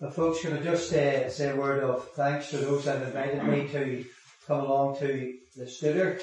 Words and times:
Well, 0.00 0.10
folks, 0.10 0.40
can 0.40 0.56
I 0.56 0.62
just 0.62 0.90
uh, 0.94 1.28
say 1.28 1.50
a 1.50 1.56
word 1.56 1.84
of 1.84 2.08
thanks 2.12 2.48
to 2.48 2.56
those 2.56 2.86
that 2.86 3.02
invited 3.02 3.44
me 3.44 3.68
to 3.68 4.02
come 4.46 4.60
along 4.60 4.98
to 5.00 5.34
the 5.54 5.64
Studer. 5.66 6.18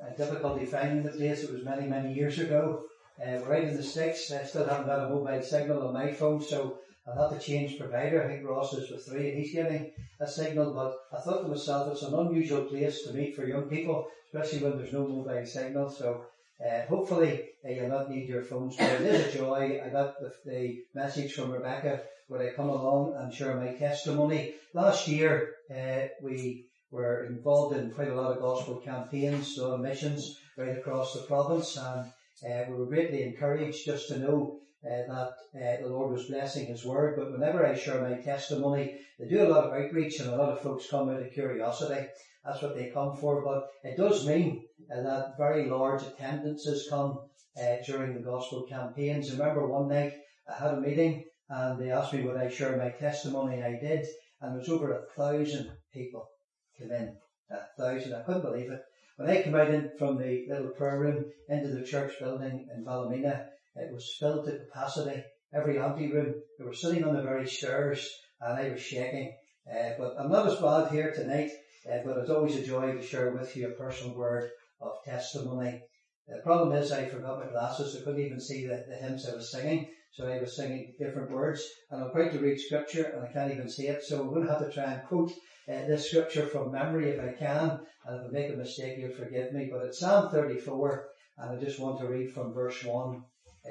Uh, 0.00 0.16
difficulty 0.16 0.64
finding 0.64 1.02
the 1.02 1.10
place. 1.10 1.42
It 1.42 1.52
was 1.52 1.62
many, 1.62 1.86
many 1.86 2.14
years 2.14 2.38
ago. 2.38 2.84
Uh, 3.22 3.40
right 3.40 3.64
in 3.64 3.76
the 3.76 3.82
sticks. 3.82 4.32
I 4.32 4.44
still 4.44 4.66
haven't 4.66 4.86
got 4.86 5.04
a 5.04 5.10
mobile 5.10 5.42
signal 5.42 5.86
on 5.86 5.92
my 5.92 6.10
phone, 6.12 6.40
so 6.40 6.78
I'll 7.06 7.28
have 7.28 7.38
to 7.38 7.46
change 7.46 7.78
provider. 7.78 8.24
I 8.24 8.28
think 8.28 8.48
Ross 8.48 8.72
is 8.72 8.90
with 8.90 9.04
three 9.04 9.28
and 9.28 9.38
he's 9.38 9.52
getting 9.52 9.92
a 10.18 10.26
signal, 10.26 10.72
but 10.72 10.96
I 11.14 11.20
thought 11.20 11.42
to 11.42 11.48
myself, 11.48 11.92
it's 11.92 12.02
an 12.02 12.14
unusual 12.14 12.64
place 12.64 13.02
to 13.02 13.12
meet 13.12 13.36
for 13.36 13.44
young 13.46 13.64
people, 13.64 14.06
especially 14.32 14.66
when 14.66 14.78
there's 14.78 14.94
no 14.94 15.06
mobile 15.06 15.44
signal. 15.44 15.90
So 15.90 16.24
uh, 16.66 16.86
hopefully 16.88 17.50
uh, 17.66 17.68
you'll 17.68 17.90
not 17.90 18.10
need 18.10 18.30
your 18.30 18.44
phones, 18.44 18.78
but 18.78 18.92
it 18.92 19.02
is 19.02 19.34
a 19.34 19.38
joy. 19.38 19.78
I 19.84 19.90
got 19.90 20.18
the, 20.18 20.32
the 20.46 20.78
message 20.94 21.34
from 21.34 21.50
Rebecca 21.50 22.00
where 22.30 22.48
I 22.48 22.54
come 22.54 22.68
along 22.68 23.16
and 23.18 23.34
share 23.34 23.56
my 23.56 23.72
testimony. 23.74 24.54
Last 24.72 25.08
year, 25.08 25.54
uh, 25.68 26.06
we 26.22 26.66
were 26.92 27.24
involved 27.24 27.76
in 27.76 27.90
quite 27.90 28.06
a 28.06 28.14
lot 28.14 28.30
of 28.30 28.40
gospel 28.40 28.76
campaigns, 28.76 29.56
so 29.56 29.76
missions 29.76 30.38
right 30.56 30.78
across 30.78 31.12
the 31.12 31.22
province, 31.22 31.76
and 31.76 32.06
uh, 32.48 32.64
we 32.68 32.76
were 32.76 32.86
greatly 32.86 33.24
encouraged 33.24 33.84
just 33.84 34.06
to 34.08 34.20
know 34.20 34.60
uh, 34.86 35.12
that 35.12 35.32
uh, 35.56 35.82
the 35.82 35.88
Lord 35.88 36.12
was 36.12 36.28
blessing 36.28 36.66
His 36.66 36.84
Word. 36.84 37.16
But 37.16 37.32
whenever 37.32 37.66
I 37.66 37.74
share 37.74 38.00
my 38.00 38.22
testimony, 38.22 39.00
they 39.18 39.26
do 39.26 39.42
a 39.42 39.50
lot 39.52 39.64
of 39.64 39.72
outreach, 39.72 40.20
and 40.20 40.30
a 40.30 40.36
lot 40.36 40.50
of 40.50 40.60
folks 40.60 40.88
come 40.88 41.08
out 41.08 41.20
of 41.20 41.32
curiosity. 41.32 42.06
That's 42.44 42.62
what 42.62 42.76
they 42.76 42.90
come 42.90 43.16
for. 43.16 43.42
But 43.42 43.66
it 43.82 43.96
does 43.96 44.24
mean 44.24 44.62
uh, 44.88 45.02
that 45.02 45.36
very 45.36 45.68
large 45.68 46.02
attendances 46.04 46.86
come 46.88 47.18
uh, 47.60 47.76
during 47.84 48.14
the 48.14 48.20
gospel 48.20 48.66
campaigns. 48.68 49.30
I 49.30 49.36
remember 49.36 49.66
one 49.66 49.88
night 49.88 50.14
I 50.48 50.62
had 50.62 50.74
a 50.74 50.80
meeting 50.80 51.24
and 51.50 51.78
they 51.78 51.90
asked 51.90 52.14
me 52.14 52.22
would 52.22 52.36
I 52.36 52.48
share 52.48 52.76
my 52.76 52.90
testimony 52.90 53.56
and 53.56 53.64
I 53.64 53.78
did 53.78 54.06
and 54.40 54.52
there 54.52 54.60
was 54.60 54.68
over 54.70 54.92
a 54.92 55.02
thousand 55.16 55.70
people 55.92 56.30
came 56.78 56.90
in. 56.92 57.16
A 57.50 57.58
thousand, 57.76 58.14
I 58.14 58.22
couldn't 58.22 58.42
believe 58.42 58.70
it. 58.70 58.80
When 59.16 59.28
I 59.28 59.42
came 59.42 59.54
out 59.54 59.68
in 59.68 59.90
from 59.98 60.16
the 60.16 60.46
little 60.48 60.70
prayer 60.70 60.98
room 60.98 61.26
into 61.48 61.68
the 61.68 61.84
church 61.84 62.12
building 62.20 62.66
in 62.74 62.84
Ballymena, 62.84 63.44
it 63.76 63.92
was 63.92 64.16
filled 64.18 64.46
to 64.46 64.58
capacity. 64.58 65.22
Every 65.52 65.78
empty 65.78 66.10
room, 66.10 66.34
they 66.58 66.64
were 66.64 66.72
sitting 66.72 67.04
on 67.04 67.14
the 67.14 67.22
very 67.22 67.46
stairs 67.46 68.08
and 68.40 68.58
I 68.58 68.70
was 68.70 68.80
shaking. 68.80 69.34
Uh, 69.70 69.90
but 69.98 70.14
I'm 70.18 70.30
not 70.30 70.46
as 70.46 70.58
bad 70.58 70.90
here 70.90 71.12
tonight, 71.12 71.50
uh, 71.90 71.98
but 72.04 72.18
it's 72.18 72.30
always 72.30 72.56
a 72.56 72.62
joy 72.62 72.92
to 72.92 73.02
share 73.02 73.32
with 73.32 73.54
you 73.56 73.68
a 73.68 73.72
personal 73.72 74.14
word 74.14 74.48
of 74.80 74.92
testimony. 75.04 75.82
The 76.26 76.38
problem 76.38 76.72
is 76.72 76.92
I 76.92 77.04
forgot 77.04 77.38
my 77.38 77.50
glasses, 77.50 77.96
I 77.96 78.04
couldn't 78.04 78.24
even 78.24 78.40
see 78.40 78.66
the, 78.66 78.84
the 78.88 78.94
hymns 78.94 79.28
I 79.28 79.34
was 79.34 79.50
singing. 79.50 79.88
So 80.12 80.26
I 80.26 80.40
was 80.40 80.56
singing 80.56 80.94
different 80.98 81.30
words, 81.30 81.64
and 81.90 82.02
I'm 82.02 82.10
about 82.10 82.32
to 82.32 82.40
read 82.40 82.58
scripture, 82.58 83.04
and 83.04 83.24
I 83.24 83.32
can't 83.32 83.52
even 83.52 83.68
see 83.68 83.86
it. 83.86 84.02
So 84.02 84.20
I'm 84.20 84.30
going 84.30 84.46
to 84.46 84.52
have 84.52 84.64
to 84.66 84.72
try 84.72 84.92
and 84.92 85.04
quote 85.04 85.30
uh, 85.68 85.86
this 85.86 86.08
scripture 86.08 86.46
from 86.46 86.72
memory 86.72 87.10
if 87.10 87.20
I 87.20 87.32
can. 87.32 87.80
And 88.06 88.20
if 88.20 88.26
I 88.26 88.32
make 88.32 88.52
a 88.52 88.56
mistake, 88.56 88.98
you'll 88.98 89.14
forgive 89.14 89.52
me. 89.52 89.68
But 89.70 89.86
it's 89.86 90.00
Psalm 90.00 90.30
34, 90.30 91.08
and 91.38 91.56
I 91.56 91.62
just 91.62 91.78
want 91.78 92.00
to 92.00 92.08
read 92.08 92.32
from 92.32 92.52
verse 92.52 92.82
1. 92.82 93.22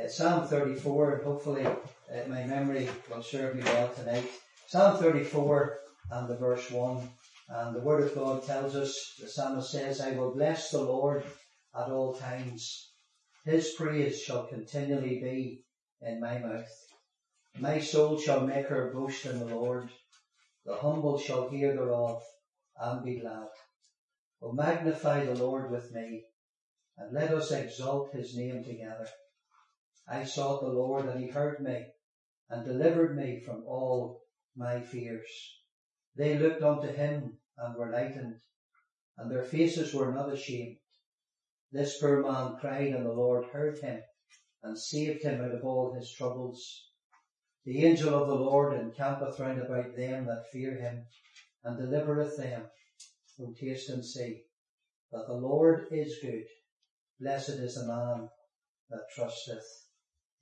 Uh, 0.02 0.08
Psalm 0.08 0.48
34, 0.48 1.16
and 1.16 1.24
hopefully 1.26 1.66
uh, 1.66 2.28
my 2.28 2.46
memory 2.46 2.88
will 3.10 3.24
serve 3.24 3.56
me 3.56 3.64
well 3.64 3.90
tonight. 3.90 4.30
Psalm 4.68 4.98
34 4.98 5.80
and 6.12 6.30
the 6.30 6.38
verse 6.38 6.72
1. 6.72 7.10
And 7.50 7.76
the 7.76 7.82
word 7.82 8.04
of 8.04 8.14
God 8.16 8.46
tells 8.46 8.76
us, 8.76 9.16
the 9.20 9.28
psalmist 9.28 9.72
says, 9.72 10.00
I 10.00 10.12
will 10.12 10.34
bless 10.34 10.70
the 10.70 10.82
Lord 10.82 11.24
at 11.76 11.90
all 11.90 12.14
times. 12.14 12.92
His 13.44 13.74
praise 13.74 14.22
shall 14.22 14.46
continually 14.46 15.20
be 15.20 15.64
in 16.02 16.20
my 16.20 16.38
mouth. 16.40 16.88
My 17.58 17.80
soul 17.80 18.18
shall 18.18 18.42
make 18.42 18.68
her 18.68 18.94
boast 18.94 19.26
in 19.26 19.40
the 19.40 19.54
Lord. 19.54 19.90
The 20.66 20.76
humble 20.76 21.18
shall 21.18 21.50
hear 21.50 21.74
thereof 21.74 22.22
and 22.80 23.04
be 23.04 23.20
glad. 23.20 23.50
O 24.42 24.52
magnify 24.52 25.26
the 25.26 25.36
Lord 25.36 25.70
with 25.70 25.92
me 25.92 26.26
and 26.98 27.14
let 27.14 27.32
us 27.32 27.52
exalt 27.52 28.14
his 28.14 28.38
name 28.38 28.64
together. 28.64 29.08
I 30.08 30.24
sought 30.24 30.62
the 30.62 30.70
Lord 30.70 31.06
and 31.06 31.20
he 31.20 31.28
heard 31.28 31.60
me 31.60 31.88
and 32.50 32.66
delivered 32.66 33.16
me 33.16 33.42
from 33.42 33.64
all 33.66 34.22
my 34.56 34.82
fears. 34.82 35.28
They 36.16 36.38
looked 36.38 36.62
unto 36.62 36.88
him 36.88 37.38
and 37.58 37.76
were 37.76 37.92
lightened 37.92 38.40
and 39.18 39.30
their 39.30 39.44
faces 39.44 39.94
were 39.94 40.14
not 40.14 40.32
ashamed. 40.32 40.78
This 41.72 42.00
poor 42.00 42.22
man 42.22 42.56
cried 42.58 42.94
and 42.94 43.06
the 43.06 43.12
Lord 43.12 43.46
heard 43.46 43.80
him 43.80 44.02
and 44.64 44.78
saved 44.78 45.24
him 45.24 45.42
out 45.42 45.56
of 45.56 45.64
all 45.64 45.94
his 45.94 46.14
troubles. 46.18 46.90
The 47.66 47.86
angel 47.86 48.14
of 48.14 48.28
the 48.28 48.36
Lord 48.36 48.74
encampeth 48.80 49.40
round 49.40 49.62
about 49.62 49.96
them 49.96 50.26
that 50.26 50.50
fear 50.52 50.76
him, 50.76 51.06
and 51.64 51.78
delivereth 51.78 52.38
them. 52.38 52.64
O 53.42 53.54
taste 53.54 53.90
and 53.90 54.06
see 54.06 54.44
that 55.12 55.26
the 55.28 55.34
Lord 55.34 55.88
is 55.92 56.20
good. 56.22 56.44
Blessed 57.20 57.60
is 57.60 57.76
the 57.76 57.88
man 57.88 58.30
that 58.90 59.10
trusteth 59.16 59.64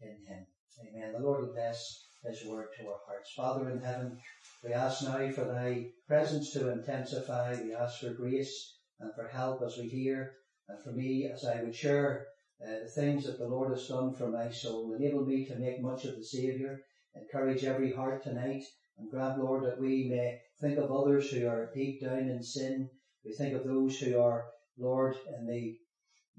in 0.02 0.18
him. 0.28 0.46
Amen. 0.80 1.14
The 1.14 1.20
Lord 1.20 1.54
bless 1.54 2.08
his 2.24 2.46
word 2.46 2.70
to 2.78 2.88
our 2.88 3.00
hearts. 3.06 3.34
Father 3.36 3.70
in 3.70 3.82
heaven, 3.82 4.20
we 4.64 4.74
ask 4.74 5.04
now 5.04 5.32
for 5.32 5.46
thy 5.46 5.92
presence 6.08 6.52
to 6.54 6.72
intensify. 6.72 7.62
We 7.62 7.74
ask 7.74 8.00
for 8.00 8.14
grace 8.14 8.78
and 9.00 9.14
for 9.14 9.28
help 9.28 9.62
as 9.64 9.78
we 9.78 9.90
hear, 9.90 10.34
and 10.68 10.84
for 10.84 10.92
me 10.92 11.30
as 11.32 11.46
I 11.46 11.62
would 11.62 11.76
share 11.76 12.28
uh, 12.66 12.80
the 12.84 12.90
things 12.90 13.26
that 13.26 13.38
the 13.38 13.48
Lord 13.48 13.72
has 13.72 13.88
done 13.88 14.14
for 14.14 14.30
my 14.30 14.50
soul. 14.50 14.94
Enable 14.94 15.26
me 15.26 15.46
to 15.46 15.60
make 15.60 15.82
much 15.82 16.06
of 16.06 16.16
the 16.16 16.24
Saviour. 16.24 16.80
Encourage 17.16 17.64
every 17.64 17.94
heart 17.94 18.24
tonight. 18.24 18.64
And 18.98 19.12
grant, 19.12 19.40
Lord, 19.40 19.64
that 19.64 19.80
we 19.80 20.08
may 20.10 20.40
think 20.60 20.80
of 20.80 20.92
others 20.92 21.30
who 21.30 21.48
are 21.48 21.72
deep 21.74 22.02
down 22.02 22.30
in 22.30 22.42
sin. 22.42 22.90
We 23.24 23.32
think 23.34 23.54
of 23.54 23.64
those 23.64 23.98
who 24.00 24.20
are, 24.20 24.46
Lord, 24.78 25.16
in 25.38 25.46
the 25.46 25.78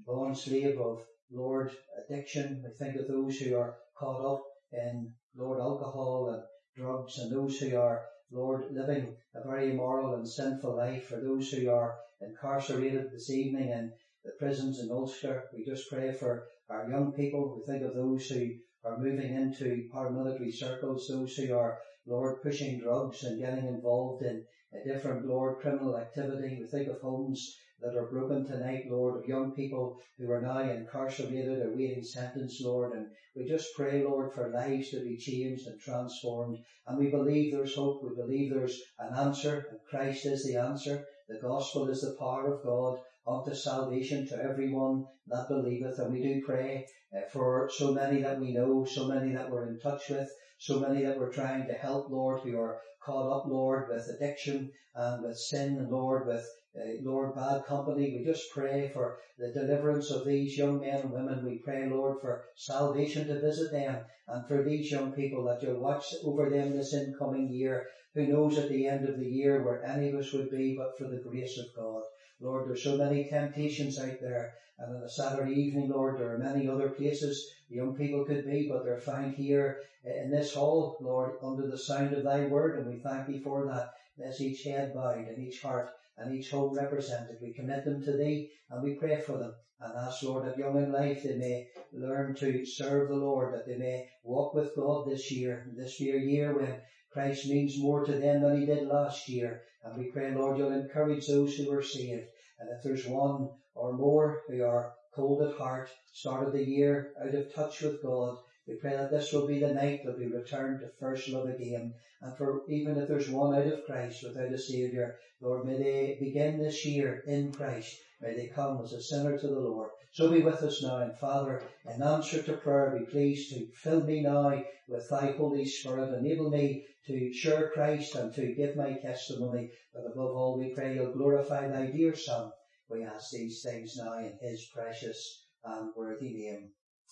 bond 0.05 0.37
slave 0.37 0.77
of, 0.79 0.99
Lord, 1.31 1.71
addiction. 1.97 2.63
We 2.63 2.71
think 2.73 2.99
of 2.99 3.07
those 3.07 3.37
who 3.37 3.55
are 3.55 3.77
caught 3.97 4.33
up 4.33 4.43
in, 4.73 5.13
Lord, 5.37 5.59
alcohol 5.59 6.29
and 6.33 6.43
drugs 6.75 7.17
and 7.17 7.31
those 7.31 7.59
who 7.59 7.77
are, 7.77 8.03
Lord, 8.31 8.65
living 8.71 9.15
a 9.35 9.47
very 9.47 9.71
immoral 9.71 10.15
and 10.15 10.27
sinful 10.27 10.75
life. 10.75 11.05
For 11.07 11.21
those 11.21 11.49
who 11.49 11.69
are 11.69 11.95
incarcerated 12.21 13.11
this 13.11 13.29
evening 13.29 13.71
and 13.71 13.91
the 14.23 14.31
prisons 14.37 14.79
in 14.79 14.91
Ulster. 14.91 15.45
We 15.53 15.63
just 15.63 15.89
pray 15.89 16.11
for 16.11 16.47
our 16.69 16.89
young 16.89 17.13
people. 17.13 17.55
We 17.55 17.71
think 17.71 17.83
of 17.83 17.95
those 17.95 18.27
who 18.27 18.49
are 18.83 18.97
moving 18.97 19.33
into 19.33 19.89
paramilitary 19.93 20.53
circles, 20.53 21.07
those 21.07 21.35
who 21.35 21.55
are, 21.57 21.79
Lord, 22.05 22.41
pushing 22.41 22.79
drugs 22.79 23.23
and 23.23 23.39
getting 23.39 23.67
involved 23.67 24.23
in 24.23 24.45
a 24.73 24.83
different, 24.83 25.25
Lord, 25.25 25.59
criminal 25.59 25.97
activity. 25.97 26.57
We 26.59 26.67
think 26.67 26.89
of 26.89 27.01
homes 27.01 27.55
that 27.81 27.95
are 27.95 28.11
broken 28.11 28.45
tonight, 28.45 28.83
Lord, 28.89 29.17
of 29.17 29.27
young 29.27 29.53
people 29.53 29.97
who 30.17 30.29
are 30.31 30.41
now 30.41 30.59
incarcerated 30.59 31.65
awaiting 31.65 32.03
sentence, 32.03 32.59
Lord. 32.61 32.93
And 32.93 33.07
we 33.35 33.47
just 33.47 33.73
pray, 33.75 34.03
Lord, 34.03 34.33
for 34.33 34.51
lives 34.51 34.89
to 34.91 35.01
be 35.01 35.17
changed 35.17 35.65
and 35.65 35.79
transformed. 35.79 36.57
And 36.87 36.99
we 36.99 37.09
believe 37.09 37.53
there's 37.53 37.75
hope. 37.75 38.03
We 38.03 38.15
believe 38.15 38.53
there's 38.53 38.79
an 38.99 39.15
answer 39.15 39.65
and 39.69 39.79
Christ 39.89 40.25
is 40.25 40.45
the 40.45 40.57
answer. 40.57 41.05
The 41.29 41.39
gospel 41.39 41.87
is 41.89 42.01
the 42.01 42.17
power 42.19 42.53
of 42.53 42.63
God 42.63 42.99
unto 43.29 43.53
salvation 43.53 44.27
to 44.27 44.43
everyone 44.43 45.05
that 45.27 45.47
believeth. 45.47 45.99
And 45.99 46.11
we 46.11 46.21
do 46.23 46.41
pray 46.43 46.85
uh, 47.15 47.21
for 47.31 47.69
so 47.71 47.93
many 47.93 48.21
that 48.23 48.39
we 48.39 48.53
know, 48.53 48.85
so 48.85 49.07
many 49.07 49.33
that 49.33 49.49
we're 49.49 49.69
in 49.69 49.79
touch 49.79 50.09
with, 50.09 50.29
so 50.57 50.79
many 50.79 51.03
that 51.03 51.17
we're 51.17 51.31
trying 51.31 51.67
to 51.67 51.73
help, 51.73 52.09
Lord, 52.09 52.41
who 52.41 52.59
are 52.59 52.79
caught 53.05 53.31
up, 53.31 53.45
Lord, 53.45 53.89
with 53.89 54.09
addiction 54.09 54.71
and 54.95 55.23
with 55.23 55.37
sin, 55.37 55.77
and 55.77 55.89
Lord, 55.89 56.25
with 56.25 56.45
uh, 56.75 57.01
Lord, 57.01 57.35
bad 57.35 57.65
company. 57.65 58.15
We 58.17 58.31
just 58.31 58.51
pray 58.53 58.89
for 58.93 59.17
the 59.37 59.51
deliverance 59.51 60.11
of 60.11 60.25
these 60.25 60.57
young 60.57 60.81
men 60.81 61.01
and 61.01 61.11
women. 61.11 61.45
We 61.45 61.59
pray, 61.59 61.87
Lord, 61.87 62.21
for 62.21 62.45
salvation 62.55 63.27
to 63.27 63.41
visit 63.41 63.71
them 63.71 64.03
and 64.27 64.47
for 64.47 64.63
these 64.63 64.91
young 64.91 65.11
people 65.11 65.43
that 65.45 65.63
you'll 65.63 65.79
watch 65.79 66.05
over 66.23 66.49
them 66.49 66.75
this 66.75 66.93
incoming 66.93 67.49
year. 67.49 67.87
Who 68.13 68.27
knows 68.27 68.57
at 68.57 68.69
the 68.69 68.85
end 68.87 69.07
of 69.07 69.19
the 69.19 69.29
year 69.29 69.63
where 69.63 69.83
any 69.83 70.09
of 70.09 70.15
us 70.15 70.33
would 70.33 70.51
be, 70.51 70.75
but 70.77 70.97
for 70.97 71.07
the 71.09 71.21
grace 71.27 71.57
of 71.57 71.75
God. 71.75 72.03
Lord, 72.41 72.67
there's 72.67 72.83
so 72.83 72.97
many 72.97 73.27
temptations 73.29 73.99
out 73.99 74.19
there. 74.21 74.53
And 74.77 74.95
on 74.95 75.03
a 75.03 75.09
Saturday 75.09 75.53
evening, 75.53 75.89
Lord, 75.89 76.17
there 76.17 76.33
are 76.33 76.37
many 76.37 76.67
other 76.69 76.89
places 76.89 77.51
young 77.69 77.95
people 77.95 78.25
could 78.25 78.45
be, 78.45 78.69
but 78.69 78.83
they're 78.83 78.99
found 78.99 79.35
here 79.35 79.81
in 80.05 80.31
this 80.31 80.53
hall, 80.53 80.97
Lord, 81.01 81.33
under 81.43 81.67
the 81.67 81.77
sound 81.77 82.13
of 82.13 82.23
thy 82.23 82.45
word. 82.45 82.79
And 82.79 82.87
we 82.87 82.99
thank 82.99 83.27
thee 83.27 83.39
for 83.39 83.65
that. 83.65 83.93
Bless 84.17 84.41
each 84.41 84.63
head 84.63 84.93
bowed 84.93 85.27
and 85.27 85.37
each 85.37 85.61
heart 85.61 85.91
and 86.17 86.33
each 86.33 86.49
home 86.49 86.75
represented. 86.75 87.37
We 87.41 87.53
commit 87.53 87.85
them 87.85 88.03
to 88.03 88.13
thee 88.13 88.51
and 88.69 88.83
we 88.83 88.95
pray 88.95 89.21
for 89.21 89.37
them. 89.37 89.53
And 89.81 89.93
ask, 89.95 90.23
Lord, 90.23 90.45
that 90.45 90.57
young 90.57 90.77
in 90.77 90.91
life 90.91 91.23
they 91.23 91.37
may 91.37 91.69
learn 91.93 92.35
to 92.35 92.65
serve 92.65 93.07
the 93.07 93.15
Lord, 93.15 93.53
that 93.53 93.65
they 93.65 93.77
may 93.77 94.09
walk 94.23 94.53
with 94.53 94.75
God 94.75 95.07
this 95.07 95.31
year, 95.31 95.65
this 95.77 96.01
year, 96.01 96.17
year 96.17 96.57
when 96.57 96.81
Christ 97.11 97.47
means 97.47 97.79
more 97.79 98.03
to 98.05 98.11
them 98.11 98.41
than 98.41 98.59
he 98.59 98.65
did 98.65 98.87
last 98.87 99.29
year. 99.29 99.63
And 99.83 99.97
we 99.97 100.11
pray, 100.11 100.31
Lord, 100.31 100.57
you'll 100.57 100.73
encourage 100.73 101.27
those 101.27 101.55
who 101.55 101.71
are 101.71 101.81
saved. 101.81 102.27
And 102.59 102.69
if 102.69 102.83
there's 102.83 103.07
one 103.07 103.51
or 103.75 103.93
more 103.93 104.41
who 104.47 104.63
are 104.65 104.93
cold 105.15 105.41
at 105.41 105.57
heart, 105.57 105.89
started 106.11 106.53
the 106.53 106.63
year 106.63 107.13
out 107.21 107.33
of 107.33 107.53
touch 107.53 107.81
with 107.81 108.03
God, 108.03 108.37
We 108.69 108.75
pray 108.75 108.95
that 108.95 109.09
this 109.09 109.33
will 109.33 109.47
be 109.47 109.59
the 109.59 109.73
night 109.73 110.05
that 110.05 110.19
we 110.19 110.27
return 110.27 110.79
to 110.79 110.91
first 110.99 111.27
love 111.27 111.49
again. 111.49 111.95
And 112.21 112.37
for 112.37 112.61
even 112.69 112.99
if 112.99 113.07
there's 113.07 113.27
one 113.27 113.55
out 113.55 113.65
of 113.65 113.83
Christ 113.87 114.21
without 114.21 114.53
a 114.53 114.59
Saviour, 114.59 115.17
Lord, 115.41 115.65
may 115.65 115.77
they 115.77 116.17
begin 116.19 116.59
this 116.59 116.85
year 116.85 117.23
in 117.25 117.51
Christ. 117.51 117.97
May 118.21 118.35
they 118.35 118.45
come 118.45 118.79
as 118.83 118.93
a 118.93 119.01
sinner 119.01 119.39
to 119.39 119.47
the 119.47 119.59
Lord. 119.59 119.89
So 120.11 120.29
be 120.29 120.43
with 120.43 120.61
us 120.61 120.83
now. 120.83 120.97
And 120.97 121.17
Father, 121.17 121.63
in 121.91 122.03
answer 122.03 122.43
to 122.43 122.57
prayer, 122.57 122.95
be 122.95 123.05
pleased 123.05 123.55
to 123.55 123.65
fill 123.73 124.03
me 124.03 124.21
now 124.21 124.63
with 124.87 125.09
thy 125.09 125.31
Holy 125.31 125.65
Spirit. 125.65 126.13
Enable 126.13 126.51
me 126.51 126.85
to 127.07 127.33
share 127.33 127.71
Christ 127.71 128.13
and 128.13 128.31
to 128.35 128.53
give 128.53 128.75
my 128.75 128.93
testimony. 128.93 129.71
But 129.95 130.05
above 130.05 130.35
all, 130.35 130.59
we 130.59 130.75
pray 130.75 130.93
you'll 130.93 131.13
glorify 131.13 131.67
thy 131.67 131.87
dear 131.87 132.15
Son. 132.15 132.51
We 132.87 133.03
ask 133.03 133.31
these 133.31 133.63
things 133.63 133.95
now 133.97 134.19
in 134.19 134.37
his 134.39 134.69
precious 134.71 135.47
and 135.65 135.89
worthy 135.95 136.33
name. 136.33 136.69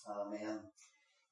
Amen. 0.08 0.60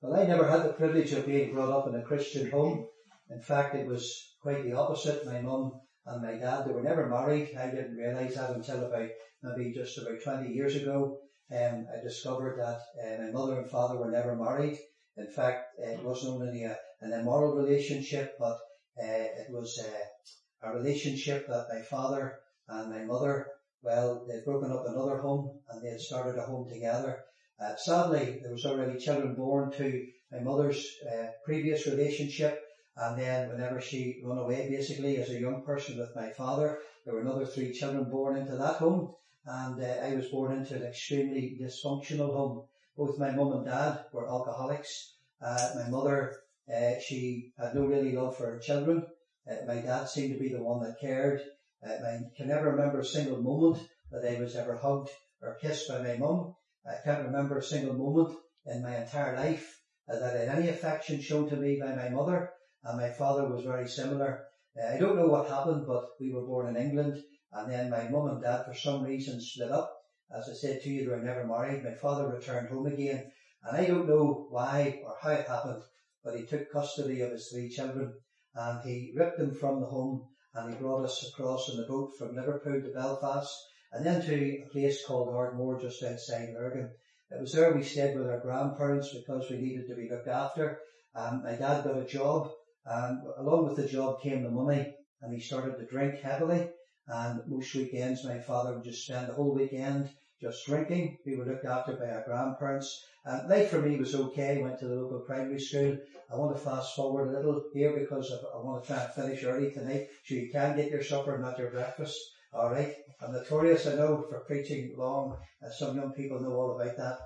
Well, 0.06 0.20
I 0.20 0.24
never 0.24 0.46
had 0.46 0.62
the 0.62 0.72
privilege 0.74 1.10
of 1.14 1.26
being 1.26 1.52
brought 1.52 1.72
up 1.72 1.88
in 1.88 1.96
a 1.96 2.04
Christian 2.04 2.48
home. 2.48 2.86
In 3.28 3.40
fact, 3.40 3.74
it 3.74 3.88
was 3.88 4.36
quite 4.40 4.62
the 4.62 4.74
opposite. 4.74 5.26
My 5.26 5.40
mum 5.40 5.80
and 6.06 6.22
my 6.22 6.36
dad, 6.36 6.64
they 6.64 6.72
were 6.72 6.84
never 6.84 7.08
married. 7.08 7.56
I 7.58 7.70
didn't 7.70 7.96
realise 7.96 8.36
that 8.36 8.50
until 8.50 8.84
about 8.84 9.08
maybe 9.42 9.72
just 9.74 9.98
about 9.98 10.22
20 10.22 10.48
years 10.48 10.76
ago. 10.76 11.18
Um, 11.50 11.86
I 11.92 12.00
discovered 12.00 12.56
that 12.56 12.78
uh, 13.02 13.20
my 13.20 13.32
mother 13.32 13.58
and 13.58 13.68
father 13.68 13.98
were 13.98 14.08
never 14.08 14.36
married. 14.36 14.78
In 15.16 15.28
fact, 15.28 15.64
it 15.76 16.04
wasn't 16.04 16.34
only 16.34 16.62
a, 16.62 16.78
an 17.00 17.12
immoral 17.12 17.56
relationship, 17.56 18.36
but 18.38 18.58
uh, 19.02 19.26
it 19.42 19.48
was 19.50 19.76
uh, 19.82 20.68
a 20.68 20.72
relationship 20.72 21.48
that 21.48 21.66
my 21.68 21.82
father 21.82 22.38
and 22.68 22.92
my 22.92 23.02
mother, 23.02 23.48
well, 23.82 24.24
they'd 24.28 24.44
broken 24.44 24.70
up 24.70 24.84
another 24.86 25.18
home 25.18 25.58
and 25.68 25.82
they 25.82 25.90
had 25.90 26.00
started 26.00 26.38
a 26.38 26.46
home 26.46 26.68
together. 26.68 27.24
Uh, 27.58 27.74
sadly, 27.76 28.38
there 28.42 28.52
was 28.52 28.66
already 28.66 28.98
children 28.98 29.34
born 29.34 29.72
to 29.72 30.06
my 30.30 30.40
mother's 30.40 30.86
uh, 31.10 31.28
previous 31.44 31.86
relationship, 31.86 32.60
and 32.96 33.18
then 33.18 33.48
whenever 33.48 33.80
she 33.80 34.20
run 34.22 34.38
away, 34.38 34.68
basically 34.68 35.16
as 35.16 35.30
a 35.30 35.40
young 35.40 35.62
person 35.64 35.98
with 35.98 36.14
my 36.14 36.30
father, 36.30 36.78
there 37.04 37.14
were 37.14 37.22
another 37.22 37.46
three 37.46 37.72
children 37.72 38.10
born 38.10 38.36
into 38.36 38.56
that 38.56 38.76
home, 38.76 39.14
and 39.46 39.82
uh, 39.82 39.86
I 39.86 40.14
was 40.14 40.28
born 40.28 40.52
into 40.58 40.74
an 40.74 40.82
extremely 40.82 41.56
dysfunctional 41.58 42.34
home. 42.34 42.66
Both 42.96 43.18
my 43.18 43.30
mum 43.30 43.52
and 43.52 43.64
dad 43.64 44.04
were 44.12 44.28
alcoholics. 44.28 45.14
Uh, 45.40 45.70
my 45.76 45.88
mother, 45.88 46.36
uh, 46.70 46.98
she 47.00 47.52
had 47.58 47.74
no 47.74 47.86
really 47.86 48.12
love 48.12 48.36
for 48.36 48.50
her 48.50 48.58
children. 48.58 49.06
Uh, 49.50 49.64
my 49.66 49.76
dad 49.76 50.08
seemed 50.08 50.34
to 50.34 50.40
be 50.40 50.52
the 50.52 50.62
one 50.62 50.82
that 50.82 51.00
cared. 51.00 51.40
I 51.82 52.18
can 52.36 52.48
never 52.48 52.72
remember 52.72 53.00
a 53.00 53.04
single 53.04 53.40
moment 53.40 53.86
that 54.10 54.24
I 54.30 54.40
was 54.40 54.56
ever 54.56 54.76
hugged 54.76 55.10
or 55.40 55.56
kissed 55.60 55.88
by 55.88 56.02
my 56.02 56.16
mum. 56.16 56.54
I 56.88 56.98
can't 57.04 57.24
remember 57.24 57.58
a 57.58 57.62
single 57.64 57.94
moment 57.94 58.38
in 58.64 58.80
my 58.80 58.96
entire 58.96 59.34
life 59.36 59.82
that 60.06 60.22
I 60.22 60.38
had 60.38 60.48
any 60.56 60.68
affection 60.68 61.20
shown 61.20 61.48
to 61.48 61.56
me 61.56 61.80
by 61.80 61.92
my 61.92 62.10
mother, 62.10 62.48
and 62.84 62.96
my 62.96 63.10
father 63.10 63.48
was 63.48 63.64
very 63.64 63.88
similar. 63.88 64.46
Uh, 64.80 64.94
I 64.94 64.96
don't 64.96 65.16
know 65.16 65.26
what 65.26 65.48
happened, 65.48 65.84
but 65.84 66.04
we 66.20 66.32
were 66.32 66.46
born 66.46 66.68
in 66.68 66.76
England, 66.76 67.20
and 67.52 67.68
then 67.68 67.90
my 67.90 68.08
mum 68.08 68.28
and 68.28 68.40
dad, 68.40 68.64
for 68.64 68.72
some 68.72 69.02
reason, 69.02 69.40
split 69.40 69.72
up. 69.72 69.92
As 70.32 70.48
I 70.48 70.52
said 70.52 70.80
to 70.82 70.90
you, 70.90 71.04
they 71.04 71.10
were 71.10 71.22
never 71.22 71.44
married. 71.44 71.82
My 71.82 71.94
father 71.94 72.28
returned 72.28 72.68
home 72.68 72.86
again, 72.86 73.32
and 73.64 73.76
I 73.76 73.84
don't 73.84 74.06
know 74.08 74.46
why 74.50 75.00
or 75.04 75.16
how 75.20 75.30
it 75.30 75.48
happened, 75.48 75.82
but 76.22 76.36
he 76.36 76.46
took 76.46 76.70
custody 76.70 77.20
of 77.20 77.32
his 77.32 77.48
three 77.52 77.68
children, 77.68 78.14
and 78.54 78.80
he 78.84 79.12
ripped 79.16 79.38
them 79.38 79.52
from 79.52 79.80
the 79.80 79.86
home, 79.86 80.28
and 80.54 80.72
he 80.72 80.78
brought 80.78 81.04
us 81.04 81.32
across 81.32 81.68
in 81.68 81.78
the 81.78 81.86
boat 81.88 82.10
from 82.16 82.36
Liverpool 82.36 82.80
to 82.80 82.92
Belfast, 82.92 83.52
and 83.92 84.04
then 84.04 84.20
to 84.22 84.34
a 84.34 84.68
place 84.72 85.04
called 85.06 85.34
Ardmore 85.34 85.80
just 85.80 86.02
outside 86.02 86.54
Lurgan. 86.54 86.90
It 87.30 87.40
was 87.40 87.52
there 87.52 87.74
we 87.74 87.82
stayed 87.82 88.16
with 88.16 88.28
our 88.28 88.40
grandparents 88.40 89.12
because 89.12 89.50
we 89.50 89.58
needed 89.58 89.88
to 89.88 89.96
be 89.96 90.08
looked 90.08 90.28
after. 90.28 90.80
Um, 91.14 91.42
my 91.42 91.56
dad 91.56 91.84
got 91.84 91.98
a 91.98 92.04
job, 92.04 92.50
and 92.84 93.22
along 93.38 93.66
with 93.66 93.76
the 93.76 93.88
job 93.88 94.20
came 94.20 94.42
the 94.42 94.50
money, 94.50 94.94
and 95.22 95.34
he 95.34 95.40
started 95.40 95.76
to 95.76 95.86
drink 95.86 96.20
heavily. 96.20 96.70
And 97.08 97.40
most 97.46 97.74
weekends, 97.74 98.24
my 98.24 98.38
father 98.38 98.74
would 98.74 98.84
just 98.84 99.04
spend 99.04 99.28
the 99.28 99.34
whole 99.34 99.54
weekend 99.54 100.10
just 100.40 100.66
drinking. 100.66 101.18
We 101.24 101.36
were 101.36 101.46
looked 101.46 101.64
after 101.64 101.94
by 101.94 102.10
our 102.10 102.24
grandparents. 102.24 103.04
And 103.24 103.48
life 103.48 103.70
for 103.70 103.80
me 103.80 103.96
was 103.96 104.14
okay. 104.14 104.62
Went 104.62 104.78
to 104.80 104.86
the 104.86 104.94
local 104.94 105.20
primary 105.20 105.58
school. 105.58 105.96
I 106.30 106.36
want 106.36 106.56
to 106.56 106.62
fast 106.62 106.94
forward 106.94 107.28
a 107.28 107.36
little 107.36 107.62
here 107.72 107.96
because 107.98 108.30
I 108.32 108.58
want 108.58 108.84
to 108.84 108.86
try 108.86 109.02
and 109.02 109.14
finish 109.14 109.44
early 109.44 109.72
tonight, 109.72 110.08
so 110.24 110.34
you 110.34 110.50
can 110.52 110.76
get 110.76 110.90
your 110.90 111.02
supper, 111.02 111.38
not 111.38 111.58
your 111.58 111.70
breakfast. 111.70 112.18
All 112.56 112.70
right. 112.70 112.94
I'm 113.20 113.32
notorious, 113.32 113.86
I 113.86 113.96
know, 113.96 114.24
for 114.30 114.40
preaching 114.46 114.94
long. 114.96 115.36
Uh, 115.62 115.68
some 115.78 115.94
young 115.94 116.12
people 116.12 116.40
know 116.40 116.54
all 116.54 116.80
about 116.80 116.96
that. 116.96 117.18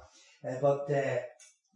Uh, 0.45 0.61
but 0.61 0.91
uh, 0.91 1.19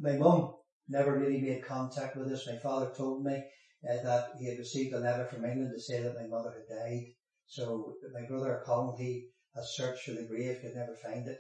my 0.01 0.17
mum 0.17 0.55
never 0.89 1.17
really 1.17 1.41
made 1.41 1.65
contact 1.65 2.17
with 2.17 2.33
us. 2.33 2.49
My 2.49 2.57
father 2.57 2.91
told 2.97 3.25
me 3.25 3.45
uh, 3.89 4.03
that 4.03 4.31
he 4.41 4.49
had 4.49 4.59
received 4.59 4.93
a 4.93 4.99
letter 4.99 5.25
from 5.27 5.45
England 5.45 5.71
to 5.73 5.81
say 5.81 6.03
that 6.03 6.17
my 6.21 6.27
mother 6.27 6.51
had 6.51 6.77
died. 6.77 7.05
So 7.47 7.95
my 8.13 8.27
brother 8.27 8.61
Colin, 8.67 8.97
he 8.99 9.29
has 9.55 9.77
searched 9.77 10.03
for 10.03 10.15
the 10.15 10.27
grave, 10.27 10.59
could 10.61 10.75
never 10.75 10.97
find 10.97 11.29
it. 11.29 11.39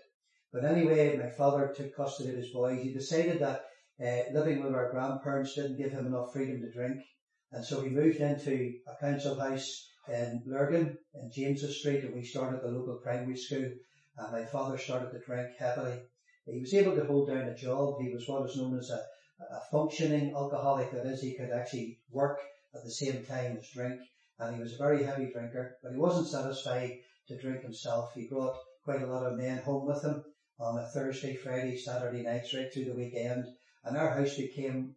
But 0.52 0.64
anyway, 0.64 1.16
my 1.16 1.30
father 1.30 1.74
took 1.76 1.96
custody 1.96 2.30
of 2.30 2.36
his 2.36 2.52
boys. 2.52 2.80
He 2.80 2.94
decided 2.94 3.40
that 3.40 3.62
uh, 4.00 4.32
living 4.32 4.62
with 4.62 4.72
our 4.72 4.92
grandparents 4.92 5.56
didn't 5.56 5.78
give 5.78 5.90
him 5.90 6.06
enough 6.06 6.32
freedom 6.32 6.60
to 6.60 6.70
drink. 6.70 7.02
And 7.50 7.64
so 7.64 7.80
he 7.80 7.90
moved 7.90 8.18
into 8.18 8.74
a 8.86 9.04
council 9.04 9.40
house 9.40 9.90
in 10.08 10.42
Lurgan, 10.46 10.98
in 11.14 11.30
James's 11.32 11.80
Street, 11.80 12.04
and 12.04 12.14
we 12.14 12.24
started 12.24 12.60
the 12.62 12.68
local 12.68 13.00
primary 13.02 13.36
school. 13.36 13.70
And 14.16 14.32
my 14.32 14.44
father 14.44 14.78
started 14.78 15.10
to 15.10 15.24
drink 15.24 15.48
heavily. 15.58 15.98
He 16.46 16.60
was 16.60 16.74
able 16.74 16.94
to 16.94 17.04
hold 17.04 17.28
down 17.28 17.48
a 17.48 17.56
job. 17.56 18.00
He 18.00 18.12
was 18.12 18.28
what 18.28 18.48
is 18.48 18.56
known 18.56 18.78
as 18.78 18.90
a, 18.90 19.00
a 19.40 19.60
functioning 19.72 20.34
alcoholic. 20.34 20.92
That 20.92 21.06
is, 21.06 21.22
he 21.22 21.34
could 21.34 21.50
actually 21.50 21.98
work 22.10 22.38
at 22.74 22.84
the 22.84 22.90
same 22.90 23.24
time 23.24 23.56
as 23.56 23.68
drink. 23.70 24.00
And 24.38 24.56
he 24.56 24.62
was 24.62 24.74
a 24.74 24.78
very 24.78 25.02
heavy 25.02 25.30
drinker, 25.32 25.76
but 25.82 25.92
he 25.92 25.98
wasn't 25.98 26.28
satisfied 26.28 26.92
to 27.28 27.40
drink 27.40 27.62
himself. 27.62 28.12
He 28.14 28.28
brought 28.28 28.56
quite 28.84 29.02
a 29.02 29.06
lot 29.06 29.26
of 29.26 29.38
men 29.38 29.58
home 29.62 29.86
with 29.86 30.04
him 30.04 30.22
on 30.60 30.78
a 30.78 30.86
Thursday, 30.86 31.34
Friday, 31.34 31.76
Saturday 31.76 32.22
nights, 32.22 32.54
right 32.54 32.72
through 32.72 32.84
the 32.84 32.94
weekend. 32.94 33.44
And 33.84 33.96
our 33.96 34.10
house 34.10 34.36
became 34.36 34.94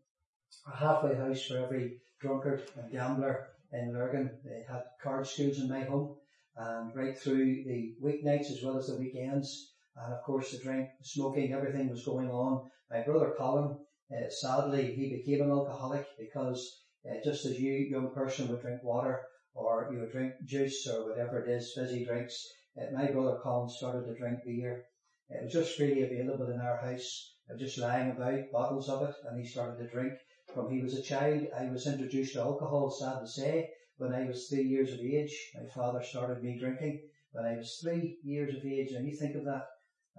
a 0.72 0.76
halfway 0.76 1.16
house 1.16 1.44
for 1.44 1.58
every 1.58 2.02
drunkard 2.20 2.64
and 2.76 2.92
gambler 2.92 3.48
in 3.72 3.94
Lurgan. 3.94 4.40
They 4.44 4.64
had 4.68 4.84
card 5.02 5.28
schools 5.28 5.60
in 5.60 5.70
my 5.70 5.84
home 5.84 6.16
and 6.56 6.96
right 6.96 7.18
through 7.18 7.64
the 7.64 7.96
weeknights 8.04 8.52
as 8.52 8.62
well 8.64 8.78
as 8.78 8.88
the 8.88 8.98
weekends. 8.98 9.74
And 9.96 10.14
of 10.14 10.24
course 10.24 10.52
the 10.52 10.60
drink, 10.60 10.90
the 11.00 11.06
smoking, 11.06 11.54
everything 11.54 11.90
was 11.90 12.06
going 12.06 12.30
on. 12.30 12.70
My 12.90 13.02
brother 13.02 13.34
Colin, 13.38 13.78
uh, 14.12 14.30
sadly, 14.30 14.94
he 14.96 15.10
became 15.10 15.44
an 15.44 15.52
alcoholic 15.52 16.06
because 16.18 16.84
uh, 17.10 17.16
just 17.24 17.46
as 17.46 17.60
you, 17.60 17.74
young 17.74 18.14
person, 18.14 18.48
would 18.48 18.62
drink 18.62 18.84
water 18.84 19.22
or 19.54 19.90
you 19.92 20.00
would 20.00 20.12
drink 20.12 20.34
juice 20.46 20.88
or 20.88 21.10
whatever 21.10 21.44
it 21.44 21.50
is, 21.50 21.74
fizzy 21.76 22.06
drinks, 22.06 22.48
uh, 22.80 22.92
my 22.94 23.08
brother 23.12 23.40
Colin 23.42 23.70
started 23.70 24.06
to 24.06 24.16
drink 24.16 24.40
beer. 24.46 24.84
It 25.30 25.44
was 25.44 25.54
just 25.54 25.76
freely 25.76 26.04
available 26.04 26.50
in 26.52 26.62
our 26.62 26.78
house. 26.78 27.34
It 27.50 27.54
was 27.54 27.62
just 27.62 27.80
lying 27.80 28.12
about, 28.12 28.52
bottles 28.52 28.88
of 28.88 29.10
it, 29.10 29.16
and 29.26 29.40
he 29.40 29.46
started 29.46 29.78
to 29.78 29.88
drink. 29.90 30.14
From 30.58 30.72
he 30.72 30.82
was 30.82 30.98
a 30.98 31.04
child, 31.04 31.46
I 31.56 31.70
was 31.70 31.86
introduced 31.86 32.34
to 32.34 32.40
alcohol, 32.40 32.90
sad 32.90 33.20
to 33.20 33.28
say. 33.28 33.70
When 33.98 34.12
I 34.12 34.26
was 34.26 34.48
three 34.48 34.64
years 34.64 34.92
of 34.92 35.02
age, 35.02 35.52
my 35.54 35.70
father 35.70 36.02
started 36.02 36.42
me 36.42 36.58
drinking. 36.58 37.00
When 37.32 37.46
I 37.46 37.58
was 37.58 37.78
three 37.80 38.18
years 38.24 38.56
of 38.56 38.66
age, 38.66 38.92
and 38.94 39.08
you 39.08 39.16
think 39.16 39.36
of 39.36 39.46
that, 39.46 39.68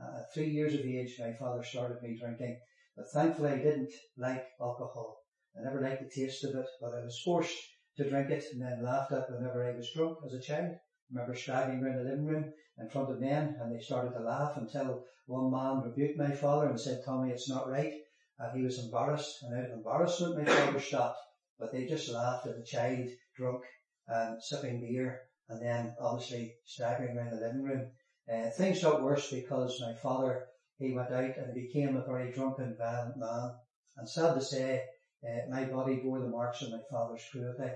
uh, 0.00 0.22
three 0.32 0.50
years 0.50 0.74
of 0.74 0.86
age, 0.86 1.16
my 1.18 1.32
father 1.32 1.64
started 1.64 2.00
me 2.00 2.16
drinking. 2.16 2.60
But 2.96 3.10
thankfully 3.10 3.50
I 3.50 3.56
didn't 3.56 3.90
like 4.16 4.46
alcohol. 4.60 5.24
I 5.58 5.64
never 5.64 5.80
liked 5.80 6.04
the 6.04 6.22
taste 6.22 6.44
of 6.44 6.54
it, 6.54 6.66
but 6.80 6.94
I 6.94 7.02
was 7.02 7.20
forced 7.24 7.58
to 7.96 8.08
drink 8.08 8.30
it 8.30 8.44
and 8.52 8.62
then 8.62 8.84
laughed 8.84 9.10
at 9.10 9.28
whenever 9.32 9.66
I 9.66 9.74
was 9.76 9.90
drunk 9.92 10.18
as 10.24 10.34
a 10.34 10.40
child. 10.40 10.70
I 10.70 10.78
remember 11.10 11.34
staggering 11.34 11.82
around 11.82 11.96
the 11.96 12.10
living 12.10 12.26
room 12.26 12.52
in 12.78 12.88
front 12.88 13.10
of 13.10 13.20
men 13.20 13.56
and 13.60 13.74
they 13.74 13.80
started 13.80 14.12
to 14.12 14.20
laugh 14.20 14.56
until 14.56 15.02
one 15.26 15.50
man 15.50 15.82
rebuked 15.82 16.16
my 16.16 16.30
father 16.30 16.68
and 16.68 16.78
said, 16.78 17.02
Tommy, 17.04 17.32
it's 17.32 17.50
not 17.50 17.68
right. 17.68 17.94
And 18.38 18.56
he 18.56 18.64
was 18.64 18.78
embarrassed, 18.78 19.42
and 19.42 19.58
out 19.58 19.70
of 19.70 19.78
embarrassment, 19.78 20.36
my 20.38 20.44
father 20.44 20.80
stopped. 20.80 21.18
But 21.58 21.72
they 21.72 21.86
just 21.86 22.08
laughed 22.08 22.46
at 22.46 22.56
the 22.56 22.64
child 22.64 23.08
drunk 23.36 23.64
and 24.06 24.42
sipping 24.42 24.80
beer, 24.80 25.22
and 25.48 25.60
then 25.60 25.94
obviously 26.00 26.54
staggering 26.64 27.16
around 27.16 27.30
the 27.30 27.46
living 27.46 27.62
room. 27.62 27.90
Uh, 28.32 28.50
things 28.50 28.82
got 28.82 29.02
worse 29.02 29.30
because 29.30 29.80
my 29.80 29.94
father, 29.94 30.46
he 30.78 30.92
went 30.92 31.10
out 31.10 31.36
and 31.36 31.54
became 31.54 31.96
a 31.96 32.04
very 32.04 32.30
drunken, 32.30 32.76
violent 32.78 33.16
man. 33.16 33.54
And 33.96 34.08
sad 34.08 34.34
to 34.34 34.40
say, 34.40 34.84
uh, 35.24 35.50
my 35.50 35.64
body 35.64 35.96
bore 35.96 36.20
the 36.20 36.28
marks 36.28 36.62
of 36.62 36.70
my 36.70 36.78
father's 36.90 37.26
cruelty. 37.32 37.72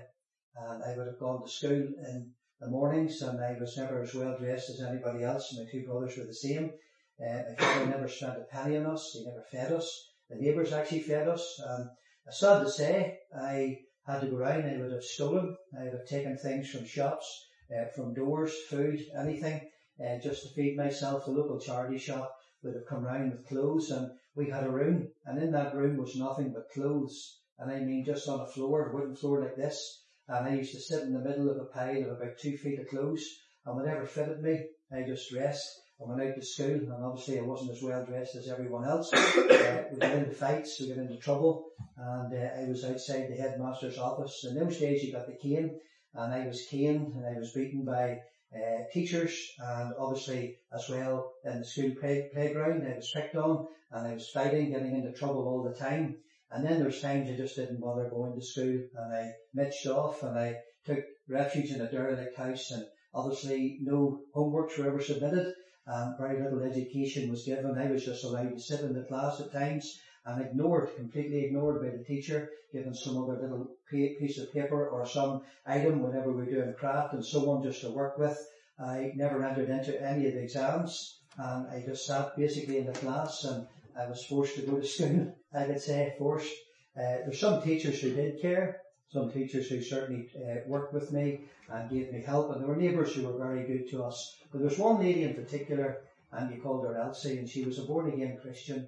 And 0.55 0.83
I 0.83 0.95
would 0.95 1.07
have 1.07 1.19
gone 1.19 1.41
to 1.41 1.49
school 1.49 1.71
in 1.71 2.31
the 2.61 2.69
mornings, 2.69 3.21
and 3.21 3.43
I 3.43 3.57
was 3.59 3.75
never 3.75 4.03
as 4.03 4.13
well 4.13 4.37
dressed 4.37 4.69
as 4.69 4.81
anybody 4.81 5.23
else. 5.23 5.53
My 5.57 5.65
two 5.69 5.85
brothers 5.85 6.15
were 6.17 6.25
the 6.25 6.33
same. 6.33 6.71
Uh, 7.19 7.41
my 7.49 7.55
father 7.57 7.85
never 7.87 8.07
spent 8.07 8.37
a 8.37 8.45
penny 8.49 8.77
on 8.77 8.85
us. 8.85 9.11
He 9.13 9.25
never 9.25 9.43
fed 9.51 9.73
us. 9.73 10.12
The 10.33 10.39
neighbours 10.39 10.73
actually 10.73 11.01
fed 11.01 11.27
us. 11.27 11.61
Um, 11.63 11.91
sad 12.31 12.63
to 12.63 12.71
say, 12.71 13.19
I 13.37 13.77
had 14.07 14.21
to 14.21 14.27
go 14.27 14.37
around. 14.37 14.65
I 14.65 14.81
would 14.81 14.91
have 14.91 15.03
stolen. 15.03 15.55
I 15.77 15.83
would 15.83 15.93
have 15.93 16.07
taken 16.07 16.35
things 16.37 16.71
from 16.71 16.85
shops, 16.85 17.25
uh, 17.71 17.85
from 17.95 18.15
doors, 18.15 18.51
food, 18.67 18.99
anything, 19.15 19.69
uh, 20.03 20.17
just 20.17 20.41
to 20.41 20.49
feed 20.55 20.75
myself. 20.75 21.25
The 21.25 21.31
local 21.31 21.59
charity 21.59 21.99
shop 21.99 22.35
would 22.63 22.73
have 22.73 22.87
come 22.87 23.03
round 23.03 23.31
with 23.31 23.47
clothes 23.47 23.91
and 23.91 24.09
we 24.35 24.49
had 24.49 24.63
a 24.63 24.71
room 24.71 25.11
and 25.25 25.37
in 25.39 25.51
that 25.51 25.75
room 25.75 25.97
was 25.97 26.15
nothing 26.15 26.51
but 26.51 26.71
clothes. 26.71 27.41
And 27.59 27.69
I 27.69 27.81
mean 27.81 28.03
just 28.03 28.27
on 28.27 28.39
a 28.39 28.47
floor, 28.47 28.89
a 28.89 28.95
wooden 28.95 29.15
floor 29.15 29.41
like 29.41 29.55
this. 29.55 30.03
And 30.27 30.47
I 30.47 30.55
used 30.55 30.73
to 30.73 30.81
sit 30.81 31.03
in 31.03 31.13
the 31.13 31.19
middle 31.19 31.51
of 31.51 31.57
a 31.57 31.65
pile 31.65 32.01
of 32.05 32.17
about 32.17 32.39
two 32.39 32.57
feet 32.57 32.79
of 32.79 32.87
clothes 32.87 33.23
and 33.65 33.75
whatever 33.75 34.07
fitted 34.07 34.41
me, 34.41 34.67
I 34.91 35.03
just 35.03 35.29
dressed 35.29 35.82
went 36.07 36.21
out 36.21 36.35
to 36.35 36.45
school 36.45 36.67
and 36.67 37.03
obviously 37.03 37.39
I 37.39 37.43
wasn't 37.43 37.71
as 37.71 37.81
well 37.81 38.05
dressed 38.05 38.35
as 38.35 38.47
everyone 38.47 38.85
else. 38.85 39.11
uh, 39.13 39.83
we 39.91 39.99
got 39.99 40.15
into 40.15 40.31
fights, 40.31 40.77
we 40.79 40.89
got 40.89 40.97
into 40.97 41.17
trouble 41.17 41.65
and 41.97 42.33
uh, 42.33 42.61
I 42.61 42.67
was 42.67 42.83
outside 42.85 43.27
the 43.29 43.35
headmaster's 43.35 43.97
office. 43.97 44.45
In 44.47 44.55
those 44.55 44.77
days 44.77 45.03
you 45.03 45.13
got 45.13 45.27
the 45.27 45.37
cane 45.41 45.79
and 46.13 46.33
I 46.33 46.45
was 46.45 46.67
caned 46.69 47.13
and 47.13 47.25
I 47.25 47.39
was 47.39 47.53
beaten 47.53 47.85
by 47.85 48.19
uh, 48.55 48.83
teachers 48.93 49.35
and 49.59 49.93
obviously 49.97 50.57
as 50.73 50.87
well 50.89 51.31
in 51.43 51.59
the 51.59 51.65
school 51.65 51.91
play, 51.99 52.29
playground 52.33 52.83
I 52.87 52.95
was 52.95 53.11
picked 53.13 53.35
on 53.35 53.67
and 53.91 54.07
I 54.07 54.13
was 54.13 54.29
fighting, 54.29 54.71
getting 54.71 54.95
into 54.95 55.11
trouble 55.13 55.47
all 55.47 55.63
the 55.63 55.77
time. 55.77 56.17
And 56.51 56.65
then 56.65 56.79
there's 56.79 57.01
times 57.01 57.29
I 57.29 57.35
just 57.35 57.55
didn't 57.55 57.81
bother 57.81 58.09
going 58.09 58.35
to 58.35 58.45
school 58.45 58.79
and 58.95 59.15
I 59.15 59.31
mitched 59.53 59.87
off 59.87 60.21
and 60.23 60.37
I 60.37 60.57
took 60.85 60.99
refuge 61.27 61.71
in 61.71 61.81
a 61.81 61.89
derelict 61.89 62.37
house 62.37 62.71
and 62.71 62.85
obviously 63.13 63.79
no 63.81 64.19
homeworks 64.35 64.77
were 64.77 64.87
ever 64.87 65.01
submitted 65.01 65.53
and 65.85 66.17
very 66.17 66.41
little 66.41 66.63
education 66.63 67.29
was 67.29 67.45
given. 67.45 67.77
I 67.77 67.91
was 67.91 68.05
just 68.05 68.23
allowed 68.23 68.53
to 68.53 68.59
sit 68.59 68.81
in 68.81 68.93
the 68.93 69.03
class 69.03 69.39
at 69.41 69.51
times 69.51 69.99
and 70.25 70.41
ignored, 70.41 70.95
completely 70.95 71.45
ignored 71.45 71.81
by 71.81 71.89
the 71.89 72.03
teacher, 72.03 72.49
given 72.71 72.93
some 72.93 73.17
other 73.17 73.37
little 73.37 73.75
piece 73.89 74.39
of 74.39 74.53
paper 74.53 74.87
or 74.87 75.05
some 75.05 75.41
item 75.65 76.01
whenever 76.01 76.31
we 76.31 76.43
were 76.43 76.49
doing 76.49 76.73
craft 76.73 77.13
and 77.13 77.25
so 77.25 77.49
on 77.51 77.63
just 77.63 77.81
to 77.81 77.89
work 77.91 78.17
with. 78.17 78.37
I 78.79 79.11
never 79.15 79.43
entered 79.43 79.69
into 79.69 80.01
any 80.01 80.27
of 80.27 80.33
the 80.33 80.43
exams 80.43 81.19
and 81.37 81.67
I 81.67 81.83
just 81.85 82.05
sat 82.05 82.35
basically 82.35 82.77
in 82.77 82.85
the 82.85 82.93
class 82.93 83.43
and 83.43 83.67
I 83.97 84.07
was 84.07 84.25
forced 84.25 84.55
to 84.55 84.61
go 84.61 84.79
to 84.79 84.87
school, 84.87 85.35
I 85.53 85.65
could 85.65 85.81
say, 85.81 86.15
forced. 86.17 86.51
Uh, 86.95 87.25
there's 87.25 87.39
some 87.39 87.61
teachers 87.61 87.99
who 88.01 88.13
did 88.13 88.41
care, 88.41 88.79
some 89.09 89.31
teachers 89.31 89.67
who 89.67 89.81
certainly 89.81 90.29
uh, 90.35 90.67
worked 90.67 90.93
with 90.93 91.11
me 91.11 91.45
and 91.69 91.89
gave 91.89 92.11
me 92.11 92.21
help 92.21 92.51
and 92.51 92.61
there 92.61 92.67
were 92.67 92.75
neighbours 92.75 93.13
who 93.13 93.27
were 93.27 93.37
very 93.37 93.63
good 93.65 93.89
to 93.89 94.03
us. 94.03 94.35
But 94.51 94.59
there 94.59 94.69
was 94.69 94.79
one 94.79 94.99
lady 94.99 95.23
in 95.23 95.35
particular 95.35 96.01
and 96.31 96.49
we 96.49 96.59
called 96.59 96.85
her 96.85 96.97
Elsie 96.97 97.37
and 97.37 97.47
she 97.47 97.65
was 97.65 97.79
a 97.79 97.83
born 97.83 98.11
again 98.11 98.39
Christian 98.41 98.87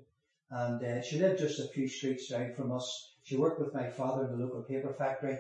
and 0.50 0.84
uh, 0.84 1.02
she 1.02 1.20
lived 1.20 1.40
just 1.40 1.60
a 1.60 1.68
few 1.70 1.88
streets 1.88 2.30
down 2.30 2.54
from 2.56 2.72
us. 2.72 3.14
She 3.24 3.38
worked 3.38 3.60
with 3.60 3.74
my 3.74 3.90
father 3.90 4.26
in 4.26 4.32
the 4.32 4.46
local 4.46 4.62
paper 4.62 4.94
factory. 4.98 5.40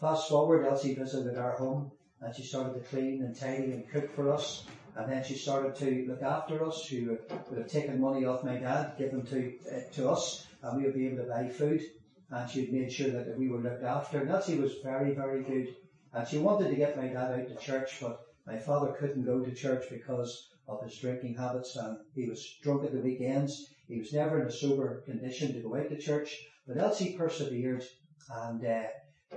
Fast 0.00 0.28
forward, 0.28 0.64
Elsie 0.64 0.94
visited 0.94 1.38
our 1.38 1.56
home 1.56 1.90
and 2.20 2.34
she 2.34 2.42
started 2.42 2.74
to 2.74 2.88
clean 2.88 3.22
and 3.22 3.36
tidy 3.36 3.72
and 3.72 3.88
cook 3.88 4.10
for 4.12 4.32
us. 4.32 4.64
And 4.96 5.12
then 5.12 5.22
she 5.22 5.34
started 5.34 5.76
to 5.76 6.06
look 6.08 6.22
after 6.22 6.64
us. 6.64 6.82
She 6.82 7.04
would, 7.04 7.20
would 7.48 7.58
have 7.58 7.68
taken 7.68 8.00
money 8.00 8.24
off 8.24 8.44
my 8.44 8.56
dad, 8.56 8.94
given 8.96 9.26
to 9.26 9.52
uh, 9.70 9.80
to 9.92 10.08
us, 10.08 10.46
and 10.62 10.78
we 10.78 10.84
would 10.84 10.94
be 10.94 11.06
able 11.06 11.18
to 11.18 11.28
buy 11.28 11.48
food. 11.48 11.82
And 12.30 12.50
she 12.50 12.62
had 12.62 12.72
made 12.72 12.92
sure 12.92 13.10
that 13.10 13.38
we 13.38 13.48
were 13.48 13.60
looked 13.60 13.84
after. 13.84 14.26
Elsie 14.26 14.58
was 14.58 14.74
very, 14.82 15.14
very 15.14 15.42
good. 15.42 15.74
And 16.12 16.26
she 16.26 16.38
wanted 16.38 16.70
to 16.70 16.76
get 16.76 16.96
my 16.96 17.08
dad 17.08 17.32
out 17.32 17.48
to 17.48 17.56
church, 17.56 17.98
but 18.00 18.20
my 18.46 18.58
father 18.58 18.96
couldn't 18.98 19.24
go 19.24 19.44
to 19.44 19.54
church 19.54 19.84
because 19.90 20.48
of 20.68 20.82
his 20.82 20.98
drinking 20.98 21.34
habits 21.34 21.76
and 21.76 21.98
he 22.14 22.28
was 22.28 22.58
drunk 22.62 22.84
at 22.84 22.92
the 22.92 23.00
weekends. 23.00 23.66
He 23.88 23.98
was 23.98 24.12
never 24.12 24.40
in 24.40 24.48
a 24.48 24.52
sober 24.52 25.02
condition 25.02 25.52
to 25.52 25.60
go 25.60 25.76
out 25.76 25.88
to 25.88 25.98
church, 25.98 26.36
but 26.66 26.78
Elsie 26.78 27.16
persevered 27.16 27.84
and 28.30 28.64
uh, 28.64 28.84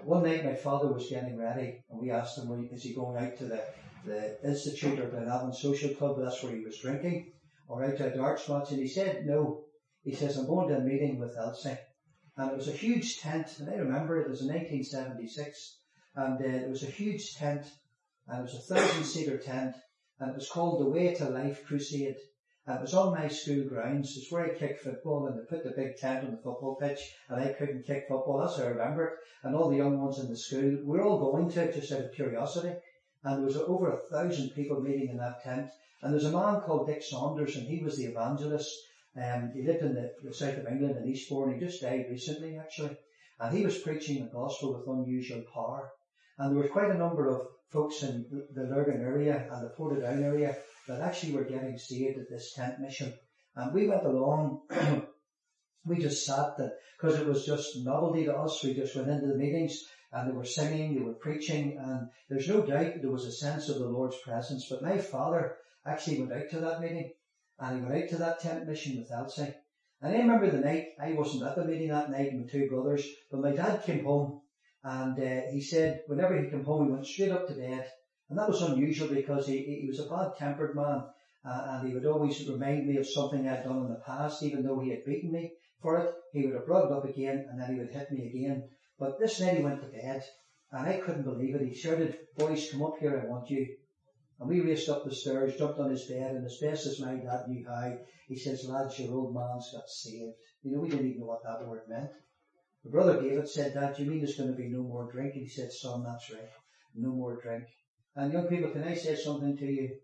one 0.03 0.23
night 0.23 0.45
my 0.45 0.55
father 0.55 0.91
was 0.91 1.09
getting 1.09 1.37
ready 1.37 1.83
and 1.89 1.99
we 1.99 2.11
asked 2.11 2.37
him, 2.37 2.69
is 2.71 2.83
he 2.83 2.93
going 2.93 3.23
out 3.23 3.37
to 3.37 3.45
the, 3.45 3.63
the 4.05 4.47
Institute 4.47 4.99
or 4.99 5.09
Glenavon 5.09 5.53
Social 5.53 5.93
Club, 5.93 6.17
that's 6.19 6.41
where 6.41 6.55
he 6.55 6.63
was 6.63 6.79
drinking, 6.79 7.31
or 7.67 7.83
out 7.83 7.97
to 7.97 8.11
a 8.11 8.15
darts 8.15 8.49
match 8.49 8.71
and 8.71 8.79
he 8.79 8.87
said 8.87 9.25
no. 9.25 9.63
He 10.03 10.15
says, 10.15 10.37
I'm 10.37 10.47
going 10.47 10.69
to 10.69 10.77
a 10.77 10.79
meeting 10.79 11.19
with 11.19 11.37
Elsie. 11.37 11.77
And 12.39 12.51
it 12.51 12.55
was 12.55 12.69
a 12.69 12.71
huge 12.71 13.19
tent, 13.19 13.59
and 13.59 13.69
I 13.69 13.73
remember 13.73 14.17
it 14.21 14.29
was 14.29 14.39
in 14.39 14.47
1976, 14.47 15.75
and 16.15 16.39
uh, 16.39 16.45
it 16.47 16.69
was 16.69 16.83
a 16.83 16.85
huge 16.85 17.35
tent, 17.35 17.65
and 18.29 18.39
it 18.39 18.41
was 18.43 18.55
a 18.55 18.73
thousand 18.73 19.03
seater 19.03 19.37
tent, 19.37 19.75
and 20.21 20.29
it 20.29 20.35
was 20.35 20.49
called 20.49 20.79
the 20.79 20.89
Way 20.89 21.13
to 21.15 21.27
Life 21.27 21.65
Crusade. 21.65 22.15
And 22.65 22.77
it 22.77 22.81
was 22.81 22.93
on 22.93 23.13
my 23.13 23.27
school 23.27 23.67
grounds. 23.67 24.15
It's 24.15 24.31
where 24.31 24.45
I 24.45 24.57
kicked 24.57 24.83
football 24.83 25.27
and 25.27 25.37
they 25.37 25.43
put 25.49 25.65
the 25.65 25.73
big 25.75 25.97
tent 25.97 26.23
on 26.23 26.31
the 26.31 26.37
football 26.37 26.77
pitch 26.79 26.99
and 27.27 27.41
I 27.41 27.51
couldn't 27.51 27.87
kick 27.87 28.05
football. 28.07 28.37
That's 28.37 28.57
how 28.57 28.63
I 28.63 28.67
remember 28.67 29.05
it. 29.07 29.13
And 29.43 29.55
all 29.55 29.69
the 29.69 29.77
young 29.77 29.99
ones 29.99 30.19
in 30.19 30.29
the 30.29 30.37
school, 30.37 30.77
we 30.85 30.99
are 30.99 31.03
all 31.03 31.31
going 31.31 31.49
to 31.49 31.63
it 31.63 31.73
just 31.73 31.91
out 31.91 32.01
of 32.01 32.13
curiosity. 32.13 32.73
And 33.23 33.37
there 33.37 33.45
was 33.45 33.57
over 33.57 33.91
a 33.91 34.09
thousand 34.11 34.51
people 34.51 34.79
meeting 34.81 35.09
in 35.09 35.17
that 35.17 35.43
tent. 35.43 35.69
And 36.03 36.13
there's 36.13 36.25
a 36.25 36.31
man 36.31 36.61
called 36.61 36.87
Dick 36.87 37.01
Saunders 37.01 37.55
and 37.55 37.67
he 37.67 37.83
was 37.83 37.97
the 37.97 38.05
evangelist. 38.05 38.69
Um, 39.15 39.51
he 39.53 39.63
lived 39.63 39.81
in 39.81 39.95
the, 39.95 40.11
the 40.23 40.33
south 40.33 40.57
of 40.57 40.67
England 40.67 40.97
in 40.97 41.09
Eastbourne. 41.09 41.53
He 41.53 41.59
just 41.59 41.81
died 41.81 42.05
recently 42.09 42.57
actually. 42.57 42.97
And 43.39 43.57
he 43.57 43.65
was 43.65 43.77
preaching 43.79 44.23
the 44.23 44.31
gospel 44.31 44.73
with 44.73 44.87
unusual 44.87 45.43
power. 45.53 45.91
And 46.37 46.51
there 46.55 46.63
were 46.63 46.69
quite 46.69 46.91
a 46.91 46.97
number 46.97 47.27
of 47.27 47.47
folks 47.71 48.03
in 48.03 48.25
the 48.53 48.63
Lurgan 48.63 49.01
area 49.01 49.47
and 49.51 49.63
the 49.63 49.73
Portadown 49.77 50.23
area 50.23 50.57
that 50.87 51.01
actually 51.01 51.33
were 51.33 51.43
getting 51.43 51.77
saved 51.77 52.19
at 52.19 52.29
this 52.29 52.53
tent 52.53 52.79
mission. 52.79 53.13
And 53.55 53.73
we 53.73 53.87
went 53.87 54.05
along, 54.05 54.61
we 55.85 55.97
just 55.97 56.25
sat 56.25 56.57
there 56.57 56.73
because 56.99 57.19
it 57.19 57.27
was 57.27 57.45
just 57.45 57.77
novelty 57.77 58.25
to 58.25 58.35
us. 58.35 58.63
We 58.63 58.73
just 58.73 58.95
went 58.95 59.09
into 59.09 59.27
the 59.27 59.37
meetings 59.37 59.83
and 60.11 60.29
they 60.29 60.33
were 60.33 60.45
singing, 60.45 60.95
they 60.95 61.01
were 61.01 61.13
preaching, 61.13 61.77
and 61.79 62.09
there's 62.29 62.47
no 62.47 62.65
doubt 62.65 63.01
there 63.01 63.11
was 63.11 63.25
a 63.25 63.31
sense 63.31 63.69
of 63.69 63.79
the 63.79 63.87
Lord's 63.87 64.17
presence. 64.23 64.67
But 64.69 64.81
my 64.81 64.97
father 64.97 65.57
actually 65.85 66.19
went 66.19 66.33
out 66.33 66.49
to 66.49 66.59
that 66.61 66.81
meeting 66.81 67.11
and 67.59 67.75
he 67.75 67.85
went 67.85 68.03
out 68.03 68.09
to 68.09 68.17
that 68.17 68.39
tent 68.39 68.67
mission 68.67 68.97
with 68.97 69.11
Elsie. 69.11 69.53
And 70.01 70.15
I 70.15 70.19
remember 70.19 70.49
the 70.49 70.59
night, 70.59 70.85
I 71.01 71.11
wasn't 71.11 71.43
at 71.43 71.55
the 71.55 71.65
meeting 71.65 71.89
that 71.89 72.09
night, 72.09 72.31
with 72.31 72.41
my 72.41 72.47
two 72.49 72.69
brothers, 72.69 73.05
but 73.29 73.41
my 73.41 73.51
dad 73.51 73.83
came 73.83 74.05
home 74.05 74.41
and 74.83 75.19
uh, 75.19 75.41
he 75.51 75.61
said 75.61 76.01
whenever 76.07 76.41
he 76.41 76.49
came 76.49 76.63
home, 76.63 76.85
he 76.85 76.91
went 76.91 77.05
straight 77.05 77.31
up 77.31 77.47
to 77.47 77.53
bed. 77.53 77.85
And 78.29 78.37
that 78.37 78.47
was 78.47 78.61
unusual 78.61 79.09
because 79.09 79.47
he, 79.47 79.81
he 79.81 79.87
was 79.87 79.99
a 79.99 80.07
bad-tempered 80.09 80.75
man. 80.75 81.03
Uh, 81.43 81.63
and 81.67 81.87
he 81.87 81.93
would 81.93 82.05
always 82.05 82.47
remind 82.47 82.87
me 82.87 82.97
of 82.97 83.07
something 83.07 83.47
I'd 83.47 83.63
done 83.63 83.85
in 83.85 83.89
the 83.89 84.01
past, 84.05 84.43
even 84.43 84.63
though 84.63 84.79
he 84.79 84.91
had 84.91 85.05
beaten 85.05 85.31
me 85.31 85.53
for 85.81 85.99
it. 85.99 86.13
He 86.31 86.45
would 86.45 86.55
have 86.55 86.65
brought 86.65 86.85
it 86.85 86.91
up 86.91 87.05
again 87.05 87.45
and 87.49 87.59
then 87.59 87.73
he 87.73 87.79
would 87.79 87.91
hit 87.91 88.11
me 88.11 88.27
again. 88.27 88.69
But 88.97 89.19
this 89.19 89.39
night 89.41 89.57
he 89.57 89.63
went 89.63 89.81
to 89.81 89.87
bed 89.87 90.23
and 90.71 90.87
I 90.87 90.97
couldn't 90.97 91.23
believe 91.23 91.55
it. 91.55 91.67
He 91.67 91.73
shouted, 91.73 92.17
boys, 92.37 92.69
come 92.71 92.83
up 92.83 92.99
here, 92.99 93.21
I 93.21 93.27
want 93.29 93.49
you. 93.49 93.67
And 94.39 94.47
we 94.47 94.61
raced 94.61 94.87
up 94.87 95.03
the 95.03 95.13
stairs, 95.13 95.57
jumped 95.57 95.79
on 95.79 95.91
his 95.91 96.05
bed, 96.05 96.35
and 96.35 96.45
as 96.45 96.59
best 96.61 96.85
as 96.85 97.01
my 97.01 97.15
dad 97.15 97.47
knew 97.47 97.65
how, 97.67 97.97
he 98.27 98.37
says, 98.37 98.65
lads, 98.69 98.97
your 98.97 99.13
old 99.13 99.35
man's 99.35 99.69
got 99.73 99.89
saved. 99.89 100.35
You 100.63 100.71
know, 100.71 100.79
we 100.79 100.89
didn't 100.89 101.07
even 101.07 101.19
know 101.19 101.27
what 101.27 101.43
that 101.43 101.67
word 101.67 101.81
meant. 101.89 102.11
My 102.85 102.91
brother 102.91 103.21
David 103.21 103.49
said 103.49 103.73
do 103.73 104.03
you 104.03 104.09
mean 104.09 104.19
there's 104.19 104.37
going 104.37 104.51
to 104.51 104.55
be 104.55 104.69
no 104.69 104.83
more 104.83 105.11
drink? 105.11 105.33
And 105.33 105.43
he 105.43 105.49
said, 105.49 105.73
son, 105.73 106.03
that's 106.03 106.31
right. 106.31 106.49
No 106.95 107.09
more 107.09 107.41
drink. 107.41 107.65
And 108.15 108.31
young 108.31 108.47
people, 108.47 108.71
can 108.71 108.85
I 108.85 108.95
say 108.95 109.15
something 109.15 109.57
to 109.57 109.65
you? 109.65 109.99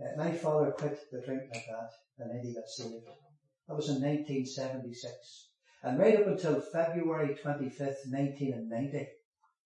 Uh, 0.00 0.16
my 0.16 0.30
father 0.30 0.70
quit 0.70 0.98
the 1.10 1.20
drink 1.22 1.42
like 1.52 1.66
that, 1.66 1.90
and 2.18 2.30
then 2.30 2.42
he 2.44 2.54
got 2.54 2.68
saved. 2.68 3.06
That 3.66 3.74
was 3.74 3.88
in 3.88 4.02
1976. 4.02 5.48
And 5.82 5.98
right 5.98 6.16
up 6.20 6.26
until 6.28 6.60
February 6.60 7.34
25th, 7.34 8.06
1990, 8.08 9.08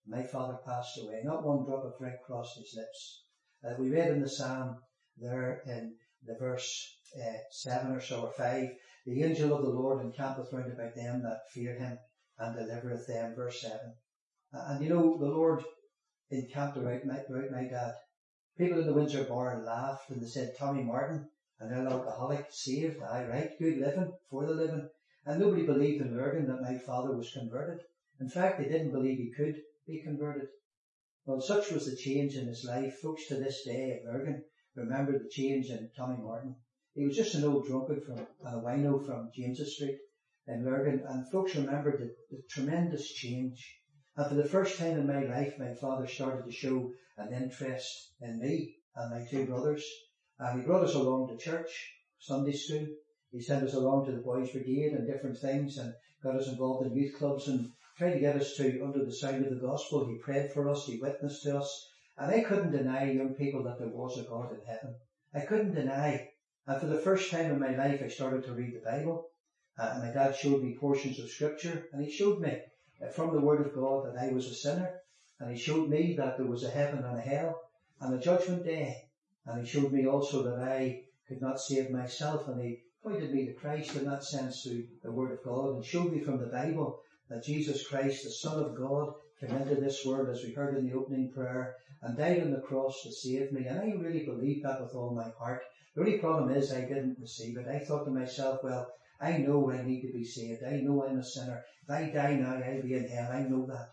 my 0.06 0.22
father 0.22 0.58
passed 0.66 0.98
away. 0.98 1.20
Not 1.24 1.44
one 1.44 1.64
drop 1.64 1.84
of 1.84 1.98
drink 1.98 2.16
crossed 2.26 2.58
his 2.58 2.74
lips. 2.74 3.24
Uh, 3.64 3.74
we 3.78 3.90
read 3.90 4.10
in 4.10 4.20
the 4.20 4.28
Psalm 4.28 4.76
there 5.16 5.62
in 5.66 5.94
the 6.24 6.36
verse 6.38 6.96
uh, 7.16 7.38
7 7.50 7.92
or 7.92 8.00
so 8.00 8.22
or 8.22 8.32
5, 8.32 8.68
the 9.06 9.22
angel 9.22 9.52
of 9.52 9.62
the 9.62 9.70
Lord 9.70 10.04
encampeth 10.04 10.52
round 10.52 10.72
about 10.72 10.94
them 10.94 11.22
that 11.22 11.50
fear 11.52 11.74
him 11.74 11.98
and 12.38 12.56
delivereth 12.56 13.06
them, 13.06 13.34
verse 13.34 13.62
7. 13.62 13.78
And 14.52 14.84
you 14.84 14.90
know, 14.90 15.18
the 15.18 15.26
Lord 15.26 15.64
encamped 16.30 16.76
around 16.76 17.06
my, 17.06 17.20
around 17.30 17.50
my 17.50 17.64
dad. 17.64 17.94
People 18.56 18.80
in 18.80 18.86
the 18.86 18.92
Windsor 18.92 19.24
bar 19.24 19.62
laughed 19.64 20.10
and 20.10 20.22
they 20.22 20.26
said, 20.26 20.54
Tommy 20.56 20.82
Martin, 20.82 21.28
an 21.60 21.86
alcoholic, 21.86 22.46
saved, 22.50 23.02
aye 23.02 23.26
right, 23.26 23.58
good 23.58 23.78
living, 23.78 24.12
for 24.30 24.46
the 24.46 24.54
living. 24.54 24.88
And 25.26 25.40
nobody 25.40 25.66
believed 25.66 26.02
in 26.02 26.16
Lurgan 26.16 26.46
that 26.46 26.62
my 26.62 26.78
father 26.78 27.16
was 27.16 27.32
converted. 27.32 27.80
In 28.20 28.28
fact, 28.28 28.58
they 28.58 28.68
didn't 28.68 28.92
believe 28.92 29.18
he 29.18 29.32
could 29.36 29.56
be 29.86 30.02
converted. 30.02 30.48
Well, 31.28 31.42
such 31.42 31.70
was 31.72 31.84
the 31.84 31.94
change 31.94 32.36
in 32.36 32.46
his 32.46 32.64
life. 32.66 33.00
Folks 33.02 33.28
to 33.28 33.34
this 33.34 33.62
day 33.62 33.90
at 33.90 34.10
Lurgan 34.10 34.42
remember 34.74 35.12
the 35.12 35.28
change 35.28 35.68
in 35.68 35.90
Tommy 35.94 36.16
Martin. 36.22 36.56
He 36.94 37.04
was 37.04 37.18
just 37.18 37.34
an 37.34 37.44
old 37.44 37.66
drunkard 37.66 38.02
from 38.02 38.20
a 38.46 38.58
wino 38.62 39.04
from 39.04 39.30
James's 39.34 39.76
Street 39.76 39.98
in 40.46 40.64
Lurgan, 40.64 41.04
and 41.06 41.30
folks 41.30 41.54
remember 41.54 41.98
the, 41.98 42.14
the 42.30 42.42
tremendous 42.48 43.12
change. 43.12 43.62
And 44.16 44.26
for 44.26 44.36
the 44.36 44.48
first 44.48 44.78
time 44.78 44.98
in 44.98 45.06
my 45.06 45.24
life, 45.24 45.52
my 45.58 45.74
father 45.74 46.06
started 46.06 46.46
to 46.46 46.50
show 46.50 46.90
an 47.18 47.34
interest 47.34 48.14
in 48.22 48.38
me 48.40 48.76
and 48.96 49.10
my 49.10 49.28
two 49.30 49.44
brothers. 49.44 49.84
And 50.38 50.58
he 50.58 50.66
brought 50.66 50.84
us 50.84 50.94
along 50.94 51.28
to 51.28 51.36
church, 51.36 51.92
Sunday 52.18 52.52
school. 52.52 52.86
He 53.32 53.42
sent 53.42 53.64
us 53.64 53.74
along 53.74 54.06
to 54.06 54.12
the 54.12 54.22
Boys 54.22 54.50
Brigade 54.50 54.94
and 54.94 55.06
different 55.06 55.36
things 55.36 55.76
and 55.76 55.92
got 56.22 56.36
us 56.36 56.48
involved 56.48 56.86
in 56.86 56.96
youth 56.96 57.18
clubs 57.18 57.48
and 57.48 57.70
tried 57.98 58.12
to 58.12 58.20
get 58.20 58.36
us 58.36 58.54
to 58.54 58.84
under 58.84 59.04
the 59.04 59.12
sound 59.12 59.44
of 59.44 59.50
the 59.50 59.66
gospel. 59.66 60.06
He 60.06 60.18
prayed 60.18 60.52
for 60.52 60.68
us. 60.68 60.86
He 60.86 61.00
witnessed 61.00 61.42
to 61.42 61.58
us. 61.58 61.90
And 62.16 62.32
I 62.32 62.40
couldn't 62.42 62.70
deny 62.70 63.10
young 63.10 63.34
people 63.34 63.64
that 63.64 63.80
there 63.80 63.88
was 63.88 64.18
a 64.18 64.22
God 64.22 64.52
in 64.52 64.60
heaven. 64.64 64.94
I 65.34 65.40
couldn't 65.40 65.74
deny 65.74 66.30
And 66.68 66.80
for 66.80 66.86
the 66.86 67.00
first 67.00 67.30
time 67.30 67.50
in 67.50 67.58
my 67.58 67.74
life, 67.74 68.00
I 68.02 68.08
started 68.08 68.44
to 68.44 68.52
read 68.52 68.74
the 68.74 68.88
Bible. 68.88 69.30
Uh, 69.76 69.90
and 69.94 70.02
my 70.04 70.12
dad 70.12 70.36
showed 70.36 70.62
me 70.62 70.76
portions 70.78 71.18
of 71.18 71.28
scripture 71.28 71.88
and 71.92 72.04
he 72.04 72.10
showed 72.10 72.40
me 72.40 72.60
uh, 73.02 73.08
from 73.08 73.34
the 73.34 73.40
word 73.40 73.66
of 73.66 73.74
God 73.74 74.06
that 74.06 74.22
I 74.22 74.32
was 74.32 74.46
a 74.46 74.54
sinner. 74.54 75.00
And 75.40 75.50
he 75.50 75.58
showed 75.58 75.88
me 75.88 76.14
that 76.18 76.36
there 76.36 76.46
was 76.46 76.62
a 76.62 76.70
heaven 76.70 77.04
and 77.04 77.18
a 77.18 77.20
hell 77.20 77.60
and 78.00 78.14
a 78.14 78.22
judgment 78.22 78.64
day. 78.64 79.08
And 79.44 79.60
he 79.60 79.68
showed 79.68 79.92
me 79.92 80.06
also 80.06 80.44
that 80.44 80.68
I 80.68 81.02
could 81.26 81.40
not 81.40 81.60
save 81.60 81.90
myself. 81.90 82.46
And 82.46 82.62
he 82.62 82.82
pointed 83.02 83.32
me 83.32 83.46
to 83.46 83.54
Christ 83.54 83.96
in 83.96 84.04
that 84.04 84.22
sense 84.22 84.62
through 84.62 84.84
the 85.02 85.10
word 85.10 85.32
of 85.32 85.42
God 85.42 85.74
and 85.74 85.84
showed 85.84 86.12
me 86.12 86.20
from 86.20 86.38
the 86.38 86.46
Bible 86.46 87.00
that 87.28 87.44
Jesus 87.44 87.86
Christ, 87.86 88.24
the 88.24 88.30
Son 88.30 88.62
of 88.62 88.76
God, 88.76 89.12
came 89.40 89.56
into 89.56 89.76
this 89.76 90.04
world 90.04 90.28
as 90.28 90.42
we 90.42 90.52
heard 90.52 90.76
in 90.76 90.86
the 90.86 90.96
opening 90.96 91.32
prayer 91.32 91.76
and 92.02 92.16
died 92.16 92.42
on 92.42 92.50
the 92.50 92.60
cross 92.60 93.02
to 93.02 93.12
save 93.12 93.52
me. 93.52 93.66
And 93.66 93.78
I 93.78 93.92
really 93.92 94.24
believed 94.24 94.64
that 94.64 94.80
with 94.80 94.94
all 94.94 95.14
my 95.14 95.30
heart. 95.38 95.62
The 95.94 96.00
only 96.00 96.18
problem 96.18 96.50
is 96.50 96.72
I 96.72 96.82
didn't 96.82 97.18
receive 97.20 97.56
it. 97.58 97.68
I 97.68 97.78
thought 97.78 98.04
to 98.04 98.10
myself, 98.10 98.60
well, 98.62 98.88
I 99.20 99.38
know 99.38 99.70
I 99.70 99.82
need 99.82 100.02
to 100.02 100.12
be 100.12 100.24
saved. 100.24 100.62
I 100.62 100.76
know 100.76 101.04
I'm 101.04 101.18
a 101.18 101.24
sinner. 101.24 101.64
If 101.82 101.90
I 101.90 102.10
die 102.10 102.34
now, 102.36 102.54
I'll 102.54 102.82
be 102.82 102.94
in 102.94 103.08
hell. 103.08 103.32
I 103.32 103.42
know 103.42 103.66
that. 103.66 103.88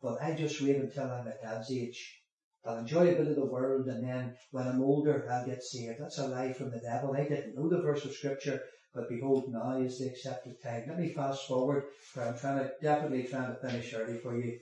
But 0.00 0.22
I 0.22 0.34
just 0.34 0.60
wait 0.60 0.76
until 0.76 1.10
I'm 1.10 1.26
at 1.28 1.42
dad's 1.42 1.70
age. 1.70 2.20
I'll 2.64 2.78
enjoy 2.78 3.08
a 3.08 3.16
bit 3.16 3.26
of 3.26 3.34
the 3.34 3.44
world 3.44 3.86
and 3.88 4.04
then 4.06 4.36
when 4.52 4.68
I'm 4.68 4.82
older, 4.82 5.28
I'll 5.28 5.46
get 5.46 5.64
saved. 5.64 5.98
That's 6.00 6.18
a 6.18 6.28
lie 6.28 6.52
from 6.52 6.70
the 6.70 6.78
devil. 6.78 7.12
I 7.12 7.24
didn't 7.24 7.56
know 7.56 7.68
the 7.68 7.82
verse 7.82 8.04
of 8.04 8.12
scripture, 8.12 8.62
but 8.94 9.08
behold, 9.08 9.52
now 9.52 9.78
is 9.78 9.98
the 9.98 10.08
accepted 10.08 10.62
time. 10.62 10.84
Let 10.86 10.98
me 10.98 11.08
fast 11.08 11.46
forward, 11.46 11.84
for 12.12 12.22
I'm 12.22 12.38
trying 12.38 12.58
to, 12.58 12.72
definitely 12.82 13.24
trying 13.24 13.54
to 13.54 13.60
finish 13.60 13.94
early 13.94 14.18
for 14.18 14.36
you. 14.36 14.58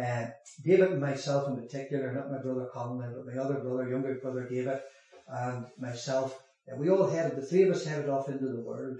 Uh, 0.00 0.26
David 0.64 0.92
and 0.92 1.00
myself 1.00 1.48
in 1.48 1.56
particular, 1.56 2.12
not 2.12 2.30
my 2.30 2.38
brother 2.38 2.68
Colin, 2.72 3.12
but 3.12 3.26
my 3.26 3.40
other 3.40 3.56
brother, 3.56 3.88
younger 3.88 4.14
brother 4.14 4.48
David, 4.48 4.80
and 5.28 5.66
myself, 5.78 6.40
uh, 6.70 6.76
we 6.76 6.88
all 6.88 7.08
headed, 7.08 7.36
the 7.36 7.44
three 7.44 7.62
of 7.62 7.74
us 7.74 7.84
headed 7.84 8.08
off 8.08 8.28
into 8.28 8.46
the 8.46 8.60
world. 8.62 8.98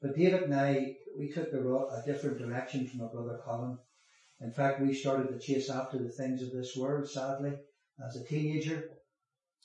But 0.00 0.16
David 0.16 0.44
and 0.44 0.54
I, 0.54 0.96
we 1.18 1.30
took 1.30 1.52
a, 1.52 1.58
a 1.58 2.02
different 2.06 2.38
direction 2.38 2.86
from 2.86 3.00
my 3.00 3.06
brother 3.06 3.40
Colin. 3.44 3.78
In 4.40 4.50
fact, 4.50 4.80
we 4.80 4.92
started 4.92 5.28
to 5.28 5.38
chase 5.38 5.70
after 5.70 5.98
the 5.98 6.08
things 6.08 6.42
of 6.42 6.52
this 6.52 6.76
world, 6.76 7.08
sadly, 7.08 7.54
as 8.04 8.16
a 8.16 8.24
teenager, 8.24 8.90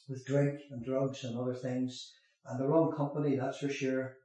with 0.07 0.25
drink 0.25 0.59
and 0.71 0.85
drugs 0.85 1.23
and 1.23 1.37
other 1.37 1.55
things, 1.55 2.13
and 2.45 2.59
the 2.59 2.67
wrong 2.67 2.95
company, 2.95 3.35
that's 3.35 3.57
for 3.57 3.69
sure. 3.69 4.15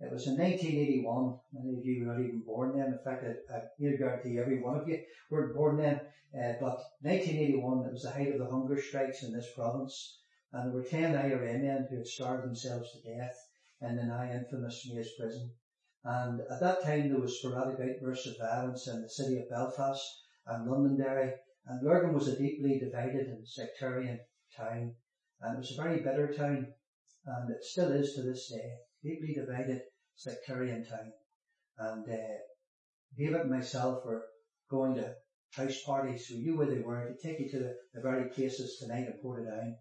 It 0.00 0.10
was 0.10 0.26
in 0.26 0.38
1981. 0.38 1.38
Many 1.52 1.78
of 1.78 1.84
you 1.84 2.00
were 2.00 2.14
not 2.14 2.20
even 2.24 2.40
born 2.40 2.74
then. 2.74 2.86
In 2.86 2.98
fact, 3.04 3.22
I, 3.22 3.54
I 3.54 3.62
near 3.78 3.98
guarantee 3.98 4.38
every 4.38 4.62
one 4.62 4.78
of 4.78 4.88
you 4.88 5.04
weren't 5.30 5.54
born 5.54 5.76
then. 5.76 6.00
Uh, 6.32 6.56
but 6.58 6.80
1981, 7.02 7.84
it 7.84 7.92
was 7.92 8.04
the 8.04 8.10
height 8.10 8.32
of 8.32 8.38
the 8.38 8.50
hunger 8.50 8.80
strikes 8.80 9.22
in 9.24 9.32
this 9.32 9.52
province. 9.54 10.20
And 10.54 10.66
there 10.66 10.74
were 10.74 10.88
10 10.88 11.14
IRA 11.14 11.58
men 11.58 11.86
who 11.90 11.98
had 11.98 12.06
starved 12.06 12.44
themselves 12.44 12.90
to 12.92 13.14
death 13.14 13.36
in 13.82 13.96
the 13.96 14.04
now 14.04 14.22
infamous 14.22 14.88
Maze 14.90 15.12
prison. 15.18 15.52
And 16.02 16.40
at 16.50 16.60
that 16.60 16.82
time 16.82 17.10
there 17.10 17.20
was 17.20 17.38
sporadic 17.38 17.78
outbursts 17.78 18.26
of 18.26 18.38
violence 18.38 18.88
in 18.88 19.02
the 19.02 19.08
city 19.10 19.38
of 19.38 19.50
Belfast 19.50 20.02
and 20.46 20.66
Londonderry. 20.66 21.34
And 21.66 21.84
Lurgan 21.84 22.14
was 22.14 22.28
a 22.28 22.38
deeply 22.38 22.78
divided 22.78 23.26
and 23.26 23.46
sectarian 23.46 24.20
town. 24.56 24.94
And 25.42 25.56
it 25.56 25.58
was 25.58 25.72
a 25.72 25.82
very 25.82 25.98
bitter 26.00 26.32
town. 26.32 26.72
And 27.26 27.50
it 27.50 27.62
still 27.62 27.92
is 27.92 28.14
to 28.14 28.22
this 28.22 28.48
day. 28.48 28.78
Deeply 29.02 29.34
divided 29.34 29.82
sectarian 30.14 30.84
town. 30.84 31.12
And 31.78 32.08
uh, 32.08 32.38
David 33.16 33.40
and 33.42 33.50
myself 33.50 34.04
were 34.04 34.24
going 34.70 34.94
to 34.96 35.14
house 35.56 35.82
parties. 35.82 36.28
We 36.30 36.42
knew 36.42 36.56
where 36.56 36.66
they 36.66 36.80
were. 36.80 37.08
To 37.08 37.28
take 37.28 37.40
you 37.40 37.50
to 37.50 37.58
the, 37.58 37.76
the 37.94 38.02
very 38.02 38.28
places 38.28 38.78
tonight 38.78 39.06
in 39.06 39.20
Portadown. 39.24 39.76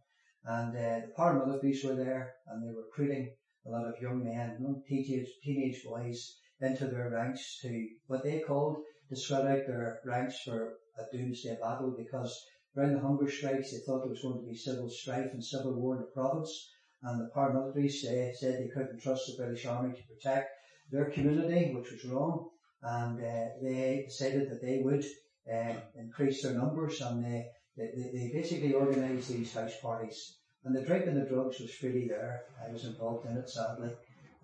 And 0.45 0.75
uh, 0.75 1.05
the 1.05 1.13
paramilitaries 1.17 1.85
were 1.85 1.95
there 1.95 2.33
and 2.47 2.63
they 2.63 2.73
were 2.73 2.83
recruiting 2.83 3.35
a 3.65 3.69
lot 3.69 3.85
of 3.85 4.01
young 4.01 4.23
men, 4.23 4.57
young 4.61 4.81
teenage, 4.87 5.27
teenage 5.43 5.83
boys 5.83 6.37
into 6.61 6.87
their 6.87 7.09
ranks 7.09 7.59
to 7.61 7.87
what 8.07 8.23
they 8.23 8.39
called 8.39 8.77
to 9.09 9.15
sweat 9.15 9.47
out 9.47 9.67
their 9.67 9.99
ranks 10.05 10.39
for 10.43 10.77
a 10.97 11.15
doomsday 11.15 11.57
battle 11.61 11.95
because 11.97 12.45
around 12.77 12.93
the 12.93 12.99
hunger 12.99 13.29
strikes 13.29 13.71
they 13.71 13.79
thought 13.79 14.01
there 14.01 14.09
was 14.09 14.21
going 14.21 14.39
to 14.39 14.47
be 14.47 14.55
civil 14.55 14.89
strife 14.89 15.31
and 15.33 15.43
civil 15.43 15.73
war 15.73 15.95
in 15.95 16.01
the 16.01 16.07
province 16.07 16.69
and 17.03 17.19
the 17.19 17.31
paramilitaries 17.35 18.03
uh, 18.05 18.33
said 18.35 18.59
they 18.59 18.71
couldn't 18.73 19.01
trust 19.01 19.27
the 19.27 19.43
British 19.43 19.65
Army 19.65 19.93
to 19.93 20.13
protect 20.13 20.51
their 20.91 21.05
community, 21.05 21.73
which 21.73 21.91
was 21.91 22.05
wrong, 22.05 22.49
and 22.81 23.19
uh, 23.19 23.47
they 23.61 24.03
decided 24.05 24.49
that 24.49 24.61
they 24.61 24.79
would 24.83 25.05
uh, 25.51 25.73
increase 25.95 26.41
their 26.41 26.53
numbers 26.53 27.01
and 27.01 27.23
they, 27.23 27.47
they, 27.77 28.11
they 28.13 28.31
basically 28.33 28.73
organised 28.73 29.29
these 29.29 29.53
house 29.53 29.73
parties 29.81 30.35
and 30.63 30.75
the 30.75 30.81
drink 30.81 31.05
and 31.05 31.17
the 31.17 31.25
drugs 31.25 31.59
was 31.59 31.73
freely 31.73 32.07
there. 32.07 32.43
I 32.63 32.71
was 32.71 32.85
involved 32.85 33.25
in 33.25 33.37
it, 33.37 33.49
sadly. 33.49 33.91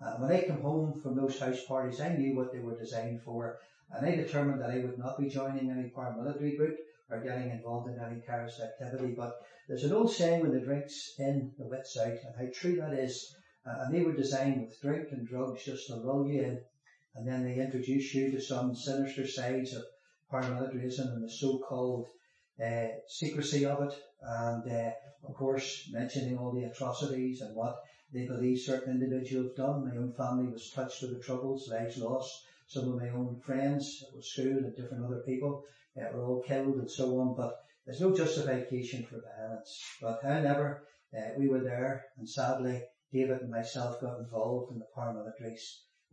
Uh, 0.00 0.12
when 0.16 0.32
I 0.32 0.42
came 0.42 0.60
home 0.60 1.00
from 1.02 1.16
those 1.16 1.38
house 1.38 1.64
parties, 1.66 2.00
I 2.00 2.16
knew 2.16 2.34
what 2.34 2.52
they 2.52 2.58
were 2.58 2.76
designed 2.76 3.22
for, 3.22 3.58
and 3.90 4.06
I 4.06 4.14
determined 4.14 4.60
that 4.60 4.70
I 4.70 4.78
would 4.78 4.98
not 4.98 5.18
be 5.18 5.28
joining 5.28 5.70
any 5.70 5.90
paramilitary 5.90 6.56
group 6.56 6.76
or 7.10 7.20
getting 7.20 7.50
involved 7.50 7.88
in 7.88 8.00
any 8.00 8.20
terrorist 8.20 8.60
activity. 8.60 9.14
But 9.16 9.34
there's 9.68 9.84
an 9.84 9.92
old 9.92 10.12
saying 10.12 10.42
when 10.42 10.52
the 10.52 10.64
drink's 10.64 11.14
in, 11.18 11.52
the 11.58 11.66
wit's 11.66 11.96
out, 11.98 12.08
and 12.08 12.34
how 12.36 12.46
true 12.52 12.76
that 12.76 12.94
is. 12.94 13.34
Uh, 13.66 13.84
and 13.84 13.94
they 13.94 14.02
were 14.02 14.12
designed 14.12 14.60
with 14.60 14.80
drink 14.80 15.08
and 15.10 15.26
drugs 15.26 15.64
just 15.64 15.88
to 15.88 15.96
lull 15.96 16.26
you 16.26 16.42
in, 16.42 16.60
and 17.16 17.26
then 17.26 17.44
they 17.44 17.54
introduce 17.60 18.14
you 18.14 18.30
to 18.30 18.40
some 18.40 18.74
sinister 18.74 19.26
sides 19.26 19.74
of 19.74 19.82
paramilitarism 20.32 21.14
and 21.14 21.24
the 21.24 21.30
so-called 21.30 22.06
uh, 22.64 22.86
secrecy 23.08 23.66
of 23.66 23.82
it, 23.82 23.94
and 24.22 24.70
uh, 24.70 24.90
of 25.28 25.34
course 25.34 25.88
mentioning 25.92 26.38
all 26.38 26.52
the 26.52 26.64
atrocities 26.64 27.40
and 27.40 27.56
what 27.56 27.76
they 28.12 28.26
believe 28.26 28.58
certain 28.60 28.94
individuals 28.94 29.48
have 29.48 29.66
done. 29.66 29.84
My 29.84 29.96
own 29.96 30.12
family 30.12 30.52
was 30.52 30.70
touched 30.70 31.02
with 31.02 31.16
the 31.16 31.22
troubles, 31.22 31.68
lives 31.68 31.98
lost. 31.98 32.32
Some 32.68 32.88
of 32.88 33.00
my 33.00 33.08
own 33.10 33.40
friends 33.44 34.04
at 34.16 34.24
school 34.24 34.58
and 34.58 34.74
different 34.74 35.04
other 35.04 35.22
people 35.26 35.64
uh, 35.98 36.16
were 36.16 36.26
all 36.26 36.42
killed 36.42 36.76
and 36.76 36.90
so 36.90 37.18
on. 37.20 37.34
But 37.36 37.54
there's 37.84 38.00
no 38.00 38.14
justification 38.14 39.04
for 39.04 39.20
violence. 39.20 39.80
But 40.00 40.20
however, 40.22 40.82
uh, 41.16 41.30
we 41.38 41.48
were 41.48 41.62
there, 41.62 42.04
and 42.18 42.28
sadly, 42.28 42.82
David 43.12 43.42
and 43.42 43.50
myself 43.50 44.00
got 44.00 44.18
involved 44.18 44.72
in 44.72 44.78
the 44.78 44.86
paramilitaries. 44.96 45.54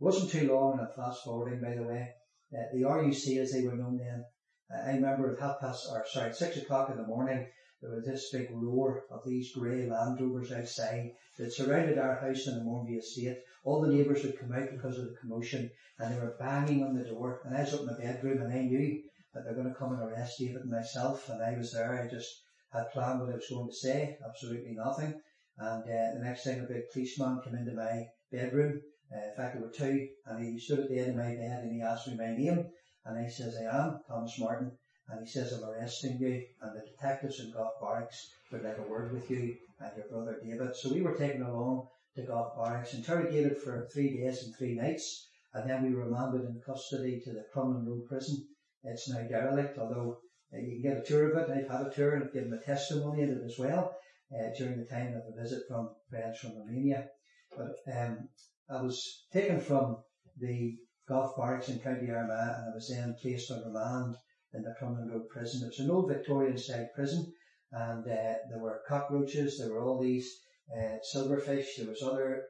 wasn't 0.00 0.30
too 0.30 0.52
long, 0.52 0.78
and 0.78 0.88
fast 0.94 1.24
forwarding 1.24 1.60
by 1.60 1.74
the 1.74 1.82
way. 1.82 2.14
Uh, 2.52 2.62
the 2.72 2.82
RUC, 2.82 3.38
as 3.38 3.52
they 3.52 3.66
were 3.66 3.76
known 3.76 3.98
then, 3.98 4.24
I 4.70 4.92
remember 4.92 5.34
at 5.34 5.40
half 5.40 5.60
past, 5.60 5.86
or 5.90 6.04
sorry, 6.06 6.32
six 6.32 6.56
o'clock 6.56 6.90
in 6.90 6.96
the 6.96 7.06
morning, 7.06 7.46
there 7.82 7.96
was 7.96 8.06
this 8.06 8.30
big 8.32 8.48
roar 8.50 9.04
of 9.10 9.20
these 9.26 9.52
grey 9.52 9.86
Land 9.86 10.18
Rovers 10.18 10.52
outside 10.52 11.12
that 11.36 11.52
surrounded 11.52 11.98
our 11.98 12.14
house 12.14 12.46
in 12.46 12.56
the 12.56 12.64
Mornby 12.64 12.96
estate. 12.96 13.36
All 13.62 13.82
the 13.82 13.92
neighbours 13.92 14.22
had 14.22 14.38
come 14.38 14.52
out 14.52 14.70
because 14.70 14.98
of 14.98 15.04
the 15.04 15.16
commotion 15.20 15.70
and 15.98 16.14
they 16.14 16.18
were 16.18 16.36
banging 16.38 16.82
on 16.82 16.94
the 16.94 17.04
door 17.04 17.42
and 17.44 17.54
I 17.54 17.60
was 17.60 17.74
up 17.74 17.80
in 17.80 17.86
my 17.86 17.98
bedroom 17.98 18.40
and 18.40 18.52
I 18.52 18.62
knew 18.62 19.02
that 19.34 19.44
they're 19.44 19.54
going 19.54 19.68
to 19.68 19.78
come 19.78 19.92
and 19.92 20.02
arrest 20.02 20.38
David 20.38 20.62
and 20.62 20.70
myself 20.70 21.28
and 21.28 21.42
I 21.42 21.56
was 21.58 21.72
there. 21.72 22.02
I 22.02 22.08
just 22.08 22.30
had 22.72 22.90
planned 22.92 23.20
what 23.20 23.30
I 23.30 23.34
was 23.34 23.48
going 23.50 23.68
to 23.68 23.74
say, 23.74 24.16
absolutely 24.26 24.74
nothing. 24.74 25.20
And 25.58 25.82
uh, 25.82 26.18
the 26.18 26.24
next 26.24 26.44
thing 26.44 26.60
a 26.60 26.62
big 26.64 26.90
policeman 26.92 27.40
came 27.44 27.54
into 27.54 27.72
my 27.72 28.06
bedroom. 28.32 28.80
Uh, 29.12 29.30
in 29.30 29.36
fact, 29.36 29.54
there 29.54 29.62
were 29.62 29.72
two 29.72 30.08
and 30.26 30.44
he 30.44 30.58
stood 30.58 30.80
at 30.80 30.88
the 30.88 30.98
end 30.98 31.10
of 31.10 31.16
my 31.16 31.34
bed 31.34 31.62
and 31.62 31.72
he 31.72 31.82
asked 31.82 32.08
me 32.08 32.16
my 32.16 32.34
name 32.34 32.66
and 33.04 33.18
I 33.18 33.28
says, 33.28 33.56
I 33.56 33.86
am 33.86 34.00
Thomas 34.08 34.38
Martin. 34.38 34.72
And 35.08 35.20
he 35.20 35.30
says, 35.30 35.52
I'm 35.52 35.68
arresting 35.68 36.18
you. 36.18 36.42
And 36.62 36.74
the 36.74 36.86
detectives 36.90 37.40
in 37.40 37.52
Gough 37.52 37.80
Barracks 37.80 38.30
would 38.50 38.64
like 38.64 38.78
a 38.78 38.90
word 38.90 39.12
with 39.12 39.30
you 39.30 39.56
and 39.80 39.92
your 39.96 40.08
brother 40.08 40.40
David. 40.42 40.74
So 40.76 40.92
we 40.92 41.02
were 41.02 41.14
taken 41.14 41.42
along 41.42 41.88
to 42.16 42.22
Gough 42.22 42.56
Barracks, 42.56 42.94
interrogated 42.94 43.58
for 43.58 43.86
three 43.92 44.16
days 44.16 44.42
and 44.42 44.56
three 44.56 44.74
nights. 44.74 45.28
And 45.52 45.68
then 45.68 45.84
we 45.84 45.94
were 45.94 46.06
remanded 46.06 46.48
in 46.48 46.60
custody 46.64 47.20
to 47.24 47.32
the 47.32 47.44
Crumlin 47.54 47.86
Road 47.86 48.06
prison. 48.08 48.46
It's 48.84 49.08
now 49.08 49.22
derelict, 49.22 49.78
although 49.78 50.18
uh, 50.52 50.58
you 50.58 50.80
can 50.80 50.82
get 50.82 50.98
a 50.98 51.04
tour 51.04 51.30
of 51.30 51.36
it. 51.38 51.50
I've 51.50 51.70
had 51.70 51.86
a 51.86 51.90
tour 51.90 52.14
and 52.14 52.24
I've 52.24 52.32
given 52.32 52.52
a 52.52 52.60
testimony 52.60 53.22
of 53.22 53.30
it 53.30 53.42
as 53.44 53.58
well 53.58 53.96
uh, 54.32 54.48
during 54.56 54.78
the 54.78 54.86
time 54.86 55.14
of 55.14 55.22
a 55.26 55.42
visit 55.42 55.62
from 55.68 55.90
friends 56.10 56.38
from 56.38 56.58
Romania. 56.58 57.08
But 57.56 57.76
um, 57.92 58.28
I 58.68 58.82
was 58.82 59.26
taken 59.32 59.60
from 59.60 59.96
the 60.38 60.76
Gough 61.08 61.36
Barracks 61.36 61.68
in 61.68 61.78
County 61.80 62.10
Armagh 62.10 62.58
and 62.58 62.72
I 62.72 62.74
was 62.74 62.88
then 62.88 63.16
placed 63.20 63.50
on 63.50 63.64
remand 63.64 64.16
in 64.52 64.62
the 64.62 64.74
Crumlin 64.80 65.10
Road 65.10 65.28
prison. 65.28 65.62
It 65.62 65.68
was 65.68 65.80
an 65.80 65.90
old 65.90 66.08
Victorian 66.08 66.58
style 66.58 66.88
prison 66.94 67.32
and 67.72 68.04
uh, 68.04 68.34
there 68.50 68.60
were 68.60 68.82
cockroaches, 68.88 69.58
there 69.58 69.72
were 69.72 69.82
all 69.82 70.00
these 70.00 70.30
uh, 70.76 70.96
silverfish, 71.14 71.76
there 71.76 71.88
was 71.88 72.02
other 72.02 72.44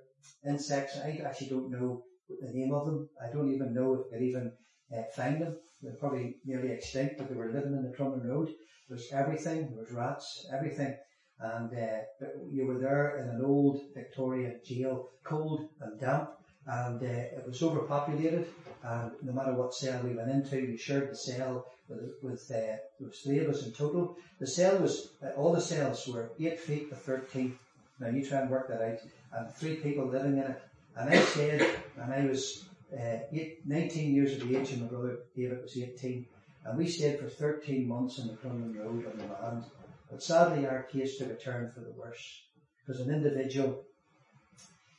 insects. 0.47 0.99
I 0.99 1.23
actually 1.25 1.49
don't 1.49 1.71
know 1.71 2.03
the 2.29 2.53
name 2.53 2.73
of 2.73 2.87
them. 2.87 3.09
I 3.23 3.33
don't 3.33 3.53
even 3.53 3.75
know 3.75 3.95
if 3.95 4.01
I 4.07 4.17
could 4.17 4.23
even 4.23 4.53
uh, 4.97 5.03
find 5.15 5.43
them. 5.43 5.57
They're 5.85 5.95
probably 5.95 6.37
nearly 6.45 6.73
extinct, 6.73 7.19
but 7.19 7.29
they 7.29 7.37
were 7.37 7.53
living 7.53 7.75
in 7.75 7.83
the 7.83 7.97
Crumlin 7.97 8.27
Road. 8.29 8.49
There 8.89 8.97
was 8.97 9.13
everything. 9.13 9.69
There 9.69 9.85
was 9.85 9.93
rats, 9.93 10.47
everything. 10.53 10.97
And 11.41 11.71
uh, 11.73 12.27
you 12.51 12.67
were 12.67 12.79
there 12.79 13.19
in 13.19 13.29
an 13.29 13.45
old 13.45 13.81
Victorian 13.95 14.61
jail, 14.65 15.11
cold 15.25 15.69
and 15.81 16.01
damp 16.01 16.31
and 16.67 17.03
uh, 17.03 17.07
it 17.07 17.45
was 17.47 17.63
overpopulated. 17.63 18.47
And 18.83 19.13
no 19.23 19.33
matter 19.33 19.55
what 19.55 19.75
cell 19.75 20.01
we 20.03 20.15
went 20.15 20.31
into, 20.31 20.57
we 20.57 20.77
shared 20.77 21.11
the 21.11 21.17
cell 21.17 21.67
with, 21.89 22.15
with 22.23 22.51
uh, 22.51 22.77
there 22.99 23.09
was 23.09 23.19
three 23.21 23.39
of 23.39 23.49
us 23.49 23.65
in 23.65 23.73
total. 23.73 24.17
The 24.41 24.47
cell 24.47 24.79
was 24.79 25.11
uh, 25.23 25.31
all 25.31 25.53
the 25.53 25.61
cells 25.61 26.07
were 26.07 26.33
eight 26.41 26.61
feet 26.61 26.91
by 26.91 26.97
thirteen, 26.97 27.59
Now 28.01 28.09
you 28.09 28.27
try 28.27 28.41
and 28.41 28.51
work 28.51 28.69
that 28.69 28.83
out. 28.83 28.99
And 29.33 29.55
three 29.55 29.77
people 29.77 30.07
living 30.07 30.39
in 30.39 30.45
it. 30.45 30.63
And 30.97 31.11
I 31.11 31.19
said, 31.19 31.67
and 31.99 32.13
I 32.13 32.25
was 32.25 32.65
uh, 32.99 33.19
eight, 33.33 33.59
19 33.67 34.15
years 34.15 34.41
of 34.41 34.51
age 34.51 34.71
and 34.73 34.83
my 34.83 34.89
brother 34.89 35.19
David 35.37 35.63
was 35.63 35.77
18. 35.77 36.27
And 36.65 36.79
we 36.79 36.87
stayed 36.89 37.19
for 37.19 37.29
13 37.29 37.87
months 37.87 38.19
on 38.21 38.29
the 38.29 38.35
Crumlin 38.35 38.79
Road 38.79 39.07
on 39.07 39.19
the 39.19 39.33
land. 39.33 39.65
But 40.11 40.23
sadly 40.23 40.67
our 40.67 40.85
case 40.85 41.19
took 41.19 41.31
a 41.31 41.37
turn 41.37 41.73
for 41.75 41.81
the 41.81 41.93
worse. 41.93 42.43
Because 42.87 43.01
an 43.01 43.13
individual 43.13 43.85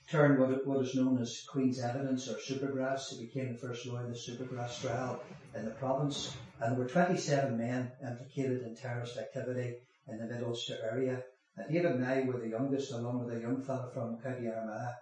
turned 0.10 0.40
what, 0.40 0.66
what 0.68 0.86
is 0.86 0.96
known 0.96 1.20
as 1.20 1.44
Queen's 1.50 1.80
Evidence 1.80 2.28
or 2.28 2.36
Supergrass. 2.36 3.10
He 3.10 3.26
became 3.26 3.54
the 3.54 3.60
first 3.60 3.86
lawyer 3.86 4.06
of 4.06 4.14
the 4.14 4.20
Supergrass 4.20 4.82
trial 4.82 5.22
in 5.56 5.66
the 5.66 5.72
province. 5.72 6.36
And 6.60 6.74
there 6.74 6.80
were 6.80 6.90
27 6.90 7.58
men 7.58 7.92
implicated 8.04 8.62
in 8.64 8.76
terrorist 8.76 9.18
activity 9.18 9.76
in 10.08 10.18
the 10.18 10.26
Mid 10.26 10.44
Ulster 10.44 10.78
area. 10.92 11.24
And 11.58 11.72
David 11.72 11.92
and 11.92 12.06
I 12.06 12.22
were 12.22 12.40
the 12.40 12.50
youngest 12.50 12.92
along 12.92 13.26
with 13.26 13.36
a 13.36 13.42
young 13.42 13.64
fellow 13.64 13.90
from 13.94 14.18
County 14.20 14.48
Armagh, 14.48 14.94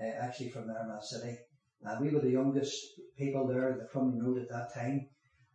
uh, 0.00 0.24
actually 0.24 0.50
from 0.50 0.70
Armagh 0.70 1.02
City. 1.02 1.36
And 1.82 2.00
we 2.00 2.12
were 2.12 2.20
the 2.20 2.30
youngest 2.30 2.74
people 3.16 3.46
there 3.46 3.78
the 3.78 3.88
Crumlin 3.92 4.22
Road 4.22 4.38
at 4.38 4.48
that 4.48 4.74
time. 4.74 5.08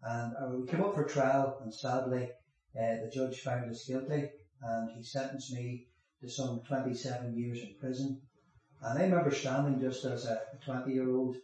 And 0.03 0.33
uh, 0.35 0.57
we 0.57 0.67
came 0.67 0.83
up 0.83 0.95
for 0.95 1.03
trial 1.03 1.59
and 1.61 1.73
sadly 1.73 2.23
uh, 2.75 2.95
the 3.03 3.11
judge 3.13 3.41
found 3.41 3.69
us 3.69 3.85
guilty 3.87 4.29
and 4.61 4.89
he 4.95 5.03
sentenced 5.03 5.53
me 5.53 5.87
to 6.21 6.29
some 6.29 6.61
27 6.67 7.35
years 7.35 7.59
in 7.59 7.75
prison. 7.79 8.21
And 8.81 8.97
I 8.97 9.03
remember 9.03 9.31
standing 9.31 9.79
just 9.79 10.05
as 10.05 10.25
a 10.25 10.41
20 10.65 10.91
year 10.91 11.13
old 11.13 11.35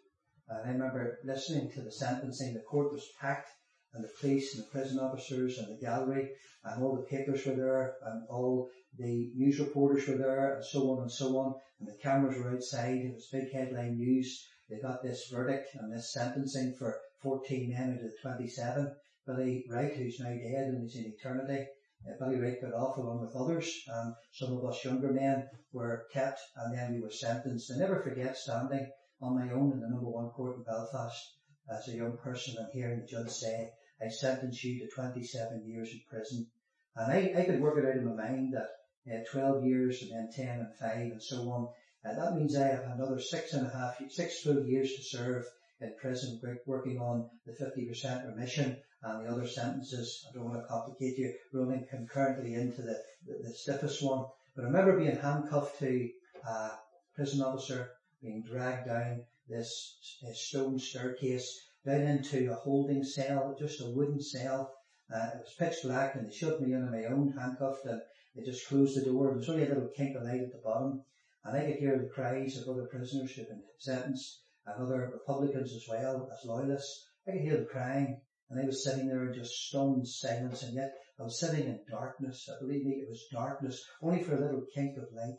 and 0.50 0.70
I 0.70 0.72
remember 0.72 1.20
listening 1.26 1.70
to 1.72 1.82
the 1.82 1.92
sentencing. 1.92 2.54
The 2.54 2.62
court 2.62 2.94
was 2.94 3.06
packed 3.20 3.50
and 3.94 4.04
the 4.04 4.10
police 4.20 4.56
and 4.56 4.64
the 4.64 4.70
prison 4.70 5.00
officers 5.00 5.58
and 5.58 5.68
the 5.68 5.82
gallery 5.82 6.30
and 6.64 6.84
all 6.84 6.96
the 6.96 7.18
papers 7.18 7.46
were 7.46 7.56
there 7.56 7.96
and 8.06 8.28
all 8.30 8.70
the 8.98 9.32
news 9.36 9.60
reporters 9.60 10.08
were 10.08 10.18
there 10.18 10.56
and 10.56 10.66
so 10.66 10.92
on 10.92 11.02
and 11.02 11.12
so 11.12 11.38
on 11.38 11.54
and 11.80 11.88
the 11.88 11.98
cameras 12.02 12.38
were 12.38 12.56
outside. 12.56 12.96
It 12.96 13.14
was 13.14 13.30
big 13.32 13.52
headline 13.52 13.98
news. 13.98 14.48
They 14.70 14.80
got 14.80 15.02
this 15.02 15.30
verdict 15.30 15.76
and 15.76 15.92
this 15.92 16.14
sentencing 16.14 16.76
for 16.76 17.00
14 17.22 17.70
men 17.70 17.92
out 17.92 17.96
of 17.98 18.02
the 18.04 18.18
27. 18.22 18.96
Billy 19.26 19.66
Wright, 19.70 19.94
who's 19.94 20.20
now 20.20 20.30
dead 20.30 20.68
and 20.68 20.86
is 20.86 20.96
in 20.96 21.06
eternity, 21.06 21.68
uh, 22.08 22.14
Billy 22.20 22.40
Wright 22.40 22.62
got 22.62 22.74
off 22.74 22.98
along 22.98 23.22
with 23.22 23.36
others, 23.36 23.84
and 23.88 24.14
some 24.32 24.58
of 24.58 24.66
us 24.66 24.86
younger 24.86 25.12
men 25.12 25.50
were 25.74 26.08
kept, 26.14 26.40
and 26.56 26.78
then 26.78 26.94
we 26.94 27.02
were 27.02 27.12
sentenced. 27.12 27.72
I 27.72 27.78
never 27.78 28.02
forget 28.02 28.38
standing 28.38 28.92
on 29.22 29.36
my 29.36 29.52
own 29.52 29.72
in 29.72 29.80
the 29.80 29.90
number 29.90 30.10
one 30.10 30.30
court 30.30 30.58
in 30.58 30.64
Belfast 30.64 31.34
as 31.70 31.88
a 31.88 31.98
young 31.98 32.18
person 32.18 32.56
and 32.58 32.72
hearing 32.72 33.00
the 33.00 33.08
judge 33.08 33.30
say, 33.30 33.72
I 34.02 34.10
sentence 34.10 34.64
you 34.64 34.80
to 34.80 34.88
27 34.94 35.66
years 35.66 35.92
in 35.92 36.02
prison. 36.10 36.48
And 36.96 37.12
I, 37.12 37.42
I 37.42 37.46
could 37.46 37.62
work 37.62 37.78
it 37.78 37.86
out 37.86 37.98
in 37.98 38.06
my 38.06 38.30
mind 38.30 38.54
that 38.54 38.70
uh, 39.12 39.24
12 39.32 39.66
years 39.66 40.02
and 40.04 40.12
then 40.12 40.30
10 40.32 40.60
and 40.60 40.76
5 40.76 40.98
and 40.98 41.24
so 41.24 41.50
on. 41.50 41.70
Uh, 42.08 42.14
that 42.14 42.36
means 42.36 42.56
I 42.56 42.68
have 42.68 42.86
another 42.86 43.20
six 43.20 43.52
and 43.52 43.68
a 43.68 43.70
half, 43.70 43.98
six 44.10 44.40
full 44.40 44.64
years 44.64 44.96
to 44.96 45.04
serve 45.04 45.44
in 45.82 45.94
prison 46.00 46.40
working 46.66 47.00
on 47.00 47.30
the 47.46 47.52
50% 47.52 48.28
remission 48.28 48.78
and 49.04 49.26
the 49.26 49.30
other 49.30 49.46
sentences. 49.46 50.26
I 50.30 50.34
don't 50.34 50.46
want 50.46 50.62
to 50.62 50.68
complicate 50.68 51.18
you, 51.18 51.34
rolling 51.52 51.86
concurrently 51.90 52.54
into 52.54 52.82
the, 52.82 52.98
the, 53.26 53.40
the 53.44 53.54
stiffest 53.54 54.02
one. 54.02 54.26
But 54.56 54.64
I 54.64 54.68
remember 54.68 54.98
being 54.98 55.18
handcuffed 55.18 55.80
to 55.80 56.10
a 56.48 56.70
prison 57.14 57.42
officer, 57.42 57.92
being 58.22 58.42
dragged 58.42 58.88
down 58.88 59.24
this 59.50 59.98
stone 60.34 60.80
staircase, 60.80 61.60
down 61.86 62.02
into 62.02 62.54
a 62.54 62.56
holding 62.56 63.04
cell, 63.04 63.54
just 63.60 63.82
a 63.82 63.90
wooden 63.90 64.22
cell. 64.22 64.74
Uh, 65.14 65.32
it 65.34 65.42
was 65.42 65.56
pitch 65.60 65.84
black 65.84 66.16
and 66.16 66.26
they 66.26 66.34
shoved 66.34 66.62
me 66.62 66.74
in 66.74 66.90
my 66.90 67.04
own 67.06 67.34
handcuffed 67.38 67.86
and 67.86 68.02
they 68.34 68.44
just 68.44 68.66
closed 68.70 68.96
the 68.96 69.04
door. 69.04 69.28
There 69.28 69.38
was 69.38 69.50
only 69.50 69.66
a 69.66 69.68
little 69.68 69.92
kink 69.94 70.16
of 70.16 70.24
light 70.24 70.42
at 70.42 70.54
the 70.54 70.62
bottom 70.64 71.04
and 71.48 71.56
I 71.56 71.66
could 71.66 71.80
hear 71.80 71.98
the 71.98 72.10
cries 72.14 72.58
of 72.58 72.68
other 72.68 72.88
prisoners 72.88 73.32
who'd 73.32 73.48
been 73.48 73.64
sentenced 73.80 74.42
and 74.66 74.84
other 74.84 75.12
Republicans 75.14 75.74
as 75.74 75.86
well 75.90 76.30
as 76.30 76.46
loyalists. 76.46 77.08
I 77.26 77.32
could 77.32 77.42
hear 77.42 77.56
them 77.56 77.68
crying 77.72 78.20
and 78.50 78.60
I 78.60 78.66
was 78.66 78.84
sitting 78.84 79.08
there 79.08 79.26
in 79.28 79.34
just 79.34 79.54
stunned 79.54 80.06
silence 80.06 80.64
and 80.64 80.76
yet 80.76 80.92
I 81.18 81.24
was 81.24 81.40
sitting 81.40 81.66
in 81.66 81.80
darkness. 81.90 82.50
I 82.54 82.60
believe 82.60 82.86
me, 82.86 82.96
it 82.96 83.08
was 83.10 83.28
darkness, 83.32 83.82
only 84.02 84.24
for 84.24 84.36
a 84.36 84.42
little 84.42 84.66
kink 84.76 84.98
of 84.98 85.14
light. 85.14 85.38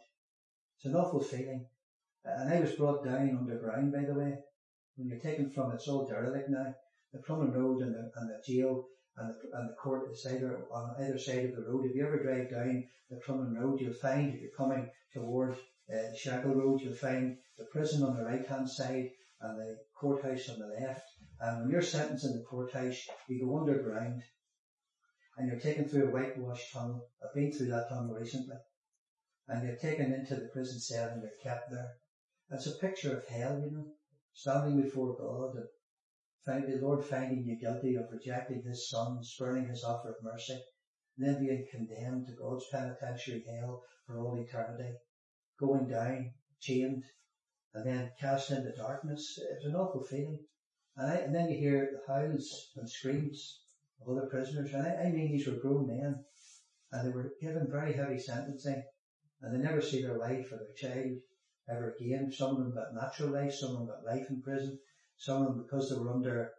It's 0.76 0.86
an 0.86 0.96
awful 0.96 1.20
feeling. 1.20 1.66
And 2.24 2.52
I 2.52 2.60
was 2.60 2.72
brought 2.72 3.04
down 3.04 3.36
underground, 3.38 3.92
by 3.92 4.04
the 4.04 4.18
way. 4.18 4.38
When 4.96 5.08
you're 5.08 5.20
taken 5.20 5.50
from, 5.50 5.72
it's 5.72 5.88
all 5.88 6.06
derelict 6.06 6.48
now. 6.48 6.74
The 7.12 7.20
Crumlin 7.20 7.54
Road 7.54 7.82
and 7.82 7.94
the, 7.94 8.10
and 8.16 8.30
the 8.30 8.42
jail 8.46 8.86
and 9.16 9.28
the, 9.28 9.58
and 9.58 9.68
the 9.68 9.74
court 9.74 10.10
is 10.10 10.26
either 10.26 10.64
on 10.72 10.94
either 11.00 11.18
side 11.18 11.44
of 11.44 11.56
the 11.56 11.64
road. 11.68 11.84
If 11.84 11.94
you 11.94 12.06
ever 12.06 12.22
drive 12.22 12.50
down 12.50 12.84
the 13.10 13.16
Crumlin 13.16 13.54
Road, 13.54 13.80
you'll 13.80 13.92
find 13.92 14.34
if 14.34 14.40
you're 14.40 14.50
coming 14.56 14.90
toward 15.12 15.56
uh, 15.92 16.14
Shackle 16.16 16.54
Road, 16.54 16.80
you'll 16.80 16.94
find 16.94 17.36
the 17.56 17.64
prison 17.64 18.02
on 18.02 18.16
the 18.16 18.24
right 18.24 18.46
hand 18.46 18.68
side 18.68 19.10
and 19.40 19.58
the 19.58 19.78
courthouse 19.98 20.48
on 20.48 20.58
the 20.58 20.66
left. 20.80 21.04
And 21.40 21.62
when 21.62 21.70
you're 21.70 21.82
sentenced 21.82 22.24
in 22.24 22.36
the 22.36 22.44
courthouse, 22.44 23.06
you 23.28 23.44
go 23.44 23.58
underground 23.58 24.22
and 25.36 25.48
you're 25.48 25.60
taken 25.60 25.88
through 25.88 26.08
a 26.08 26.10
whitewashed 26.10 26.72
tunnel. 26.72 27.06
I've 27.22 27.34
been 27.34 27.52
through 27.52 27.68
that 27.68 27.88
tunnel 27.88 28.14
recently. 28.14 28.56
And 29.46 29.66
you're 29.66 29.76
taken 29.76 30.12
into 30.12 30.34
the 30.34 30.48
prison 30.52 30.80
cell 30.80 31.08
and 31.10 31.22
you're 31.22 31.30
kept 31.42 31.70
there. 31.70 31.94
It's 32.50 32.66
a 32.66 32.72
picture 32.72 33.16
of 33.16 33.26
hell, 33.26 33.60
you 33.64 33.70
know, 33.70 33.86
standing 34.32 34.82
before 34.82 35.16
God 35.16 35.54
and 35.56 35.68
find 36.44 36.66
the 36.66 36.84
Lord 36.84 37.04
finding 37.04 37.44
you 37.44 37.58
guilty 37.58 37.94
of 37.94 38.10
rejecting 38.10 38.62
his 38.62 38.88
son, 38.90 39.22
spurning 39.22 39.68
his 39.68 39.84
offer 39.84 40.10
of 40.10 40.16
mercy, 40.22 40.58
and 41.16 41.26
then 41.26 41.44
being 41.44 41.66
condemned 41.70 42.26
to 42.26 42.32
God's 42.34 42.64
penitentiary 42.72 43.44
hell 43.48 43.82
for 44.06 44.18
all 44.18 44.38
eternity, 44.38 44.96
going 45.58 45.88
down, 45.88 46.32
chained, 46.60 47.04
and 47.74 47.86
then 47.86 48.10
cast 48.20 48.50
into 48.50 48.72
darkness. 48.76 49.38
It's 49.38 49.64
an 49.64 49.74
awful 49.74 50.02
feeling. 50.02 50.38
And, 50.96 51.12
I, 51.12 51.16
and 51.16 51.34
then 51.34 51.50
you 51.50 51.58
hear 51.58 51.90
the 51.92 52.12
howls 52.12 52.70
and 52.76 52.88
screams 52.88 53.60
of 54.00 54.08
other 54.08 54.28
prisoners. 54.28 54.72
And 54.72 54.86
I, 54.86 55.06
I 55.06 55.10
mean, 55.10 55.30
these 55.30 55.46
were 55.46 55.60
grown 55.60 55.86
men, 55.86 56.24
and 56.92 57.06
they 57.06 57.14
were 57.14 57.32
given 57.40 57.68
very 57.70 57.92
heavy 57.92 58.18
sentencing, 58.18 58.82
and 59.42 59.54
they 59.54 59.62
never 59.62 59.80
see 59.80 60.02
their 60.02 60.18
wife 60.18 60.50
or 60.50 60.58
their 60.58 60.74
child 60.90 61.18
ever 61.68 61.94
again. 62.00 62.32
Some 62.32 62.52
of 62.52 62.58
them 62.58 62.74
got 62.74 62.94
natural 62.94 63.30
life, 63.30 63.54
some 63.54 63.70
of 63.70 63.78
them 63.78 63.86
got 63.86 64.04
life 64.04 64.26
in 64.30 64.42
prison, 64.42 64.78
some 65.16 65.42
of 65.42 65.48
them 65.48 65.62
because 65.62 65.90
they 65.90 65.96
were 65.96 66.12
under 66.12 66.50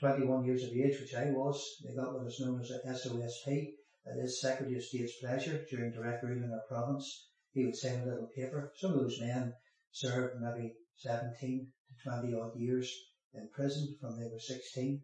21 0.00 0.44
years 0.44 0.62
of 0.62 0.70
age, 0.70 1.00
which 1.00 1.14
I 1.14 1.30
was, 1.30 1.60
they 1.84 1.94
got 1.94 2.14
what 2.14 2.26
is 2.26 2.40
known 2.40 2.60
as 2.60 2.70
a 2.70 2.86
SOSP, 2.86 3.74
that 4.04 4.22
is 4.22 4.40
Secretary 4.40 4.76
of 4.76 4.82
State's 4.82 5.18
pleasure 5.20 5.64
during 5.70 5.92
direct 5.92 6.22
rule 6.22 6.44
in 6.44 6.52
our 6.52 6.62
province. 6.68 7.30
He 7.58 7.64
would 7.64 7.74
sign 7.74 8.02
a 8.02 8.06
little 8.06 8.30
paper. 8.36 8.72
Some 8.76 8.92
of 8.92 9.00
those 9.00 9.20
men 9.20 9.52
served 9.90 10.40
maybe 10.40 10.74
17 10.98 11.66
to 11.88 12.08
20 12.08 12.34
odd 12.34 12.56
years 12.56 12.88
in 13.34 13.48
prison 13.52 13.96
from 14.00 14.16
they 14.16 14.30
were 14.30 14.38
16. 14.38 15.02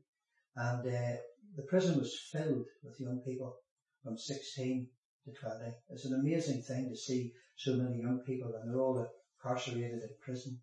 And 0.55 0.87
uh, 0.87 1.17
the 1.57 1.67
prison 1.69 1.99
was 1.99 2.17
filled 2.31 2.67
with 2.85 3.01
young 3.01 3.23
people 3.27 3.57
from 4.05 4.17
16 4.17 4.89
to 5.25 5.33
20. 5.33 5.75
It's 5.91 6.05
an 6.05 6.21
amazing 6.21 6.63
thing 6.63 6.91
to 6.91 6.97
see 6.97 7.33
so 7.57 7.75
many 7.75 8.01
young 8.01 8.21
people 8.25 8.55
and 8.55 8.71
they're 8.71 8.81
all 8.81 9.05
incarcerated 9.43 10.03
in 10.03 10.11
prison. 10.25 10.61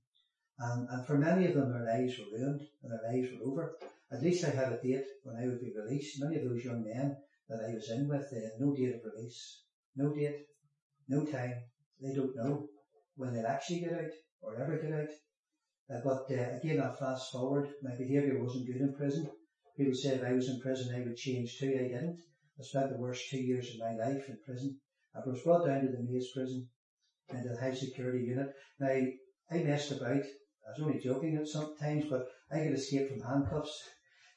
And, 0.59 0.87
and 0.87 1.05
for 1.05 1.17
many 1.17 1.47
of 1.47 1.55
them, 1.55 1.73
their 1.73 1.83
lives 1.83 2.17
were 2.17 2.37
ruined 2.37 2.61
and 2.83 2.91
their 2.93 3.11
lives 3.11 3.33
were 3.33 3.51
over. 3.51 3.75
At 4.13 4.23
least 4.23 4.45
I 4.45 4.51
had 4.51 4.71
a 4.71 4.81
date 4.81 5.07
when 5.23 5.35
I 5.35 5.45
would 5.45 5.59
be 5.59 5.73
released. 5.75 6.21
Many 6.21 6.37
of 6.37 6.47
those 6.47 6.63
young 6.63 6.85
men 6.85 7.17
that 7.49 7.65
I 7.69 7.73
was 7.73 7.89
in 7.89 8.07
with, 8.07 8.31
they 8.31 8.39
had 8.39 8.61
no 8.61 8.73
date 8.73 8.95
of 8.95 9.01
release. 9.03 9.63
No 9.97 10.15
date. 10.15 10.45
No 11.09 11.25
time. 11.25 11.63
They 12.01 12.13
don't 12.13 12.35
know 12.35 12.67
when 13.15 13.33
they'll 13.33 13.45
actually 13.45 13.81
get 13.81 13.93
out 13.93 14.11
or 14.41 14.61
ever 14.61 14.77
get 14.77 14.93
out. 14.93 15.09
Uh, 15.93 16.01
but 16.03 16.35
uh, 16.35 16.57
again, 16.57 16.81
I'll 16.81 16.95
fast 16.95 17.31
forward. 17.31 17.69
My 17.83 17.91
behaviour 17.91 18.41
wasn't 18.41 18.65
good 18.67 18.81
in 18.81 18.93
prison. 18.93 19.29
People 19.77 19.93
said 19.93 20.19
if 20.19 20.25
I 20.25 20.33
was 20.33 20.49
in 20.49 20.59
prison, 20.59 20.95
I 20.95 21.05
would 21.05 21.15
change 21.15 21.57
too. 21.59 21.67
I 21.67 21.87
didn't. 21.87 22.19
I 22.59 22.63
spent 22.63 22.91
the 22.91 22.97
worst 22.97 23.29
two 23.29 23.37
years 23.41 23.69
of 23.69 23.79
my 23.79 23.93
life 24.05 24.23
in 24.27 24.37
prison. 24.45 24.79
I 25.15 25.19
was 25.25 25.41
brought 25.41 25.65
down 25.65 25.81
to 25.81 25.91
the 25.91 26.03
Maze 26.03 26.31
prison, 26.33 26.67
into 27.29 27.49
the 27.49 27.59
high 27.59 27.73
security 27.73 28.23
unit. 28.25 28.49
Now, 28.79 28.87
I 29.51 29.57
messed 29.63 29.91
about. 29.91 30.23
I 30.23 30.71
was 30.71 30.81
only 30.81 30.99
joking 30.99 31.37
at 31.37 31.47
sometimes, 31.47 32.05
but 32.09 32.27
I 32.51 32.59
could 32.59 32.73
escape 32.73 33.09
from 33.09 33.21
handcuffs. 33.21 33.77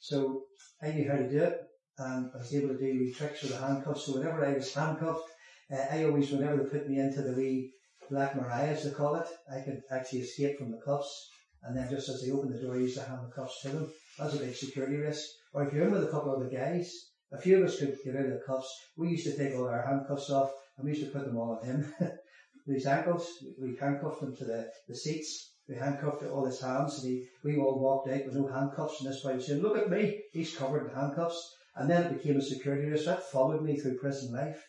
So 0.00 0.44
I 0.82 0.92
knew 0.92 1.10
how 1.10 1.16
to 1.16 1.30
do 1.30 1.38
it, 1.44 1.60
and 1.98 2.30
I 2.34 2.38
was 2.38 2.54
able 2.54 2.68
to 2.68 2.78
do 2.78 2.98
wee 2.98 3.12
tricks 3.12 3.42
with 3.42 3.52
the 3.52 3.58
handcuffs. 3.58 4.06
So 4.06 4.18
whenever 4.18 4.44
I 4.44 4.54
was 4.54 4.74
handcuffed, 4.74 5.28
uh, 5.72 5.86
I 5.90 6.04
always, 6.04 6.30
whenever 6.30 6.62
they 6.62 6.68
put 6.68 6.88
me 6.88 6.98
into 6.98 7.22
the 7.22 7.32
wee 7.32 7.72
Black 8.10 8.36
Maria, 8.36 8.72
as 8.72 8.84
they 8.84 8.90
call 8.90 9.16
it, 9.16 9.28
I 9.50 9.60
could 9.60 9.82
actually 9.90 10.20
escape 10.20 10.58
from 10.58 10.70
the 10.70 10.80
cuffs. 10.84 11.30
And 11.62 11.76
then 11.76 11.88
just 11.88 12.08
as 12.08 12.22
they 12.22 12.30
opened 12.30 12.54
the 12.54 12.60
door, 12.60 12.74
I 12.74 12.80
used 12.80 12.98
to 12.98 13.04
hand 13.04 13.20
the 13.26 13.34
cuffs 13.34 13.62
to 13.62 13.68
them. 13.68 13.90
That's 14.18 14.34
a 14.34 14.38
big 14.38 14.54
security 14.54 14.96
risk. 14.96 15.24
Or 15.54 15.64
if 15.64 15.72
you're 15.72 15.86
in 15.86 15.92
with 15.92 16.04
a 16.04 16.10
couple 16.10 16.34
of 16.34 16.40
other 16.40 16.50
guys, 16.50 16.92
a 17.32 17.40
few 17.40 17.58
of 17.58 17.64
us 17.64 17.78
could 17.78 17.96
get 18.04 18.16
out 18.16 18.26
of 18.26 18.32
the 18.32 18.42
cuffs. 18.46 18.68
We 18.96 19.08
used 19.10 19.24
to 19.24 19.36
take 19.36 19.54
all 19.54 19.68
our 19.68 19.82
handcuffs 19.82 20.30
off 20.30 20.52
and 20.76 20.84
we 20.84 20.92
used 20.92 21.06
to 21.06 21.10
put 21.10 21.26
them 21.26 21.36
all 21.36 21.58
on 21.58 21.66
him. 21.66 21.94
These 22.66 22.86
ankles, 22.86 23.26
we 23.60 23.76
handcuffed 23.76 24.20
them 24.20 24.36
to 24.36 24.44
the, 24.44 24.70
the 24.88 24.94
seats. 24.94 25.52
We 25.68 25.76
handcuffed 25.76 26.22
all 26.24 26.44
his 26.44 26.60
hands 26.60 27.02
and 27.02 27.10
he, 27.10 27.26
we 27.42 27.56
all 27.56 27.80
walked 27.80 28.10
out 28.10 28.26
with 28.26 28.34
no 28.34 28.46
handcuffs 28.46 29.00
and 29.00 29.10
this 29.10 29.24
way 29.24 29.36
we 29.36 29.42
saying, 29.42 29.62
look 29.62 29.78
at 29.78 29.90
me, 29.90 30.22
he's 30.32 30.54
covered 30.54 30.88
in 30.88 30.94
handcuffs. 30.94 31.54
And 31.76 31.90
then 31.90 32.04
it 32.04 32.22
became 32.22 32.36
a 32.36 32.42
security 32.42 32.86
risk. 32.88 33.06
That 33.06 33.30
followed 33.30 33.62
me 33.62 33.78
through 33.78 33.98
prison 33.98 34.32
life. 34.32 34.62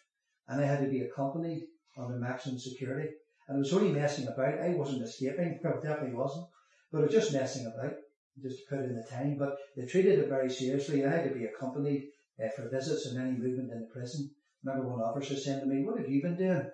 And 0.48 0.62
I 0.62 0.66
had 0.66 0.82
to 0.82 0.90
be 0.90 1.02
accompanied 1.02 1.64
under 1.98 2.18
maximum 2.18 2.60
security. 2.60 3.10
And 3.48 3.58
I 3.58 3.60
was 3.60 3.74
only 3.74 3.92
messing 3.92 4.28
about. 4.28 4.60
I 4.60 4.70
wasn't 4.70 5.04
escaping. 5.04 5.60
I 5.66 5.70
definitely 5.82 6.16
wasn't. 6.16 6.48
But 6.92 7.00
I 7.00 7.06
was 7.06 7.14
just 7.14 7.34
messing 7.34 7.66
about, 7.66 7.94
just 8.42 8.58
to 8.60 8.64
put 8.70 8.86
in 8.86 8.96
the 8.96 9.08
time. 9.10 9.38
But 9.38 9.58
they 9.76 9.86
treated 9.86 10.20
it 10.20 10.30
very 10.30 10.50
seriously. 10.50 11.06
I 11.06 11.10
had 11.10 11.30
to 11.30 11.36
be 11.36 11.46
accompanied 11.46 12.10
uh, 12.44 12.50
for 12.56 12.70
visits 12.70 13.08
and 13.08 13.22
any 13.22 13.38
movement 13.38 13.72
in 13.72 13.82
the 13.82 13.90
prison. 13.94 14.32
I 14.66 14.72
remember 14.72 14.92
one 14.92 15.02
officer 15.02 15.36
saying 15.36 15.62
to 15.62 15.66
me, 15.66 15.84
what 15.84 16.00
have 16.00 16.10
you 16.10 16.22
been 16.22 16.38
doing? 16.38 16.70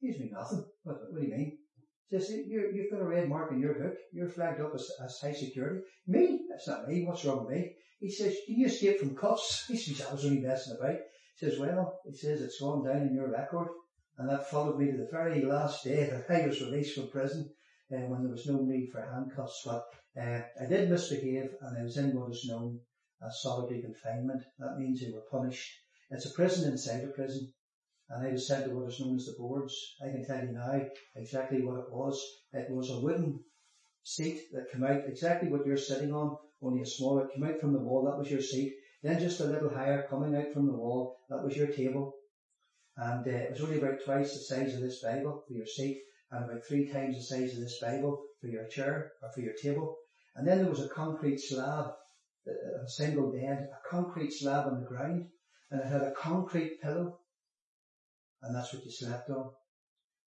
Gives 0.00 0.18
me 0.18 0.30
nothing. 0.32 0.64
What, 0.84 0.96
what 1.10 1.20
do 1.20 1.26
you 1.26 1.34
mean? 1.34 1.58
Says, 2.10 2.30
you 2.30 2.88
have 2.90 2.98
got 2.98 3.06
a 3.06 3.08
red 3.08 3.28
mark 3.28 3.52
in 3.52 3.60
your 3.60 3.74
book. 3.74 3.94
You're 4.12 4.28
flagged 4.28 4.60
up 4.60 4.74
as, 4.74 4.90
as 5.02 5.18
high 5.22 5.32
security. 5.32 5.80
Me? 6.06 6.40
That's 6.50 6.68
not 6.68 6.86
me. 6.86 7.04
What's 7.06 7.24
wrong 7.24 7.46
with 7.46 7.54
me? 7.54 7.72
He 8.00 8.10
says, 8.10 8.36
can 8.46 8.58
you 8.58 8.66
escape 8.66 9.00
from 9.00 9.16
cuffs? 9.16 9.64
He 9.68 9.76
says, 9.78 10.06
I 10.06 10.12
was 10.12 10.24
only 10.26 10.40
messing 10.40 10.76
about. 10.78 10.98
Says, 11.42 11.58
well, 11.58 11.98
he 12.04 12.16
says, 12.16 12.40
it's 12.40 12.60
gone 12.60 12.84
down 12.84 13.02
in 13.02 13.16
your 13.16 13.28
record. 13.28 13.66
And 14.16 14.30
that 14.30 14.48
followed 14.48 14.78
me 14.78 14.92
to 14.92 14.96
the 14.96 15.08
very 15.10 15.42
last 15.42 15.82
day 15.82 16.08
that 16.08 16.30
I 16.42 16.46
was 16.46 16.60
released 16.60 16.94
from 16.94 17.08
prison, 17.08 17.50
uh, 17.92 17.96
when 17.96 18.22
there 18.22 18.30
was 18.30 18.46
no 18.46 18.58
need 18.58 18.90
for 18.92 19.02
handcuffs. 19.02 19.60
But 19.66 19.84
uh, 20.16 20.42
I 20.60 20.66
did 20.68 20.88
misbehave 20.88 21.50
and 21.60 21.76
I 21.76 21.82
was 21.82 21.96
in 21.96 22.14
what 22.14 22.30
is 22.30 22.46
known 22.48 22.78
as 23.26 23.42
solitary 23.42 23.82
confinement. 23.82 24.44
That 24.60 24.78
means 24.78 25.02
you 25.02 25.16
were 25.16 25.36
punished. 25.36 25.68
It's 26.12 26.26
a 26.26 26.30
prison 26.30 26.70
inside 26.70 27.02
a 27.02 27.08
prison. 27.08 27.52
And 28.08 28.24
I 28.24 28.30
was 28.30 28.46
sent 28.46 28.66
to 28.66 28.70
what 28.76 28.88
is 28.88 29.00
known 29.00 29.16
as 29.16 29.26
the 29.26 29.34
boards. 29.36 29.74
I 30.00 30.10
can 30.10 30.24
tell 30.24 30.44
you 30.44 30.52
now 30.52 30.80
exactly 31.16 31.60
what 31.62 31.80
it 31.80 31.90
was. 31.90 32.24
It 32.52 32.70
was 32.70 32.88
a 32.88 33.00
wooden 33.00 33.40
seat 34.04 34.42
that 34.52 34.70
came 34.70 34.84
out 34.84 35.08
exactly 35.08 35.48
what 35.48 35.66
you're 35.66 35.76
sitting 35.76 36.14
on, 36.14 36.36
only 36.62 36.82
a 36.82 36.86
smaller, 36.86 37.24
it 37.24 37.34
came 37.34 37.42
out 37.42 37.58
from 37.58 37.72
the 37.72 37.80
wall, 37.80 38.04
that 38.04 38.16
was 38.16 38.30
your 38.30 38.40
seat. 38.40 38.74
Then 39.02 39.18
just 39.18 39.40
a 39.40 39.44
little 39.44 39.70
higher 39.70 40.06
coming 40.08 40.36
out 40.36 40.52
from 40.52 40.66
the 40.66 40.72
wall, 40.72 41.18
that 41.28 41.42
was 41.42 41.56
your 41.56 41.66
table. 41.66 42.14
And 42.96 43.26
uh, 43.26 43.30
it 43.30 43.50
was 43.52 43.60
only 43.62 43.78
about 43.78 44.04
twice 44.04 44.32
the 44.32 44.40
size 44.40 44.74
of 44.74 44.80
this 44.80 45.02
Bible 45.02 45.42
for 45.46 45.54
your 45.54 45.66
seat 45.66 46.02
and 46.30 46.44
about 46.44 46.64
three 46.64 46.88
times 46.88 47.16
the 47.16 47.22
size 47.22 47.54
of 47.54 47.60
this 47.60 47.80
Bible 47.80 48.22
for 48.40 48.46
your 48.46 48.66
chair 48.68 49.12
or 49.22 49.32
for 49.32 49.40
your 49.40 49.54
table. 49.54 49.96
And 50.36 50.46
then 50.46 50.58
there 50.58 50.70
was 50.70 50.84
a 50.84 50.88
concrete 50.88 51.38
slab, 51.38 51.92
a 52.46 52.88
single 52.88 53.32
bed, 53.32 53.68
a 53.70 53.88
concrete 53.88 54.32
slab 54.32 54.66
on 54.66 54.80
the 54.80 54.86
ground, 54.86 55.26
and 55.70 55.80
it 55.80 55.86
had 55.86 56.02
a 56.02 56.12
concrete 56.12 56.80
pillow, 56.80 57.18
and 58.42 58.54
that's 58.54 58.72
what 58.72 58.84
you 58.84 58.90
slept 58.90 59.30
on. 59.30 59.50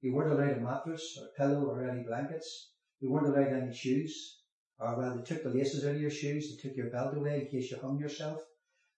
You 0.01 0.13
weren't 0.13 0.31
allowed 0.31 0.57
a 0.57 0.61
mattress 0.61 1.17
or 1.19 1.25
a 1.27 1.37
pillow 1.37 1.65
or 1.65 1.89
any 1.89 2.03
blankets. 2.03 2.71
You 2.99 3.11
weren't 3.11 3.27
allowed 3.27 3.53
any 3.53 3.73
shoes. 3.73 4.41
Or 4.79 4.97
well, 4.97 5.15
they 5.15 5.23
took 5.23 5.43
the 5.43 5.49
laces 5.49 5.85
out 5.85 5.95
of 5.95 6.01
your 6.01 6.11
shoes, 6.11 6.49
they 6.49 6.61
took 6.61 6.77
your 6.77 6.89
belt 6.89 7.15
away 7.15 7.41
in 7.41 7.47
case 7.47 7.71
you 7.71 7.77
hung 7.77 7.99
yourself. 7.99 8.41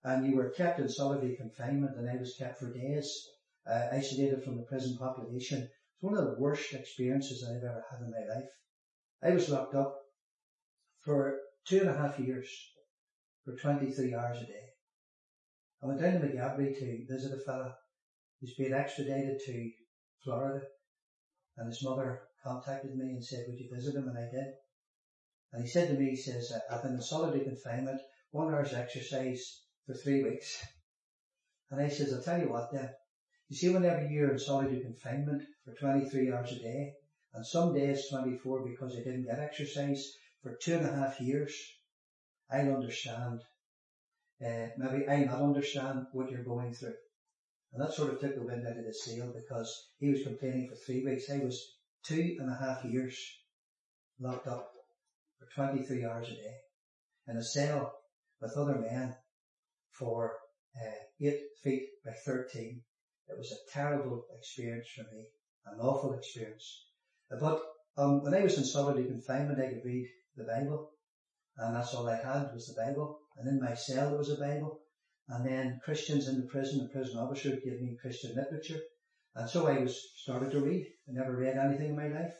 And 0.08 0.26
you 0.26 0.38
were 0.38 0.52
kept 0.52 0.80
in 0.80 0.88
solitary 0.88 1.36
confinement 1.36 1.98
and 1.98 2.10
I 2.10 2.16
was 2.16 2.38
kept 2.40 2.60
for 2.60 2.72
days 2.72 3.28
uh, 3.70 3.88
isolated 3.92 4.42
from 4.42 4.56
the 4.56 4.64
prison 4.64 4.96
population. 4.98 5.64
It's 5.64 6.02
one 6.02 6.18
of 6.18 6.24
the 6.24 6.40
worst 6.40 6.74
experiences 6.74 7.44
I've 7.44 7.58
ever 7.58 7.84
had 7.92 8.00
in 8.00 8.12
my 8.12 8.36
life. 8.36 8.50
I 9.22 9.32
was 9.32 9.50
locked 9.50 9.76
up 9.76 9.94
for 11.04 11.40
two 11.66 11.82
and 11.82 11.90
a 11.90 11.98
half 11.98 12.18
years 12.20 12.48
for 13.44 13.58
23 13.58 14.16
hours 14.16 14.38
a 14.38 14.46
day. 14.46 14.68
I 15.84 15.88
went 15.88 16.00
down 16.00 16.14
to 16.14 16.20
Maghaberry 16.20 16.80
to 16.80 17.06
visit 17.14 17.38
a 17.38 17.44
fella 17.44 17.76
who's 18.40 18.56
been 18.56 18.74
extradited 18.74 19.42
to 19.46 19.72
Florida 20.24 20.62
and 21.58 21.68
his 21.68 21.84
mother 21.84 22.22
contacted 22.46 22.96
me 22.96 23.10
and 23.10 23.26
said, 23.26 23.44
would 23.50 23.60
you 23.60 23.70
visit 23.76 23.96
him? 23.96 24.08
And 24.08 24.18
I 24.18 24.32
did. 24.32 24.54
And 25.52 25.64
he 25.64 25.70
said 25.70 25.90
to 25.90 25.96
me, 25.96 26.12
he 26.12 26.16
says, 26.16 26.54
I've 26.72 26.84
been 26.84 26.94
in 26.94 27.02
solitary 27.02 27.44
confinement, 27.44 28.00
one 28.32 28.54
hour's 28.54 28.74
exercise 28.74 29.64
for 29.88 29.94
three 29.94 30.22
weeks. 30.22 30.64
And 31.72 31.82
I 31.82 31.88
says, 31.88 32.14
I'll 32.14 32.22
tell 32.22 32.40
you 32.40 32.50
what 32.50 32.72
then, 32.72 32.90
you 33.50 33.56
see, 33.56 33.70
whenever 33.70 34.06
you're 34.06 34.32
in 34.32 34.40
solitary 34.40 34.82
confinement 34.82 35.44
for 35.64 35.74
23 35.74 36.32
hours 36.32 36.52
a 36.52 36.60
day, 36.60 36.94
and 37.34 37.46
some 37.46 37.74
days 37.74 38.10
24 38.10 38.66
because 38.68 38.94
I 38.94 39.04
didn't 39.04 39.26
get 39.26 39.40
exercise 39.40 40.14
for 40.44 40.58
two 40.62 40.76
and 40.76 40.86
a 40.86 40.94
half 40.94 41.22
years, 41.22 41.54
I'll 42.52 42.76
understand. 42.76 43.42
Uh, 44.46 44.68
maybe 44.78 45.08
I 45.08 45.24
not 45.24 45.42
understand 45.42 46.08
what 46.12 46.30
you're 46.30 46.44
going 46.44 46.74
through. 46.74 46.96
And 47.74 47.82
that 47.82 47.94
sort 47.94 48.14
of 48.14 48.20
took 48.20 48.36
the 48.36 48.44
wind 48.44 48.66
out 48.66 48.78
of 48.78 48.86
the 48.86 48.94
sail 48.94 49.34
because 49.34 49.90
he 50.00 50.10
was 50.10 50.24
complaining 50.24 50.70
for 50.70 50.76
three 50.76 51.04
weeks. 51.04 51.30
I 51.30 51.40
was 51.40 51.76
two 52.04 52.38
and 52.40 52.50
a 52.50 52.56
half 52.56 52.86
years 52.86 53.18
locked 54.20 54.48
up 54.48 54.72
for 55.40 55.48
23 55.56 56.06
hours 56.06 56.30
a 56.30 56.32
day 56.32 56.56
in 57.28 57.38
a 57.38 57.44
cell 57.44 57.94
with 58.42 58.56
other 58.58 58.80
men 58.80 59.16
for 59.98 60.34
uh, 60.76 61.26
eight 61.26 61.42
feet 61.64 61.90
by 62.06 62.12
13 62.26 62.82
it 63.30 63.38
was 63.38 63.52
a 63.52 63.72
terrible 63.74 64.26
experience 64.38 64.88
for 64.96 65.04
me, 65.14 65.28
an 65.66 65.82
awful 65.82 66.14
experience. 66.14 66.86
But 67.30 67.62
um, 67.98 68.24
when 68.24 68.34
I 68.34 68.42
was 68.42 68.58
in 68.58 68.64
solitary 68.64 69.08
confinement, 69.08 69.60
I 69.60 69.68
could 69.68 69.84
read 69.84 70.08
the 70.38 70.46
Bible, 70.46 70.94
and 71.58 71.76
that's 71.76 71.94
all 71.94 72.08
I 72.08 72.16
had 72.16 72.54
was 72.54 72.68
the 72.68 72.82
Bible. 72.82 73.20
And 73.36 73.50
in 73.50 73.60
my 73.60 73.74
cell 73.74 74.10
there 74.10 74.18
was 74.18 74.30
a 74.30 74.40
Bible, 74.40 74.80
and 75.28 75.46
then 75.46 75.82
Christians 75.84 76.30
in 76.30 76.40
the 76.40 76.48
prison, 76.48 76.80
the 76.80 76.88
prison 76.88 77.18
officer 77.18 77.50
gave 77.50 77.82
me 77.82 77.98
Christian 78.02 78.34
literature, 78.34 78.82
and 79.36 79.50
so 79.50 79.68
I 79.68 79.80
was 79.80 80.02
started 80.16 80.52
to 80.52 80.62
read. 80.62 80.88
I 81.10 81.12
never 81.12 81.36
read 81.36 81.58
anything 81.58 81.90
in 81.90 81.96
my 81.98 82.08
life, 82.08 82.34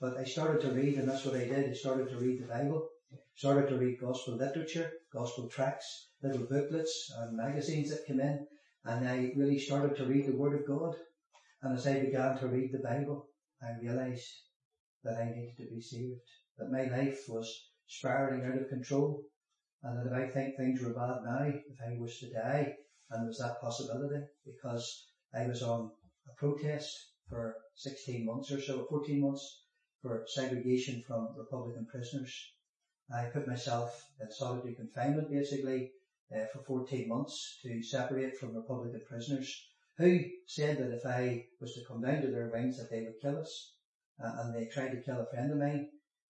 but 0.00 0.16
I 0.16 0.24
started 0.24 0.62
to 0.62 0.72
read, 0.72 0.98
and 0.98 1.08
that's 1.08 1.24
what 1.24 1.36
I 1.36 1.44
did. 1.44 1.70
I 1.70 1.74
started 1.74 2.08
to 2.10 2.18
read 2.18 2.42
the 2.42 2.48
Bible, 2.48 2.88
started 3.36 3.68
to 3.68 3.78
read 3.78 4.00
gospel 4.00 4.36
literature, 4.36 4.90
gospel 5.12 5.48
tracts, 5.48 6.08
little 6.24 6.46
booklets 6.46 7.12
and 7.18 7.36
magazines 7.36 7.90
that 7.90 8.06
came 8.06 8.20
in, 8.20 8.46
and 8.84 9.06
I 9.06 9.32
really 9.36 9.58
started 9.58 9.96
to 9.96 10.06
read 10.06 10.26
the 10.26 10.36
Word 10.36 10.58
of 10.58 10.66
God. 10.66 10.94
And 11.62 11.76
as 11.76 11.86
I 11.86 12.00
began 12.00 12.38
to 12.38 12.48
read 12.48 12.72
the 12.72 12.86
Bible, 12.86 13.28
I 13.62 13.78
realized 13.80 14.28
that 15.04 15.18
I 15.18 15.26
needed 15.26 15.56
to 15.58 15.74
be 15.74 15.80
saved. 15.80 16.20
That 16.58 16.70
my 16.70 16.84
life 16.84 17.20
was 17.28 17.48
spiraling 17.86 18.44
out 18.44 18.60
of 18.60 18.68
control. 18.68 19.22
And 19.82 19.98
that 19.98 20.10
if 20.10 20.12
I 20.12 20.32
think 20.32 20.56
things 20.56 20.80
were 20.82 20.94
bad 20.94 21.18
now, 21.24 21.44
if 21.44 21.78
I 21.86 21.98
was 21.98 22.18
to 22.20 22.32
die, 22.32 22.74
and 23.10 23.22
there 23.22 23.28
was 23.28 23.38
that 23.38 23.60
possibility, 23.60 24.24
because 24.46 25.06
I 25.34 25.46
was 25.46 25.62
on 25.62 25.90
a 26.28 26.34
protest 26.38 26.90
for 27.28 27.56
16 27.76 28.24
months 28.24 28.50
or 28.50 28.60
so, 28.60 28.86
14 28.88 29.20
months, 29.20 29.62
for 30.00 30.24
segregation 30.26 31.02
from 31.06 31.34
Republican 31.36 31.86
prisoners. 31.90 32.34
I 33.14 33.24
put 33.26 33.48
myself 33.48 33.90
in 34.20 34.30
solitary 34.30 34.74
confinement 34.74 35.30
basically 35.30 35.90
uh, 36.34 36.46
for 36.52 36.62
14 36.64 37.08
months 37.08 37.58
to 37.62 37.82
separate 37.82 38.36
from 38.36 38.56
Republican 38.56 39.00
prisoners 39.08 39.68
who 39.98 40.20
said 40.46 40.78
that 40.78 40.92
if 40.92 41.06
I 41.06 41.46
was 41.60 41.74
to 41.74 41.84
come 41.86 42.02
down 42.02 42.22
to 42.22 42.30
their 42.30 42.50
wings 42.52 42.78
that 42.78 42.90
they 42.90 43.02
would 43.02 43.20
kill 43.22 43.40
us. 43.40 43.72
Uh, 44.22 44.30
and 44.40 44.54
they 44.54 44.66
tried 44.66 44.90
to 44.90 45.02
kill 45.02 45.20
a 45.20 45.26
friend 45.26 45.50
of 45.50 45.58
mine 45.58 45.88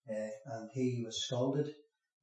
uh, 0.09 0.57
and 0.57 0.71
he 0.73 1.03
was 1.05 1.25
scalded 1.27 1.69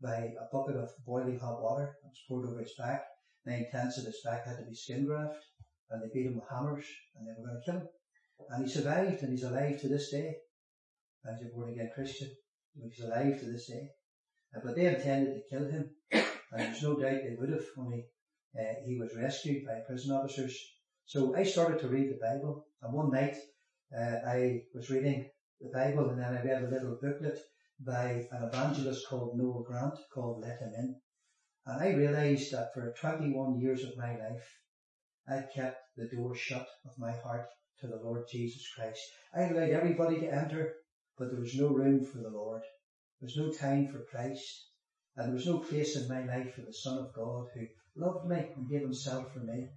by 0.01 0.15
a 0.15 0.49
bucket 0.51 0.75
of 0.75 0.89
boiling 1.05 1.39
hot 1.39 1.61
water 1.61 1.97
that 2.01 2.09
was 2.09 2.23
poured 2.27 2.49
over 2.49 2.59
his 2.59 2.73
back. 2.77 3.03
Nine 3.45 3.65
tenths 3.71 3.97
of 3.97 4.05
his 4.05 4.21
back 4.25 4.45
had 4.45 4.57
to 4.57 4.65
be 4.65 4.73
skin 4.73 5.05
graft 5.05 5.43
and 5.89 6.01
they 6.01 6.09
beat 6.13 6.27
him 6.27 6.35
with 6.35 6.49
hammers 6.49 6.85
and 7.15 7.27
they 7.27 7.33
were 7.37 7.47
going 7.47 7.61
to 7.61 7.71
kill 7.71 7.79
him. 7.81 7.87
And 8.49 8.65
he 8.65 8.71
survived 8.71 9.21
and 9.21 9.31
he's 9.31 9.43
alive 9.43 9.79
to 9.81 9.87
this 9.87 10.11
day 10.11 10.35
as 11.25 11.41
a 11.41 11.55
born 11.55 11.71
again 11.71 11.91
Christian. 11.93 12.31
He's 12.73 13.05
alive 13.05 13.39
to 13.39 13.45
this 13.45 13.67
day. 13.67 13.89
Uh, 14.55 14.61
but 14.63 14.75
they 14.75 14.87
intended 14.87 15.35
to 15.35 15.49
kill 15.49 15.69
him 15.69 15.89
and 16.51 16.61
there's 16.61 16.83
no 16.83 16.95
doubt 16.95 17.21
they 17.23 17.35
would 17.37 17.49
have 17.49 17.65
when 17.75 18.03
uh, 18.59 18.73
he 18.85 18.97
was 18.99 19.15
rescued 19.15 19.65
by 19.65 19.79
prison 19.87 20.15
officers. 20.15 20.57
So 21.05 21.35
I 21.35 21.43
started 21.43 21.79
to 21.79 21.87
read 21.87 22.09
the 22.09 22.19
Bible 22.21 22.65
and 22.81 22.93
one 22.93 23.11
night 23.11 23.35
uh, 23.97 24.27
I 24.27 24.63
was 24.73 24.89
reading 24.89 25.29
the 25.59 25.69
Bible 25.69 26.09
and 26.09 26.19
then 26.19 26.33
I 26.33 26.43
read 26.43 26.63
a 26.63 26.69
little 26.69 26.97
booklet 27.01 27.39
by 27.79 28.27
an 28.31 28.43
evangelist 28.43 29.07
called 29.07 29.37
Noel 29.37 29.63
Grant 29.63 29.97
called 30.13 30.41
Let 30.41 30.59
Him 30.59 30.73
In. 30.77 30.95
And 31.65 31.81
I 31.81 31.93
realized 31.93 32.51
that 32.51 32.73
for 32.73 32.93
21 32.99 33.59
years 33.59 33.83
of 33.83 33.97
my 33.97 34.17
life, 34.17 34.59
I 35.27 35.43
kept 35.53 35.77
the 35.95 36.09
door 36.09 36.35
shut 36.35 36.67
of 36.85 36.97
my 36.97 37.11
heart 37.11 37.47
to 37.79 37.87
the 37.87 38.01
Lord 38.03 38.25
Jesus 38.29 38.67
Christ. 38.75 39.01
I 39.35 39.43
allowed 39.43 39.69
everybody 39.69 40.19
to 40.19 40.33
enter, 40.33 40.75
but 41.17 41.31
there 41.31 41.39
was 41.39 41.55
no 41.55 41.67
room 41.67 42.03
for 42.03 42.17
the 42.17 42.29
Lord. 42.29 42.61
There 43.19 43.27
was 43.27 43.37
no 43.37 43.51
time 43.51 43.87
for 43.87 44.03
Christ. 44.05 44.70
And 45.17 45.27
there 45.27 45.35
was 45.35 45.47
no 45.47 45.59
place 45.59 45.97
in 45.97 46.07
my 46.07 46.23
life 46.23 46.53
for 46.55 46.61
the 46.61 46.73
Son 46.73 46.97
of 46.97 47.13
God 47.13 47.47
who 47.53 47.67
loved 47.95 48.27
me 48.27 48.37
and 48.55 48.69
gave 48.69 48.81
himself 48.81 49.31
for 49.33 49.39
me. 49.39 49.67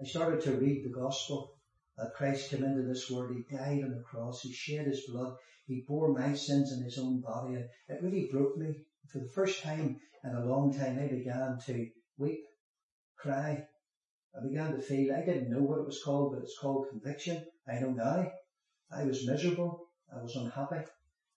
I 0.00 0.04
started 0.04 0.40
to 0.42 0.56
read 0.56 0.84
the 0.84 1.00
gospel 1.00 1.54
that 1.96 2.14
Christ 2.14 2.50
came 2.50 2.64
into 2.64 2.82
this 2.82 3.08
world. 3.10 3.32
He 3.34 3.56
died 3.56 3.84
on 3.84 3.90
the 3.90 4.02
cross. 4.02 4.40
He 4.42 4.52
shed 4.52 4.86
his 4.86 5.06
blood. 5.08 5.36
He 5.66 5.84
bore 5.86 6.12
my 6.12 6.34
sins 6.34 6.72
in 6.72 6.82
his 6.82 6.98
own 6.98 7.20
body. 7.20 7.54
And 7.54 7.68
it 7.88 8.02
really 8.02 8.28
broke 8.32 8.56
me. 8.56 8.84
For 9.08 9.20
the 9.20 9.28
first 9.28 9.62
time 9.62 10.00
in 10.24 10.34
a 10.34 10.44
long 10.44 10.72
time, 10.72 10.98
I 10.98 11.06
began 11.06 11.58
to 11.66 11.88
weep, 12.18 12.40
cry. 13.18 13.64
I 14.34 14.42
began 14.42 14.72
to 14.72 14.80
feel, 14.80 15.14
I 15.14 15.24
didn't 15.24 15.50
know 15.50 15.62
what 15.62 15.78
it 15.78 15.86
was 15.86 16.02
called, 16.04 16.32
but 16.32 16.42
it's 16.42 16.58
called 16.58 16.88
conviction. 16.90 17.44
I 17.68 17.78
know 17.78 17.90
now. 17.90 18.32
I 18.90 19.04
was 19.04 19.26
miserable. 19.26 19.86
I 20.12 20.22
was 20.22 20.34
unhappy. 20.34 20.84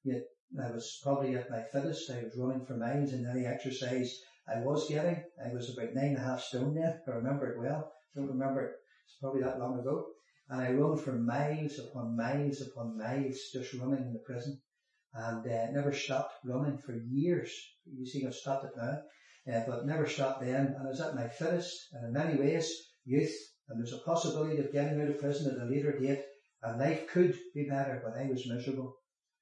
Yet 0.03 0.23
I 0.59 0.71
was 0.71 0.99
probably 1.03 1.35
at 1.35 1.49
my 1.49 1.61
fittest. 1.63 2.09
I 2.11 2.23
was 2.23 2.37
running 2.37 2.65
for 2.65 2.77
miles 2.77 3.11
and 3.13 3.27
any 3.27 3.45
exercise 3.45 4.21
I 4.47 4.59
was 4.59 4.87
getting. 4.87 5.23
I 5.43 5.53
was 5.53 5.69
about 5.69 5.95
nine 5.95 6.09
and 6.09 6.17
a 6.17 6.21
half 6.21 6.41
stone 6.41 6.75
then. 6.75 7.01
I 7.07 7.11
remember 7.11 7.51
it 7.51 7.59
well. 7.59 7.91
Don't 8.15 8.27
remember 8.27 8.61
it. 8.61 8.75
It's 9.05 9.17
probably 9.19 9.41
that 9.41 9.59
long 9.59 9.79
ago. 9.79 10.05
And 10.49 10.61
I 10.61 10.71
run 10.71 10.97
for 10.97 11.13
miles 11.13 11.79
upon 11.79 12.15
miles 12.15 12.61
upon 12.61 12.97
miles 12.97 13.49
just 13.51 13.73
running 13.73 14.03
in 14.03 14.13
the 14.13 14.19
prison 14.19 14.61
and 15.15 15.47
uh, 15.47 15.71
never 15.71 15.93
stopped 15.93 16.33
running 16.45 16.77
for 16.77 16.93
years. 16.93 17.51
You 17.85 18.05
see, 18.05 18.25
I've 18.25 18.35
stopped 18.35 18.65
it 18.65 18.71
now, 18.77 19.01
uh, 19.51 19.63
but 19.65 19.85
never 19.85 20.07
stopped 20.07 20.41
then. 20.41 20.75
And 20.77 20.87
I 20.87 20.89
was 20.89 21.01
at 21.01 21.15
my 21.15 21.27
fittest, 21.27 21.87
and 21.93 22.05
in 22.07 22.13
many 22.13 22.39
ways, 22.39 22.69
youth, 23.05 23.33
and 23.69 23.79
there's 23.79 23.93
a 23.93 24.05
possibility 24.05 24.59
of 24.59 24.73
getting 24.73 25.01
out 25.01 25.09
of 25.09 25.19
prison 25.19 25.51
at 25.51 25.65
a 25.65 25.69
later 25.69 25.97
date, 25.97 26.23
and 26.61 26.79
life 26.79 27.07
could 27.07 27.35
be 27.53 27.67
better, 27.69 28.01
but 28.03 28.19
I 28.19 28.27
was 28.27 28.47
miserable, 28.47 28.97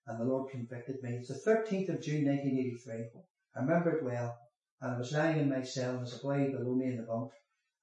and 0.07 0.19
the 0.19 0.25
Lord 0.25 0.51
convicted 0.51 0.97
me. 1.01 1.17
It's 1.17 1.29
the 1.29 1.49
13th 1.49 1.89
of 1.89 2.01
June 2.01 2.25
1983. 2.25 3.09
I 3.55 3.59
remember 3.59 3.97
it 3.97 4.03
well, 4.03 4.37
and 4.81 4.95
I 4.95 4.97
was 4.97 5.11
lying 5.11 5.39
in 5.39 5.49
my 5.49 5.63
cell, 5.63 5.91
and 5.91 5.97
there 5.97 6.03
was 6.03 6.19
a 6.19 6.23
boy 6.23 6.51
below 6.51 6.75
me 6.75 6.87
in 6.87 6.97
the 6.97 7.03
bunk, 7.03 7.31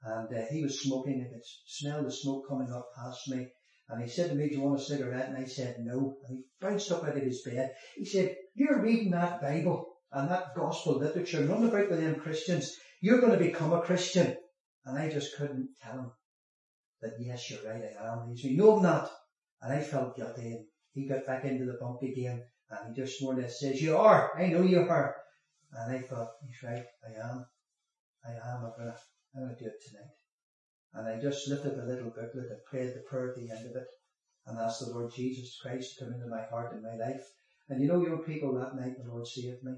and 0.03 0.29
uh, 0.29 0.47
he 0.51 0.63
was 0.63 0.83
smoking, 0.83 1.25
I 1.25 1.33
could 1.33 1.43
smell 1.67 2.03
the 2.03 2.13
smoke 2.13 2.49
coming 2.49 2.73
up 2.73 2.89
past 2.97 3.29
me, 3.29 3.49
and 3.91 4.03
he 4.03 4.09
said 4.09 4.31
to 4.31 4.37
me, 4.37 4.49
do 4.49 4.55
you 4.55 4.61
want 4.61 4.81
a 4.81 4.85
cigarette? 4.85 5.29
And 5.29 5.37
I 5.37 5.47
said, 5.47 5.77
no. 5.81 6.17
And 6.29 6.39
he 6.39 6.45
bounced 6.61 6.93
up 6.93 7.03
out 7.03 7.17
of 7.17 7.23
his 7.23 7.43
bed. 7.43 7.75
He 7.97 8.05
said, 8.05 8.37
you're 8.55 8.81
reading 8.81 9.11
that 9.11 9.41
Bible 9.41 9.87
and 10.13 10.31
that 10.31 10.55
gospel 10.55 10.99
literature, 10.99 11.45
run 11.45 11.65
about 11.65 11.91
with 11.91 12.01
them 12.01 12.15
Christians. 12.15 12.77
You're 13.01 13.21
going 13.21 13.37
to 13.37 13.45
become 13.45 13.73
a 13.73 13.81
Christian. 13.81 14.37
And 14.85 14.99
I 14.99 15.09
just 15.11 15.37
couldn't 15.37 15.71
tell 15.83 15.95
him 15.95 16.11
that, 17.03 17.15
yes, 17.19 17.51
you're 17.51 17.65
right, 17.69 17.83
I 18.01 18.13
am. 18.13 18.33
He 18.33 18.41
said, 18.41 18.57
no, 18.57 18.77
I'm 18.77 18.83
not. 18.83 19.11
And 19.61 19.73
I 19.73 19.83
felt 19.83 20.17
guilty. 20.17 20.67
He 20.92 21.09
got 21.09 21.26
back 21.26 21.44
into 21.44 21.64
the 21.64 21.79
bunk 21.81 22.03
again 22.03 22.42
and 22.70 22.94
he 22.94 23.03
just 23.03 23.22
more 23.22 23.35
or 23.35 23.40
less 23.40 23.61
says, 23.61 23.81
you 23.81 23.96
are. 23.96 24.33
I 24.37 24.46
know 24.46 24.62
you 24.62 24.81
are. 24.81 25.16
And 25.72 25.96
I 25.96 26.00
thought, 26.00 26.31
he's 26.44 26.62
right. 26.62 26.85
I 27.05 27.31
am. 27.31 27.46
I 28.26 28.33
am. 28.33 28.64
I'm 28.64 28.87
to, 28.87 28.96
I'm 29.37 29.48
to 29.48 29.55
do 29.55 29.66
it 29.66 29.81
tonight. 29.87 30.16
And 30.94 31.09
I 31.09 31.20
just 31.20 31.48
lifted 31.48 31.79
a 31.79 31.87
little 31.87 32.11
booklet 32.11 32.50
and 32.50 32.64
prayed 32.68 32.94
the 32.94 33.05
prayer 33.09 33.31
at 33.31 33.37
the 33.37 33.50
end 33.50 33.70
of 33.70 33.76
it 33.76 33.87
and 34.46 34.59
asked 34.59 34.81
the 34.81 34.92
Lord 34.92 35.12
Jesus 35.14 35.59
Christ 35.62 35.96
to 35.98 36.05
come 36.05 36.14
into 36.14 36.26
my 36.26 36.42
heart 36.50 36.72
and 36.72 36.83
my 36.83 36.96
life. 36.96 37.24
And 37.68 37.81
you 37.81 37.87
know, 37.87 38.05
your 38.05 38.18
people, 38.18 38.55
that 38.55 38.74
night 38.74 38.96
the 38.98 39.09
Lord 39.09 39.26
saved 39.26 39.62
me. 39.62 39.74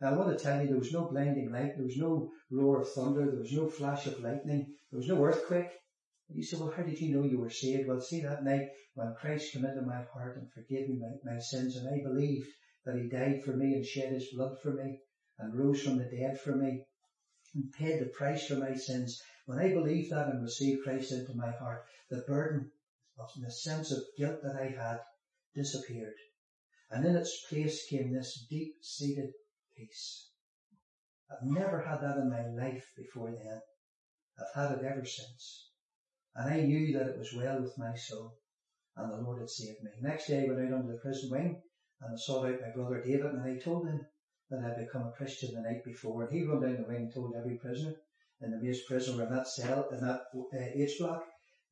Now 0.00 0.10
I 0.10 0.16
want 0.16 0.36
to 0.36 0.42
tell 0.42 0.60
you, 0.60 0.68
there 0.68 0.78
was 0.78 0.92
no 0.92 1.04
blinding 1.06 1.50
light, 1.50 1.76
there 1.76 1.84
was 1.84 1.96
no 1.96 2.30
roar 2.50 2.80
of 2.80 2.92
thunder, 2.92 3.30
there 3.30 3.40
was 3.40 3.52
no 3.52 3.68
flash 3.68 4.06
of 4.06 4.20
lightning, 4.20 4.74
there 4.90 4.98
was 4.98 5.08
no 5.08 5.22
earthquake. 5.22 5.70
You 6.28 6.42
say, 6.42 6.56
well, 6.58 6.72
how 6.76 6.82
did 6.82 7.00
you 7.00 7.14
know 7.14 7.24
you 7.24 7.38
were 7.38 7.50
saved? 7.50 7.88
Well, 7.88 8.00
see 8.00 8.20
that 8.22 8.44
night 8.44 8.68
when 8.94 9.14
Christ 9.14 9.52
came 9.52 9.64
into 9.64 9.82
my 9.82 10.02
heart 10.12 10.36
and 10.36 10.50
forgave 10.52 10.88
me 10.88 10.98
my, 10.98 11.32
my 11.32 11.38
sins 11.38 11.76
and 11.76 11.88
I 11.88 12.02
believed 12.02 12.48
that 12.84 12.96
he 12.96 13.08
died 13.08 13.42
for 13.44 13.52
me 13.52 13.74
and 13.74 13.84
shed 13.84 14.12
his 14.12 14.32
blood 14.34 14.58
for 14.60 14.72
me 14.72 15.00
and 15.38 15.54
rose 15.54 15.82
from 15.82 15.98
the 15.98 16.04
dead 16.04 16.40
for 16.40 16.56
me 16.56 16.84
and 17.54 17.72
paid 17.72 18.00
the 18.00 18.06
price 18.06 18.46
for 18.46 18.56
my 18.56 18.74
sins 18.74 19.22
when 19.46 19.58
I 19.58 19.72
believed 19.72 20.10
that 20.10 20.28
and 20.28 20.42
received 20.42 20.82
Christ 20.82 21.12
into 21.12 21.34
my 21.34 21.52
heart, 21.52 21.84
the 22.10 22.24
burden 22.26 22.72
of 23.18 23.30
the 23.40 23.50
sense 23.50 23.92
of 23.92 24.02
guilt 24.18 24.42
that 24.42 24.56
I 24.56 24.68
had 24.68 25.00
disappeared. 25.54 26.16
And 26.90 27.04
in 27.04 27.16
its 27.16 27.46
place 27.48 27.86
came 27.88 28.12
this 28.12 28.46
deep-seated 28.50 29.32
peace. 29.76 30.30
I've 31.30 31.46
never 31.46 31.80
had 31.80 32.00
that 32.00 32.18
in 32.18 32.30
my 32.30 32.46
life 32.48 32.92
before 32.96 33.30
then. 33.30 33.60
I've 34.38 34.70
had 34.70 34.78
it 34.78 34.84
ever 34.84 35.04
since. 35.04 35.70
And 36.36 36.52
I 36.52 36.60
knew 36.60 36.92
that 36.92 37.08
it 37.08 37.18
was 37.18 37.34
well 37.34 37.60
with 37.60 37.78
my 37.78 37.94
soul 37.94 38.34
and 38.96 39.12
the 39.12 39.16
Lord 39.16 39.40
had 39.40 39.50
saved 39.50 39.82
me. 39.82 39.90
Next 40.00 40.28
day 40.28 40.44
I 40.44 40.52
went 40.52 40.66
out 40.66 40.78
onto 40.78 40.92
the 40.92 40.98
prison 40.98 41.30
wing 41.30 41.62
and 42.00 42.12
I 42.12 42.16
sought 42.16 42.46
out 42.46 42.60
my 42.60 42.72
brother 42.74 43.02
David 43.02 43.32
and 43.32 43.42
I 43.42 43.58
told 43.58 43.88
him 43.88 44.00
that 44.50 44.64
I'd 44.64 44.84
become 44.84 45.06
a 45.08 45.16
Christian 45.16 45.54
the 45.54 45.62
night 45.62 45.82
before 45.84 46.24
and 46.24 46.32
he 46.32 46.46
ran 46.46 46.60
down 46.60 46.76
the 46.76 46.88
wing 46.88 47.08
and 47.08 47.14
told 47.14 47.34
every 47.34 47.56
prisoner 47.56 47.94
in 48.42 48.50
the 48.50 48.58
Maze 48.58 48.82
prison. 48.86 49.16
We 49.16 49.24
in 49.24 49.30
that 49.30 49.48
cell, 49.48 49.88
in 49.90 50.00
that 50.00 50.22
uh, 50.34 50.70
H 50.74 50.98
block. 50.98 51.24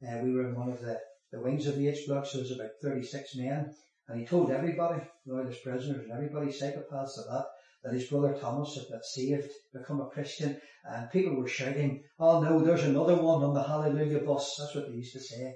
Uh, 0.03 0.19
we 0.23 0.33
were 0.33 0.49
in 0.49 0.55
one 0.55 0.71
of 0.71 0.81
the, 0.81 0.99
the 1.31 1.41
wings 1.41 1.67
of 1.67 1.77
the 1.77 1.89
H 1.89 2.07
block, 2.07 2.27
so 2.27 2.39
there 2.39 2.45
was 2.45 2.53
about 2.53 2.71
36 2.83 3.37
men. 3.37 3.75
And 4.09 4.21
he 4.21 4.27
told 4.27 4.51
everybody, 4.51 5.03
loyalist 5.27 5.63
prisoners 5.63 6.05
and 6.05 6.13
everybody, 6.13 6.47
psychopaths 6.47 7.19
of 7.19 7.27
that, 7.31 7.47
that 7.85 7.93
his 7.93 8.09
brother 8.09 8.35
Thomas 8.41 8.75
had 8.75 8.91
got 8.91 9.05
saved, 9.05 9.51
become 9.73 10.01
a 10.01 10.09
Christian, 10.09 10.61
and 10.85 11.11
people 11.11 11.37
were 11.37 11.47
shouting, 11.47 12.03
oh 12.19 12.41
no, 12.41 12.61
there's 12.61 12.85
another 12.85 13.17
one 13.17 13.43
on 13.43 13.55
the 13.55 13.63
Hallelujah 13.63 14.21
bus. 14.21 14.57
That's 14.59 14.75
what 14.75 14.89
they 14.89 14.97
used 14.97 15.13
to 15.13 15.21
say. 15.21 15.55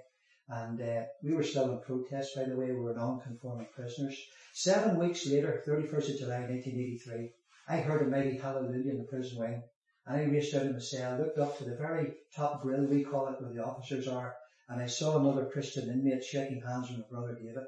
And 0.49 0.81
uh, 0.81 1.05
we 1.23 1.35
were 1.35 1.43
still 1.43 1.73
in 1.73 1.81
protest, 1.81 2.37
by 2.37 2.45
the 2.45 2.57
way, 2.57 2.67
we 2.67 2.81
were 2.81 2.95
non-conforming 2.95 3.69
prisoners. 3.75 4.19
Seven 4.55 4.99
weeks 4.99 5.27
later, 5.27 5.63
31st 5.67 6.15
of 6.15 6.19
July 6.19 6.41
1983, 6.41 7.31
I 7.69 7.77
heard 7.79 8.03
a 8.03 8.11
mighty 8.11 8.37
hallelujah 8.37 8.93
in 8.93 8.99
the 8.99 9.05
prison 9.05 9.39
wing. 9.39 9.63
And 10.07 10.17
I 10.17 10.25
reached 10.25 10.55
out 10.55 10.67
in 10.67 10.73
the 10.73 10.81
cell, 10.81 11.19
looked 11.19 11.39
up 11.39 11.59
to 11.59 11.65
the 11.65 11.77
very 11.77 12.15
top 12.35 12.63
grill, 12.63 12.87
we 12.87 13.05
call 13.05 13.29
it, 13.29 13.43
where 13.43 13.53
the 13.53 13.63
officers 13.63 14.09
are, 14.09 14.35
and 14.69 14.81
I 14.81 14.87
saw 14.87 15.19
another 15.19 15.47
Christian 15.47 15.91
inmate 15.91 16.25
shaking 16.25 16.63
hands 16.63 16.89
with 16.91 17.01
my 17.01 17.05
brother 17.11 17.35
David. 17.35 17.65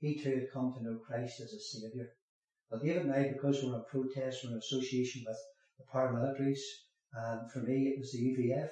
He 0.00 0.20
too 0.20 0.34
had 0.34 0.52
come 0.52 0.72
to 0.74 0.82
know 0.82 0.98
Christ 0.98 1.40
as 1.40 1.52
a 1.52 1.60
saviour. 1.60 2.08
But 2.70 2.82
David 2.82 3.02
and 3.02 3.12
I, 3.12 3.32
because 3.32 3.62
we 3.62 3.70
were 3.70 3.76
in 3.76 3.84
protest, 3.84 4.42
we 4.42 4.48
were 4.48 4.56
in 4.56 4.58
association 4.58 5.24
with 5.26 5.38
the 5.78 5.84
paramilitaries, 5.92 6.60
and 7.12 7.50
for 7.52 7.60
me 7.60 7.88
it 7.88 7.98
was 7.98 8.12
the 8.12 8.18
UVF, 8.18 8.70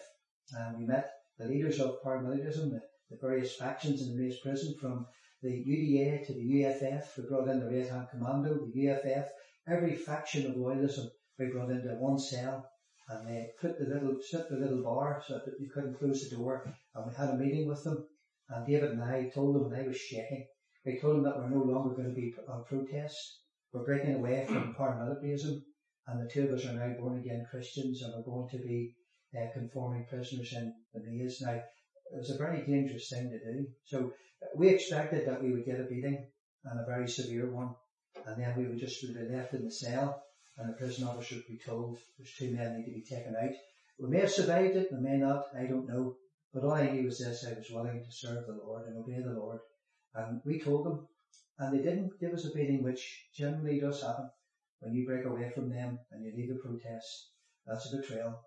and 0.52 0.78
we 0.78 0.85
met 0.85 1.11
the 1.38 1.46
leaders 1.46 1.80
of 1.80 2.02
paramilitarism, 2.02 2.70
the, 2.70 2.80
the 3.11 3.18
various 3.20 3.57
factions 3.57 4.02
in 4.02 4.16
the 4.16 4.22
Maze 4.22 4.40
prison, 4.40 4.74
from 4.80 5.07
the 5.42 5.50
UDA 5.50 6.26
to 6.26 6.33
the 6.33 6.64
UFF, 6.64 7.18
we 7.18 7.24
brought 7.24 7.48
in 7.48 7.61
the 7.61 7.70
Red 7.70 7.88
Hand 7.88 8.09
Commando, 8.11 8.66
the 8.66 8.88
UFF, 8.88 9.28
every 9.68 9.94
faction 9.94 10.46
of 10.46 10.57
loyalism 10.57 11.09
we 11.38 11.46
brought 11.46 11.70
into 11.70 11.94
one 11.96 12.18
cell, 12.18 12.68
and 13.09 13.28
they 13.28 13.50
put 13.61 13.78
the 13.78 13.85
little, 13.85 14.16
set 14.22 14.48
the 14.48 14.57
little 14.57 14.83
bar 14.83 15.22
so 15.26 15.35
that 15.35 15.61
you 15.61 15.68
couldn't 15.72 15.98
close 15.98 16.28
the 16.28 16.37
door. 16.37 16.64
And 16.94 17.07
we 17.07 17.14
had 17.14 17.30
a 17.30 17.37
meeting 17.37 17.68
with 17.68 17.85
them. 17.85 18.07
And 18.48 18.66
David 18.66 18.92
and 18.92 19.02
I 19.02 19.30
told 19.35 19.54
them, 19.54 19.72
and 19.72 19.83
I 19.83 19.87
was 19.87 19.98
shaking. 19.98 20.46
We 20.87 20.98
told 20.98 21.16
them 21.16 21.24
that 21.24 21.38
we're 21.38 21.50
no 21.50 21.64
longer 21.64 21.94
going 21.94 22.09
to 22.09 22.14
be 22.14 22.35
on 22.48 22.64
protest. 22.64 23.40
We're 23.74 23.84
breaking 23.84 24.14
away 24.14 24.46
from 24.46 24.72
paramilitarism. 24.78 25.60
And 26.06 26.22
the 26.22 26.30
two 26.30 26.44
of 26.44 26.52
us 26.52 26.64
are 26.64 26.74
now 26.74 26.94
born 26.98 27.18
again 27.18 27.46
Christians 27.50 28.02
and 28.02 28.14
we're 28.14 28.22
going 28.22 28.48
to 28.50 28.58
be 28.58 28.94
uh, 29.37 29.52
conforming 29.52 30.06
prisoners 30.08 30.52
in 30.52 30.72
the 30.94 31.00
maze. 31.04 31.40
Now, 31.40 31.54
it 31.54 32.18
was 32.18 32.30
a 32.30 32.38
very 32.38 32.64
dangerous 32.64 33.10
thing 33.10 33.30
to 33.30 33.52
do. 33.52 33.66
So 33.84 34.12
we 34.54 34.68
expected 34.68 35.26
that 35.26 35.42
we 35.42 35.50
would 35.50 35.64
get 35.64 35.80
a 35.80 35.84
beating 35.84 36.24
and 36.64 36.80
a 36.80 36.87
very 36.87 37.08
severe 37.08 37.50
one. 37.50 37.74
And 38.26 38.40
then 38.40 38.54
we 38.56 38.66
would 38.66 38.78
just 38.78 39.02
be 39.02 39.12
left 39.28 39.54
in 39.54 39.64
the 39.64 39.72
cell 39.72 40.22
and 40.56 40.68
the 40.68 40.76
prison 40.76 41.08
officer 41.08 41.34
would 41.34 41.48
be 41.48 41.58
told 41.58 41.98
there's 42.16 42.34
two 42.38 42.54
men 42.54 42.76
need 42.76 42.84
to 42.84 42.92
be 42.92 43.02
taken 43.02 43.34
out. 43.34 43.54
We 43.98 44.08
may 44.08 44.20
have 44.20 44.30
survived 44.30 44.76
it, 44.76 44.92
we 44.92 45.00
may 45.00 45.16
not, 45.16 45.46
I 45.58 45.64
don't 45.64 45.88
know. 45.88 46.14
But 46.52 46.62
all 46.62 46.74
I 46.74 46.90
knew 46.90 47.06
was 47.06 47.18
this, 47.18 47.44
I 47.44 47.54
was 47.54 47.70
willing 47.72 48.04
to 48.04 48.12
serve 48.12 48.46
the 48.46 48.60
Lord 48.64 48.87
and 48.87 48.98
obey 48.98 49.20
the 49.20 49.32
Lord. 49.32 49.58
And 50.14 50.40
we 50.44 50.60
told 50.60 50.87
them, 50.87 51.08
and 51.58 51.72
they 51.72 51.82
didn't 51.82 52.18
give 52.20 52.32
us 52.32 52.46
a 52.46 52.52
beating, 52.54 52.82
which 52.82 53.28
generally 53.34 53.80
does 53.80 54.02
happen 54.02 54.30
when 54.80 54.94
you 54.94 55.06
break 55.06 55.24
away 55.24 55.50
from 55.50 55.70
them 55.70 55.98
and 56.10 56.24
you 56.24 56.32
leave 56.36 56.48
the 56.48 56.60
protest. 56.62 57.30
That's 57.66 57.92
a 57.92 57.96
betrayal, 57.96 58.40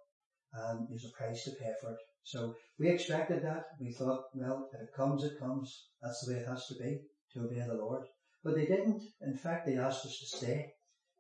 and 0.54 0.88
there's 0.90 1.06
a 1.06 1.18
price 1.18 1.44
to 1.46 1.52
pay 1.52 1.74
for 1.82 1.92
it. 1.92 2.00
So 2.24 2.56
we 2.78 2.90
expected 2.90 3.44
that. 3.44 3.66
We 3.80 3.92
thought, 3.92 4.26
well, 4.34 4.70
if 4.74 4.82
it 4.82 4.94
comes, 4.96 5.24
it 5.24 5.40
comes. 5.40 5.88
That's 6.02 6.26
the 6.26 6.34
way 6.34 6.40
it 6.40 6.48
has 6.48 6.68
to 6.68 6.76
be, 6.76 7.02
to 7.34 7.46
obey 7.46 7.66
the 7.66 7.74
Lord. 7.74 8.04
But 8.44 8.56
they 8.56 8.66
didn't. 8.66 9.02
In 9.22 9.36
fact, 9.36 9.66
they 9.66 9.78
asked 9.78 10.06
us 10.06 10.20
to 10.20 10.38
stay 10.38 10.74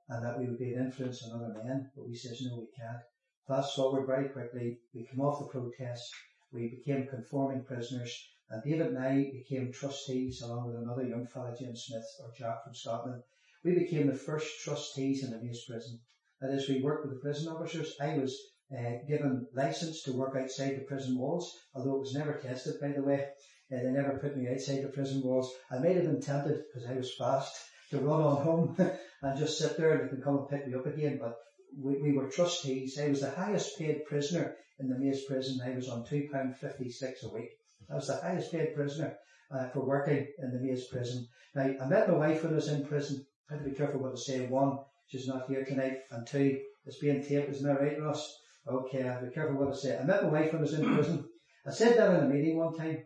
and 0.09 0.23
that 0.23 0.39
we 0.39 0.47
would 0.47 0.59
be 0.59 0.73
an 0.73 0.85
influence 0.85 1.23
on 1.23 1.35
other 1.35 1.63
men, 1.63 1.91
but 1.95 2.07
we 2.07 2.15
says 2.15 2.41
no, 2.41 2.57
we 2.57 2.67
can't. 2.77 3.03
Fast 3.47 3.75
forward 3.75 4.07
very 4.07 4.29
quickly, 4.29 4.79
we 4.93 5.05
came 5.05 5.19
off 5.19 5.39
the 5.39 5.47
protest, 5.47 6.09
we 6.51 6.69
became 6.69 7.07
conforming 7.07 7.63
prisoners, 7.65 8.13
and 8.49 8.63
David 8.63 8.87
and 8.87 8.97
I 8.97 9.29
became 9.33 9.73
trustees 9.73 10.41
along 10.41 10.67
with 10.67 10.77
another 10.77 11.03
young 11.03 11.27
fellow, 11.27 11.53
James 11.59 11.85
Smith, 11.85 12.05
or 12.21 12.31
Jack 12.37 12.63
from 12.63 12.73
Scotland. 12.73 13.21
We 13.63 13.73
became 13.73 14.07
the 14.07 14.13
first 14.13 14.61
trustees 14.63 15.23
in 15.23 15.31
the 15.31 15.41
Maze 15.41 15.65
prison. 15.67 15.99
That 16.39 16.51
is, 16.51 16.69
we 16.69 16.81
worked 16.81 17.05
with 17.05 17.15
the 17.15 17.19
prison 17.19 17.51
officers. 17.51 17.93
I 17.99 18.17
was 18.17 18.39
uh, 18.71 18.99
given 19.07 19.47
license 19.53 20.03
to 20.03 20.13
work 20.13 20.37
outside 20.37 20.77
the 20.77 20.85
prison 20.85 21.17
walls, 21.17 21.51
although 21.73 21.95
it 21.95 22.01
was 22.01 22.13
never 22.13 22.33
tested, 22.33 22.79
by 22.79 22.93
the 22.93 23.03
way. 23.03 23.27
Uh, 23.69 23.83
they 23.83 23.91
never 23.91 24.17
put 24.17 24.37
me 24.37 24.47
outside 24.49 24.81
the 24.83 24.89
prison 24.89 25.21
walls. 25.21 25.53
I 25.69 25.79
might 25.79 25.95
have 25.95 26.05
been 26.05 26.21
tempted 26.21 26.63
because 26.67 26.89
I 26.89 26.93
was 26.93 27.15
fast 27.15 27.53
to 27.89 27.99
run 27.99 28.21
on 28.21 28.43
home 28.43 28.75
and 29.21 29.37
just 29.37 29.57
sit 29.57 29.75
there 29.75 29.91
and 29.91 30.05
they 30.05 30.13
can 30.13 30.21
come 30.21 30.37
and 30.37 30.47
pick 30.47 30.67
me 30.67 30.73
up 30.73 30.85
again. 30.85 31.17
But 31.21 31.35
we, 31.77 32.01
we 32.01 32.11
were 32.13 32.29
trustees. 32.29 32.97
I 32.97 33.09
was 33.09 33.19
the 33.19 33.31
highest 33.31 33.77
paid 33.77 34.05
prisoner 34.05 34.55
in 34.79 34.87
the 34.87 34.97
Maze 34.97 35.25
prison. 35.25 35.59
I 35.65 35.75
was 35.75 35.89
on 35.89 36.05
£2.56 36.05 37.23
a 37.23 37.33
week. 37.33 37.49
I 37.89 37.95
was 37.95 38.07
the 38.07 38.17
highest 38.17 38.51
paid 38.51 38.75
prisoner 38.75 39.17
uh, 39.51 39.69
for 39.69 39.85
working 39.85 40.27
in 40.39 40.51
the 40.51 40.59
Maze 40.59 40.87
prison. 40.87 41.27
Now, 41.55 41.63
I 41.81 41.87
met 41.87 42.09
my 42.09 42.17
wife 42.17 42.43
when 42.43 42.53
I 42.53 42.55
was 42.55 42.67
in 42.67 42.85
prison. 42.85 43.25
I 43.49 43.53
had 43.53 43.63
to 43.63 43.69
be 43.69 43.75
careful 43.75 44.01
what 44.01 44.11
I 44.11 44.15
say. 44.15 44.45
One, 44.47 44.79
she's 45.07 45.27
not 45.27 45.47
here 45.47 45.63
tonight. 45.63 45.99
And 46.11 46.27
two, 46.27 46.59
it's 46.85 46.99
being 46.99 47.23
taped. 47.23 47.49
Isn't 47.49 47.67
that 47.67 47.81
right, 47.81 48.01
Ross? 48.01 48.41
Okay, 48.67 49.03
I 49.03 49.13
have 49.13 49.21
to 49.21 49.27
be 49.27 49.33
careful 49.33 49.57
what 49.57 49.73
I 49.73 49.77
say. 49.77 49.97
I 49.97 50.03
met 50.03 50.23
my 50.23 50.29
wife 50.29 50.51
when 50.51 50.59
I 50.59 50.61
was 50.61 50.73
in 50.73 50.83
prison. 50.95 51.29
I 51.65 51.71
said 51.71 51.97
that 51.97 52.11
in 52.11 52.25
a 52.25 52.29
meeting 52.29 52.57
one 52.57 52.75
time. 52.75 53.03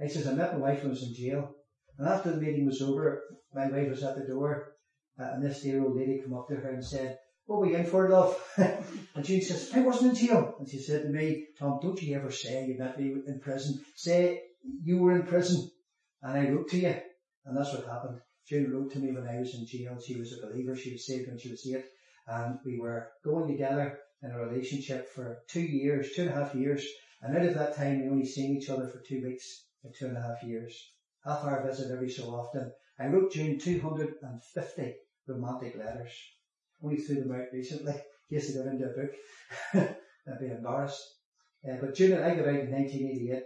I 0.00 0.06
says, 0.06 0.26
I 0.26 0.34
met 0.34 0.54
my 0.54 0.60
wife 0.60 0.78
when 0.78 0.88
I 0.88 0.90
was 0.90 1.02
in 1.02 1.14
jail. 1.14 1.54
And 1.98 2.08
after 2.08 2.30
the 2.30 2.40
meeting 2.40 2.66
was 2.66 2.80
over, 2.80 3.22
my 3.54 3.68
wife 3.68 3.88
was 3.90 4.02
at 4.02 4.16
the 4.16 4.26
door, 4.26 4.72
uh, 5.18 5.32
and 5.34 5.42
this 5.42 5.62
dear 5.62 5.82
old 5.82 5.96
lady 5.96 6.20
came 6.20 6.32
up 6.32 6.48
to 6.48 6.56
her 6.56 6.70
and 6.70 6.84
said, 6.84 7.18
what 7.50 7.58
were 7.58 7.66
you 7.66 7.78
in 7.78 7.84
for, 7.84 8.08
love? 8.08 8.40
and 8.56 9.24
June 9.24 9.42
says, 9.42 9.72
I 9.74 9.80
wasn't 9.80 10.16
in 10.16 10.26
jail. 10.28 10.54
And 10.60 10.68
she 10.68 10.78
said 10.78 11.02
to 11.02 11.08
me, 11.08 11.46
Tom, 11.58 11.80
don't 11.82 12.00
you 12.00 12.14
ever 12.14 12.30
say 12.30 12.64
you 12.64 12.78
met 12.78 12.96
me 12.96 13.12
in 13.26 13.40
prison. 13.40 13.84
Say 13.96 14.42
you 14.84 14.98
were 14.98 15.16
in 15.16 15.24
prison 15.24 15.68
and 16.22 16.38
I 16.38 16.48
wrote 16.48 16.68
to 16.68 16.78
you. 16.78 16.94
And 17.44 17.56
that's 17.56 17.74
what 17.74 17.86
happened. 17.86 18.20
June 18.48 18.70
wrote 18.70 18.92
to 18.92 19.00
me 19.00 19.10
when 19.10 19.26
I 19.26 19.40
was 19.40 19.52
in 19.56 19.66
jail. 19.66 19.98
She 20.00 20.16
was 20.16 20.32
a 20.32 20.46
believer. 20.46 20.76
She 20.76 20.92
was 20.92 21.04
saved 21.04 21.26
when 21.26 21.40
she 21.40 21.50
was 21.50 21.66
eight. 21.66 21.86
And 22.28 22.60
we 22.64 22.78
were 22.78 23.08
going 23.24 23.50
together 23.50 23.98
in 24.22 24.30
a 24.30 24.38
relationship 24.38 25.12
for 25.12 25.38
two 25.48 25.62
years, 25.62 26.12
two 26.14 26.22
and 26.22 26.30
a 26.30 26.34
half 26.34 26.54
years. 26.54 26.86
And 27.20 27.36
out 27.36 27.46
of 27.46 27.54
that 27.54 27.76
time, 27.76 28.00
we 28.00 28.10
only 28.10 28.26
seen 28.26 28.58
each 28.58 28.70
other 28.70 28.86
for 28.86 29.00
two 29.00 29.24
weeks, 29.24 29.64
for 29.82 29.90
two 29.90 30.06
and 30.06 30.16
a 30.16 30.22
half 30.22 30.44
years. 30.44 30.92
Half 31.24 31.44
hour 31.44 31.66
visit 31.66 31.90
every 31.90 32.10
so 32.10 32.28
often. 32.28 32.70
I 32.96 33.08
wrote 33.08 33.32
June 33.32 33.58
250 33.58 34.94
romantic 35.26 35.76
letters. 35.76 36.12
Only 36.82 36.96
threw 36.96 37.16
them 37.16 37.32
out 37.32 37.52
recently, 37.52 37.92
in 37.92 38.38
case 38.38 38.52
they 38.52 38.58
got 38.58 38.72
into 38.72 38.86
a 38.86 38.96
book. 38.96 39.10
I'd 40.26 40.40
be 40.40 40.46
embarrassed. 40.46 41.02
Uh, 41.68 41.76
but 41.80 41.94
June, 41.94 42.12
I 42.12 42.34
got 42.34 42.48
out 42.48 42.60
in 42.60 42.70
1988, 42.70 43.42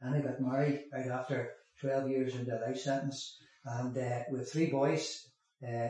and 0.00 0.14
I 0.14 0.20
got 0.20 0.40
married 0.40 0.84
right 0.92 1.06
after 1.08 1.50
12 1.80 2.10
years 2.10 2.34
into 2.34 2.56
a 2.56 2.60
life 2.66 2.78
sentence, 2.78 3.36
and 3.64 3.96
uh, 3.96 4.20
with 4.30 4.50
three 4.50 4.70
boys, 4.70 5.26
uh, 5.66 5.88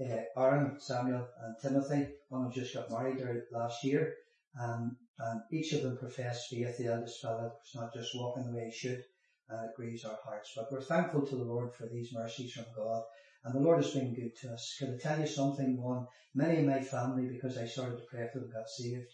uh, 0.00 0.22
Aaron, 0.36 0.76
Samuel, 0.80 1.28
and 1.42 1.56
Timothy. 1.62 2.08
One 2.28 2.46
of 2.46 2.54
just 2.54 2.74
got 2.74 2.90
married 2.90 3.18
there 3.18 3.44
last 3.52 3.84
year, 3.84 4.14
and, 4.56 4.96
and 5.18 5.40
each 5.52 5.72
of 5.72 5.82
them 5.82 5.96
professed 5.96 6.48
faith. 6.50 6.76
The 6.78 6.86
eldest 6.86 7.20
fellow 7.20 7.52
was 7.52 7.72
not 7.74 7.94
just 7.94 8.16
walking 8.16 8.46
the 8.46 8.56
way 8.56 8.64
he 8.66 8.72
should, 8.72 9.02
and 9.48 9.70
it 9.70 9.76
grieves 9.76 10.04
our 10.04 10.18
hearts. 10.24 10.52
But 10.56 10.72
we're 10.72 10.82
thankful 10.82 11.26
to 11.26 11.36
the 11.36 11.44
Lord 11.44 11.74
for 11.74 11.86
these 11.86 12.12
mercies 12.12 12.52
from 12.52 12.64
God. 12.76 13.02
And 13.44 13.54
the 13.54 13.60
Lord 13.60 13.82
has 13.82 13.92
been 13.92 14.14
good 14.14 14.34
to 14.40 14.54
us. 14.54 14.76
Can 14.78 14.94
I 14.94 14.98
tell 14.98 15.20
you 15.20 15.26
something? 15.26 15.80
One, 15.80 16.06
many 16.34 16.60
in 16.60 16.66
my 16.66 16.80
family, 16.80 17.28
because 17.28 17.58
I 17.58 17.66
started 17.66 17.96
to 17.96 18.06
pray 18.10 18.26
for 18.32 18.40
them, 18.40 18.50
got 18.50 18.68
saved. 18.68 19.06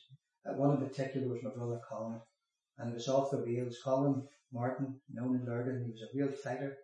One 0.44 0.76
in 0.76 0.88
particular 0.88 1.28
was 1.28 1.42
my 1.42 1.50
brother 1.50 1.80
Colin. 1.88 2.20
And 2.78 2.92
it 2.92 2.94
was 2.94 3.08
off 3.08 3.32
the 3.32 3.42
rails. 3.42 3.78
Colin 3.84 4.22
Martin, 4.52 5.00
known 5.12 5.36
in 5.36 5.46
Lurgan, 5.46 5.84
he 5.84 5.90
was 5.90 6.02
a 6.02 6.16
real 6.16 6.32
fighter. 6.32 6.76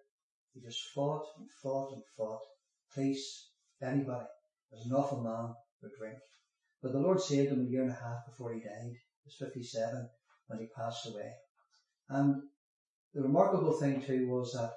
He 0.54 0.60
just 0.60 0.90
fought 0.94 1.24
and 1.38 1.48
fought 1.62 1.92
and 1.92 2.02
fought. 2.16 2.40
Police, 2.92 3.50
anybody. 3.82 4.26
He 4.70 4.76
was 4.76 4.86
an 4.86 4.96
awful 4.96 5.22
man 5.22 5.54
for 5.80 5.90
drink. 5.98 6.18
But 6.82 6.92
the 6.92 7.00
Lord 7.00 7.20
saved 7.20 7.52
him 7.52 7.60
a 7.60 7.70
year 7.70 7.82
and 7.82 7.92
a 7.92 7.94
half 7.94 8.26
before 8.26 8.52
he 8.52 8.60
died. 8.60 8.90
He 8.90 9.26
was 9.26 9.36
57 9.38 10.08
when 10.48 10.58
he 10.58 10.66
passed 10.76 11.06
away. 11.06 11.32
And 12.08 12.42
the 13.14 13.22
remarkable 13.22 13.78
thing 13.78 14.02
too 14.02 14.28
was 14.28 14.52
that 14.52 14.72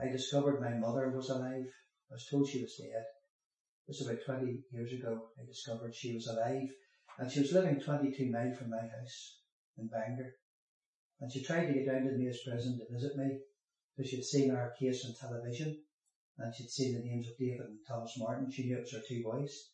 I 0.00 0.10
discovered 0.10 0.60
my 0.60 0.74
mother 0.74 1.10
was 1.10 1.28
alive. 1.28 1.66
I 2.12 2.20
was 2.20 2.28
told 2.28 2.46
she 2.46 2.60
was 2.60 2.76
dead. 2.76 3.06
This 3.88 4.00
was 4.00 4.08
about 4.08 4.20
20 4.26 4.64
years 4.70 4.92
ago. 4.92 5.30
I 5.40 5.46
discovered 5.46 5.94
she 5.94 6.12
was 6.12 6.26
alive 6.26 6.68
and 7.18 7.32
she 7.32 7.40
was 7.40 7.54
living 7.54 7.80
22 7.80 8.30
miles 8.30 8.58
from 8.58 8.68
my 8.68 8.82
house 8.82 9.40
in 9.78 9.88
Bangor. 9.88 10.34
And 11.22 11.32
she 11.32 11.42
tried 11.42 11.68
to 11.68 11.72
get 11.72 11.86
down 11.86 12.04
to 12.04 12.12
Maze 12.12 12.42
prison 12.46 12.78
to 12.78 12.92
visit 12.92 13.16
me 13.16 13.40
because 13.96 14.10
she'd 14.10 14.24
seen 14.24 14.50
our 14.50 14.74
case 14.78 15.06
on 15.06 15.14
television 15.14 15.80
and 16.36 16.54
she'd 16.54 16.68
seen 16.68 16.92
the 16.92 17.02
names 17.02 17.28
of 17.28 17.38
David 17.38 17.64
and 17.64 17.78
Thomas 17.88 18.12
Martin. 18.18 18.50
She 18.50 18.64
knew 18.64 18.76
it 18.76 18.80
was 18.80 18.92
her 18.92 19.00
two 19.08 19.22
boys. 19.22 19.70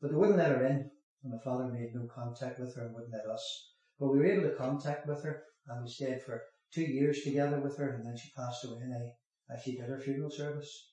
But 0.00 0.12
they 0.12 0.16
wouldn't 0.16 0.38
let 0.38 0.52
her 0.52 0.64
in 0.64 0.92
and 1.24 1.32
my 1.32 1.38
father 1.42 1.72
made 1.72 1.92
no 1.92 2.06
contact 2.06 2.60
with 2.60 2.72
her 2.76 2.86
and 2.86 2.94
wouldn't 2.94 3.12
let 3.12 3.26
us. 3.26 3.72
But 3.98 4.12
we 4.12 4.18
were 4.18 4.26
able 4.26 4.48
to 4.48 4.54
contact 4.54 5.08
with 5.08 5.24
her 5.24 5.42
and 5.66 5.82
we 5.82 5.90
stayed 5.90 6.22
for 6.22 6.40
two 6.72 6.82
years 6.84 7.22
together 7.22 7.58
with 7.58 7.76
her 7.78 7.94
and 7.94 8.06
then 8.06 8.16
she 8.16 8.30
passed 8.36 8.64
away 8.64 8.78
and 8.82 8.94
I 8.94 9.52
actually 9.52 9.74
did 9.74 9.88
her 9.88 9.98
funeral 9.98 10.30
service 10.30 10.89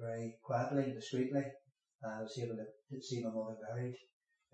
very 0.00 0.36
quietly, 0.42 0.84
and 0.84 0.94
discreetly, 0.94 1.42
and 2.02 2.12
I 2.12 2.22
was 2.22 2.38
able 2.42 2.56
to 2.56 3.00
see 3.00 3.22
my 3.22 3.30
mother 3.30 3.56
buried. 3.68 3.94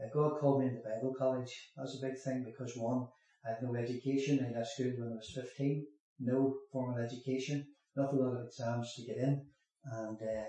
Uh, 0.01 0.07
God 0.15 0.39
called 0.41 0.61
me 0.61 0.69
into 0.69 0.81
Bible 0.81 1.15
college. 1.19 1.51
That 1.77 1.83
was 1.83 1.99
a 1.99 2.07
big 2.07 2.17
thing 2.25 2.45
because 2.45 2.77
one, 2.77 3.09
I 3.45 3.51
had 3.51 3.63
no 3.63 3.75
education. 3.75 4.39
I 4.39 4.57
left 4.57 4.71
school 4.71 4.93
when 4.97 5.13
I 5.13 5.17
was 5.17 5.33
15. 5.35 5.87
No 6.21 6.55
formal 6.73 6.99
education. 6.99 7.67
Not 7.97 8.13
a 8.13 8.17
lot 8.17 8.37
of 8.37 8.47
exams 8.47 8.95
to 8.95 9.07
get 9.07 9.17
in 9.17 9.47
and 9.85 10.19
uh, 10.23 10.45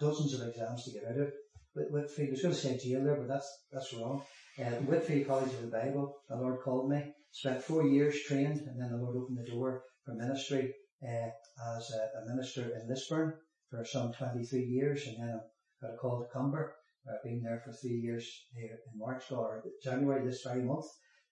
dozens 0.00 0.34
of 0.34 0.48
exams 0.48 0.84
to 0.84 0.92
get 0.92 1.04
out 1.10 1.20
of. 1.20 1.32
But 1.74 1.90
Whitefield, 1.90 2.28
I 2.28 2.32
was 2.32 2.42
going 2.42 2.54
to 2.54 2.60
say 2.60 2.78
jail 2.78 3.04
there, 3.04 3.16
but 3.16 3.28
that's, 3.28 3.48
that's 3.70 3.92
wrong. 3.92 4.22
Uh, 4.58 4.70
Whitefield 4.88 5.26
College 5.26 5.52
of 5.52 5.62
the 5.62 5.76
Bible, 5.76 6.16
the 6.28 6.36
Lord 6.36 6.60
called 6.64 6.88
me. 6.88 7.12
Spent 7.32 7.62
four 7.62 7.86
years 7.86 8.16
trained 8.26 8.60
and 8.60 8.80
then 8.80 8.90
the 8.90 8.96
Lord 8.96 9.16
opened 9.16 9.38
the 9.38 9.50
door 9.50 9.82
for 10.04 10.14
ministry 10.14 10.72
uh, 11.02 11.28
as 11.76 11.90
a, 11.90 12.22
a 12.22 12.34
minister 12.34 12.62
in 12.62 12.88
Lisburn 12.88 13.34
for 13.70 13.84
some 13.84 14.12
23 14.12 14.60
years 14.60 15.06
and 15.06 15.16
then 15.18 15.40
I 15.40 15.86
got 15.86 15.94
a 15.94 15.96
call 15.96 16.20
to 16.20 16.32
Cumber. 16.32 16.74
I've 17.08 17.22
been 17.22 17.42
there 17.42 17.62
for 17.64 17.72
three 17.72 17.98
years 17.98 18.26
here 18.54 18.78
in 18.92 18.98
March 18.98 19.30
or 19.30 19.62
January 19.82 20.24
this 20.24 20.42
very 20.42 20.62
month. 20.62 20.86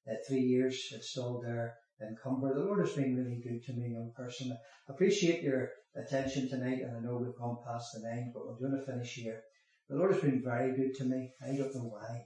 Uh, 0.09 0.15
three 0.29 0.41
years 0.41 0.93
installed 0.93 1.45
there 1.45 1.75
in 2.01 2.17
Cumber. 2.23 2.55
The 2.55 2.65
Lord 2.65 2.81
has 2.81 2.95
been 2.95 3.17
really 3.17 3.41
good 3.43 3.65
to 3.65 3.73
me, 3.73 3.93
young 3.93 4.13
person. 4.17 4.53
I 4.53 4.93
appreciate 4.93 5.43
your 5.43 5.71
attention 5.97 6.49
tonight 6.49 6.81
and 6.83 6.97
I 6.97 7.01
know 7.01 7.17
we've 7.17 7.39
gone 7.39 7.59
past 7.67 7.93
the 7.95 8.09
nine, 8.09 8.33
but 8.35 8.47
we're 8.47 8.69
going 8.69 8.79
to 8.79 8.87
finish 8.87 9.15
here. 9.15 9.41
The 9.89 9.97
Lord 9.97 10.13
has 10.13 10.23
been 10.23 10.43
very 10.45 10.77
good 10.77 10.95
to 10.97 11.05
me. 11.05 11.33
I 11.43 11.57
don't 11.57 11.75
know 11.75 11.91
why. 11.91 12.25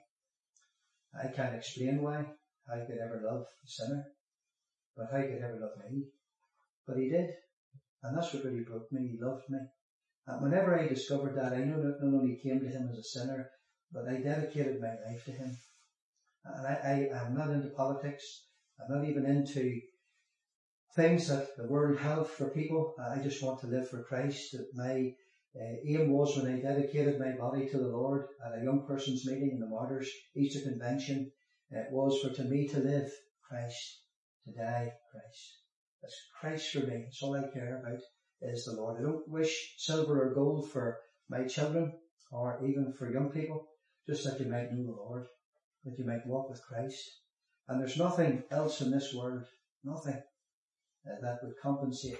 I 1.15 1.29
can't 1.29 1.55
explain 1.55 2.03
why. 2.03 2.25
I 2.71 2.85
could 2.87 2.99
ever 2.99 3.23
love 3.25 3.43
a 3.43 3.67
sinner, 3.67 4.05
but 4.97 5.13
I 5.13 5.23
could 5.23 5.43
ever 5.43 5.59
love 5.59 5.79
me. 5.91 6.05
But 6.87 6.99
he 6.99 7.09
did. 7.09 7.31
And 8.03 8.17
that's 8.17 8.33
what 8.33 8.45
really 8.45 8.61
broke 8.61 8.93
me. 8.93 9.09
He 9.09 9.19
loved 9.21 9.49
me. 9.49 9.59
And 10.29 10.43
whenever 10.43 10.79
I 10.79 10.87
discovered 10.87 11.37
that, 11.37 11.55
I 11.55 11.61
that 11.61 11.99
not 12.03 12.21
only 12.21 12.39
came 12.43 12.61
to 12.61 12.69
him 12.69 12.91
as 12.93 12.99
a 12.99 13.03
sinner, 13.03 13.51
but 13.91 14.07
I 14.07 14.21
dedicated 14.21 14.79
my 14.79 14.95
life 15.07 15.25
to 15.25 15.33
him. 15.33 15.57
And 16.45 16.67
I, 16.67 17.09
I, 17.15 17.27
am 17.27 17.35
not 17.35 17.49
into 17.49 17.71
politics. 17.71 18.45
I'm 18.79 18.95
not 18.95 19.09
even 19.09 19.25
into 19.25 19.81
things 20.95 21.29
that 21.29 21.57
the 21.57 21.67
world 21.67 21.99
have 22.01 22.29
for 22.29 22.51
people. 22.51 22.95
I 23.01 23.23
just 23.23 23.43
want 23.43 23.61
to 23.61 23.69
live 23.69 23.89
for 23.89 24.05
Christ. 24.05 24.55
My 24.75 25.13
uh, 25.59 25.77
aim 25.87 26.13
was 26.13 26.37
when 26.37 26.53
I 26.53 26.61
dedicated 26.61 27.19
my 27.19 27.33
body 27.33 27.67
to 27.71 27.79
the 27.79 27.89
Lord 27.89 28.27
at 28.47 28.61
a 28.61 28.65
young 28.65 28.85
person's 28.87 29.27
meeting 29.27 29.53
in 29.55 29.61
the 29.61 29.67
Martyrs 29.67 30.11
Easter 30.37 30.61
Convention, 30.61 31.33
it 31.71 31.87
was 31.91 32.21
for 32.21 32.35
to 32.35 32.45
me 32.45 32.69
to 32.69 32.81
live 32.81 33.11
Christ, 33.49 34.03
to 34.45 34.53
die 34.53 34.93
Christ. 35.11 35.63
That's 36.03 36.17
Christ 36.39 36.71
for 36.71 36.81
me. 36.81 37.05
That's 37.05 37.23
all 37.23 37.35
I 37.35 37.51
care 37.51 37.81
about 37.81 38.03
is 38.41 38.65
the 38.65 38.73
Lord. 38.73 38.99
I 38.99 39.03
don't 39.03 39.29
wish 39.29 39.75
silver 39.79 40.23
or 40.23 40.35
gold 40.35 40.71
for 40.71 40.99
my 41.29 41.45
children 41.45 41.93
or 42.31 42.65
even 42.67 42.93
for 42.93 43.11
young 43.11 43.31
people, 43.31 43.69
just 44.07 44.25
that 44.25 44.41
you 44.41 44.47
might 44.47 44.73
know 44.73 44.85
the 44.85 44.93
Lord, 44.93 45.27
that 45.85 45.99
you 45.99 46.05
might 46.05 46.27
walk 46.27 46.51
with 46.51 46.63
Christ. 46.63 47.03
And 47.69 47.81
there's 47.81 47.99
nothing 47.99 48.45
else 48.51 48.81
in 48.81 48.91
this 48.91 49.13
world, 49.15 49.45
nothing 49.85 50.15
uh, 51.07 51.21
that 51.23 51.39
would 51.43 51.55
compensate 51.63 52.19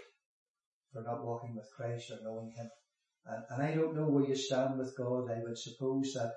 for 0.93 1.03
not 1.03 1.25
walking 1.25 1.55
with 1.55 1.71
Christ 1.77 2.11
or 2.11 2.19
knowing 2.23 2.51
Him. 2.51 2.71
And, 3.27 3.45
and, 3.51 3.63
I 3.63 3.75
don't 3.75 3.95
know 3.95 4.09
where 4.09 4.27
you 4.27 4.35
stand 4.35 4.79
with 4.79 4.97
God. 4.97 5.31
I 5.31 5.43
would 5.43 5.59
suppose 5.59 6.13
that 6.15 6.33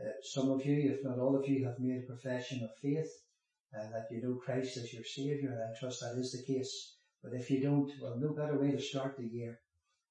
uh, 0.00 0.12
some 0.22 0.50
of 0.50 0.64
you, 0.64 0.92
if 0.92 1.04
not 1.04 1.18
all 1.18 1.36
of 1.36 1.48
you, 1.48 1.64
have 1.66 1.78
made 1.78 2.02
a 2.02 2.06
profession 2.06 2.62
of 2.62 2.70
faith, 2.82 3.10
and 3.72 3.92
that 3.92 4.06
you 4.10 4.22
know 4.22 4.36
Christ 4.44 4.76
as 4.76 4.92
your 4.92 5.04
Saviour, 5.04 5.52
and 5.52 5.60
I 5.60 5.78
trust 5.78 6.00
that 6.00 6.18
is 6.18 6.32
the 6.32 6.52
case. 6.52 6.95
But 7.22 7.32
if 7.32 7.50
you 7.50 7.62
don't, 7.62 7.90
well, 8.00 8.16
no 8.18 8.34
better 8.34 8.58
way 8.58 8.70
to 8.70 8.80
start 8.80 9.16
the 9.16 9.26
year 9.26 9.58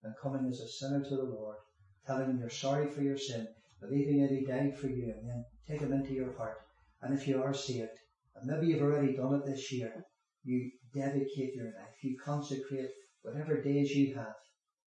than 0.04 0.16
coming 0.22 0.48
as 0.50 0.60
a 0.60 0.68
sinner 0.68 1.04
to 1.04 1.16
the 1.16 1.24
Lord, 1.24 1.58
telling 2.06 2.30
him 2.30 2.40
you're 2.40 2.50
sorry 2.50 2.88
for 2.90 3.02
your 3.02 3.18
sin, 3.18 3.48
believing 3.82 4.22
that 4.22 4.32
he 4.32 4.46
died 4.46 4.78
for 4.78 4.88
you, 4.88 5.14
and 5.18 5.30
then 5.30 5.46
take 5.68 5.82
him 5.82 5.94
into 5.94 6.14
your 6.14 6.34
heart. 6.34 6.58
And 7.02 7.14
if 7.14 7.28
you 7.28 7.42
are 7.42 7.54
saved, 7.54 7.98
and 8.36 8.46
maybe 8.50 8.68
you've 8.68 8.82
already 8.82 9.16
done 9.16 9.36
it 9.36 9.46
this 9.46 9.72
year, 9.72 10.06
you 10.44 10.72
dedicate 10.94 11.56
your 11.56 11.66
life, 11.66 12.04
you 12.04 12.18
consecrate 12.24 12.90
whatever 13.22 13.62
days 13.62 13.92
you 13.92 14.16
have, 14.16 14.36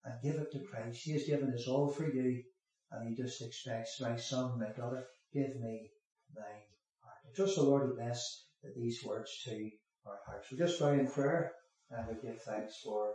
and 0.06 0.22
give 0.22 0.36
it 0.36 0.52
to 0.52 0.64
Christ. 0.72 1.02
He 1.04 1.14
has 1.14 1.26
given 1.26 1.54
us 1.54 1.68
all 1.68 1.90
for 1.90 2.08
you, 2.08 2.44
and 2.92 3.10
he 3.10 3.22
just 3.22 3.42
expects, 3.42 4.00
my 4.02 4.16
son, 4.16 4.60
my 4.60 4.70
daughter, 4.70 5.08
give 5.34 5.56
me 5.60 5.92
thine 6.36 6.66
heart. 7.04 7.36
Trust 7.36 7.56
the 7.56 7.64
Lord 7.64 7.96
bless 7.96 8.46
these 8.76 9.04
words 9.04 9.32
to 9.46 9.70
our 10.06 10.20
hearts. 10.26 10.52
We 10.52 10.58
just 10.58 10.80
bow 10.80 10.92
in 10.92 11.08
prayer 11.08 11.52
and 11.92 12.08
we 12.08 12.28
give 12.28 12.42
thanks 12.42 12.82
for 12.84 13.14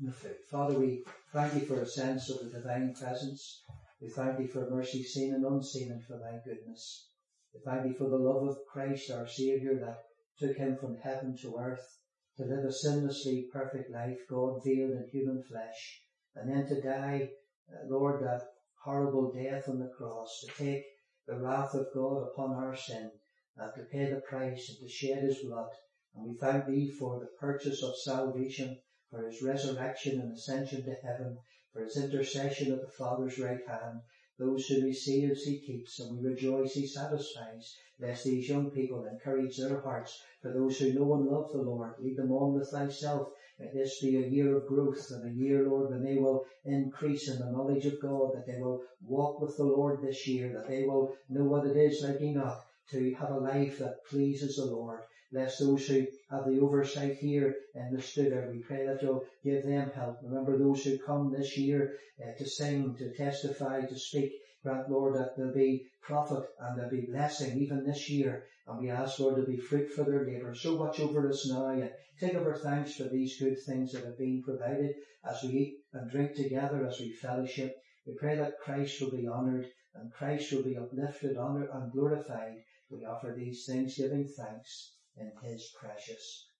the 0.00 0.12
food. 0.12 0.36
Father, 0.50 0.78
we 0.78 1.04
thank 1.32 1.54
you 1.54 1.60
for 1.60 1.80
a 1.80 1.86
sense 1.86 2.30
of 2.30 2.38
the 2.40 2.58
divine 2.58 2.94
presence. 2.94 3.62
We 4.00 4.08
thank 4.10 4.38
you 4.38 4.48
for 4.48 4.70
mercy 4.70 5.02
seen 5.02 5.34
and 5.34 5.44
unseen 5.44 5.90
and 5.90 6.04
for 6.04 6.18
thy 6.18 6.38
goodness. 6.44 7.08
We 7.54 7.60
thank 7.64 7.86
you 7.86 7.94
for 7.94 8.10
the 8.10 8.18
love 8.18 8.46
of 8.48 8.58
Christ, 8.70 9.10
our 9.10 9.26
Saviour, 9.26 9.78
that 9.80 10.02
took 10.38 10.56
him 10.56 10.76
from 10.76 10.98
heaven 11.02 11.36
to 11.42 11.56
earth 11.58 11.98
to 12.36 12.44
live 12.44 12.64
a 12.64 12.72
sinlessly 12.72 13.48
perfect 13.50 13.90
life, 13.90 14.18
God 14.28 14.60
veiled 14.62 14.90
in 14.90 15.08
human 15.10 15.42
flesh, 15.42 16.02
and 16.34 16.50
then 16.50 16.66
to 16.66 16.82
die, 16.82 17.30
uh, 17.72 17.86
Lord, 17.88 18.22
that 18.22 18.42
horrible 18.84 19.32
death 19.32 19.68
on 19.68 19.78
the 19.78 19.90
cross, 19.96 20.44
to 20.44 20.64
take 20.64 20.84
the 21.26 21.38
wrath 21.38 21.72
of 21.74 21.86
God 21.94 22.24
upon 22.28 22.52
our 22.52 22.76
sin, 22.76 23.10
and 23.56 23.72
to 23.74 23.84
pay 23.90 24.10
the 24.10 24.20
price 24.20 24.68
and 24.68 24.78
to 24.80 24.88
shed 24.88 25.22
his 25.22 25.42
blood 25.42 25.70
and 26.16 26.26
we 26.26 26.34
thank 26.38 26.66
thee 26.66 26.90
for 26.98 27.20
the 27.20 27.28
purchase 27.38 27.82
of 27.82 27.94
salvation, 27.96 28.78
for 29.10 29.26
his 29.26 29.42
resurrection 29.42 30.20
and 30.20 30.32
ascension 30.32 30.82
to 30.84 30.94
heaven, 31.04 31.36
for 31.72 31.84
his 31.84 31.96
intercession 31.96 32.72
at 32.72 32.80
the 32.80 32.92
Father's 32.98 33.38
right 33.38 33.60
hand, 33.68 34.00
Those 34.38 34.66
who 34.66 34.82
he 34.82 34.92
saves, 34.92 35.44
he 35.44 35.60
keeps, 35.60 35.98
and 35.98 36.18
we 36.18 36.28
rejoice, 36.28 36.74
he 36.74 36.86
satisfies. 36.86 37.74
Bless 37.98 38.22
these 38.24 38.50
young 38.50 38.70
people, 38.70 39.06
encourage 39.06 39.56
their 39.56 39.80
hearts. 39.80 40.20
For 40.42 40.52
those 40.52 40.78
who 40.78 40.92
know 40.92 41.14
and 41.14 41.26
love 41.26 41.52
the 41.52 41.62
Lord, 41.62 41.94
lead 41.98 42.18
them 42.18 42.32
on 42.32 42.52
with 42.52 42.68
thyself. 42.70 43.32
May 43.58 43.70
this 43.72 43.98
be 44.02 44.16
a 44.16 44.28
year 44.28 44.54
of 44.54 44.66
growth 44.66 45.10
and 45.10 45.24
a 45.24 45.34
year, 45.34 45.66
Lord, 45.66 45.90
when 45.90 46.02
they 46.02 46.18
will 46.18 46.44
increase 46.66 47.30
in 47.30 47.38
the 47.38 47.50
knowledge 47.50 47.86
of 47.86 47.98
God, 48.02 48.34
that 48.34 48.46
they 48.46 48.60
will 48.60 48.82
walk 49.00 49.40
with 49.40 49.56
the 49.56 49.64
Lord 49.64 50.02
this 50.02 50.28
year, 50.28 50.52
that 50.52 50.68
they 50.68 50.84
will 50.84 51.16
know 51.30 51.44
what 51.44 51.66
it 51.66 51.76
is 51.76 52.02
like 52.02 52.20
Enoch 52.20 52.62
to 52.90 53.14
have 53.14 53.30
a 53.30 53.38
life 53.38 53.78
that 53.78 54.04
pleases 54.04 54.56
the 54.56 54.66
Lord. 54.66 55.00
Bless 55.36 55.58
those 55.58 55.86
who 55.86 56.06
have 56.30 56.46
the 56.46 56.60
oversight 56.60 57.18
here 57.18 57.54
in 57.74 57.94
the 57.94 58.00
studio. 58.00 58.50
We 58.50 58.60
pray 58.60 58.86
that 58.86 59.02
you'll 59.02 59.26
give 59.44 59.64
them 59.64 59.90
help. 59.90 60.16
Remember 60.22 60.56
those 60.56 60.82
who 60.82 60.96
come 60.96 61.30
this 61.30 61.58
year 61.58 61.98
uh, 62.18 62.32
to 62.38 62.48
sing, 62.48 62.96
to 62.96 63.14
testify, 63.14 63.82
to 63.82 63.98
speak. 63.98 64.32
Grant, 64.62 64.90
Lord, 64.90 65.14
that 65.16 65.36
there'll 65.36 65.52
be 65.52 65.90
profit 66.00 66.48
and 66.58 66.78
there'll 66.78 66.90
be 66.90 67.04
blessing 67.12 67.58
even 67.58 67.84
this 67.84 68.08
year. 68.08 68.46
And 68.66 68.80
we 68.80 68.88
ask, 68.88 69.18
Lord, 69.18 69.36
to 69.36 69.42
be 69.42 69.58
fruit 69.58 69.92
for 69.92 70.04
their 70.04 70.24
labour. 70.26 70.54
So 70.54 70.76
watch 70.76 71.00
over 71.00 71.28
us 71.28 71.46
now 71.46 71.66
and 71.66 71.90
take 72.18 72.34
over 72.34 72.54
thanks 72.54 72.96
for 72.96 73.04
these 73.04 73.38
good 73.38 73.58
things 73.66 73.92
that 73.92 74.04
have 74.04 74.16
been 74.16 74.42
provided 74.42 74.94
as 75.22 75.42
we 75.42 75.50
eat 75.50 75.76
and 75.92 76.10
drink 76.10 76.34
together, 76.34 76.86
as 76.86 76.98
we 76.98 77.12
fellowship. 77.12 77.76
We 78.06 78.14
pray 78.14 78.36
that 78.36 78.58
Christ 78.64 79.02
will 79.02 79.10
be 79.10 79.28
honoured 79.28 79.66
and 79.96 80.10
Christ 80.14 80.50
will 80.50 80.62
be 80.62 80.78
uplifted, 80.78 81.36
honoured 81.36 81.68
and 81.74 81.92
glorified. 81.92 82.54
We 82.88 83.04
offer 83.04 83.34
these 83.36 83.66
things 83.66 83.98
giving 83.98 84.28
thanks 84.34 84.92
in 85.16 85.32
his 85.42 85.72
precious 85.80 86.50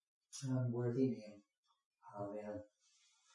and 0.43 0.73
worthy 0.73 1.09
name. 1.09 1.43
Amen. 2.19 2.61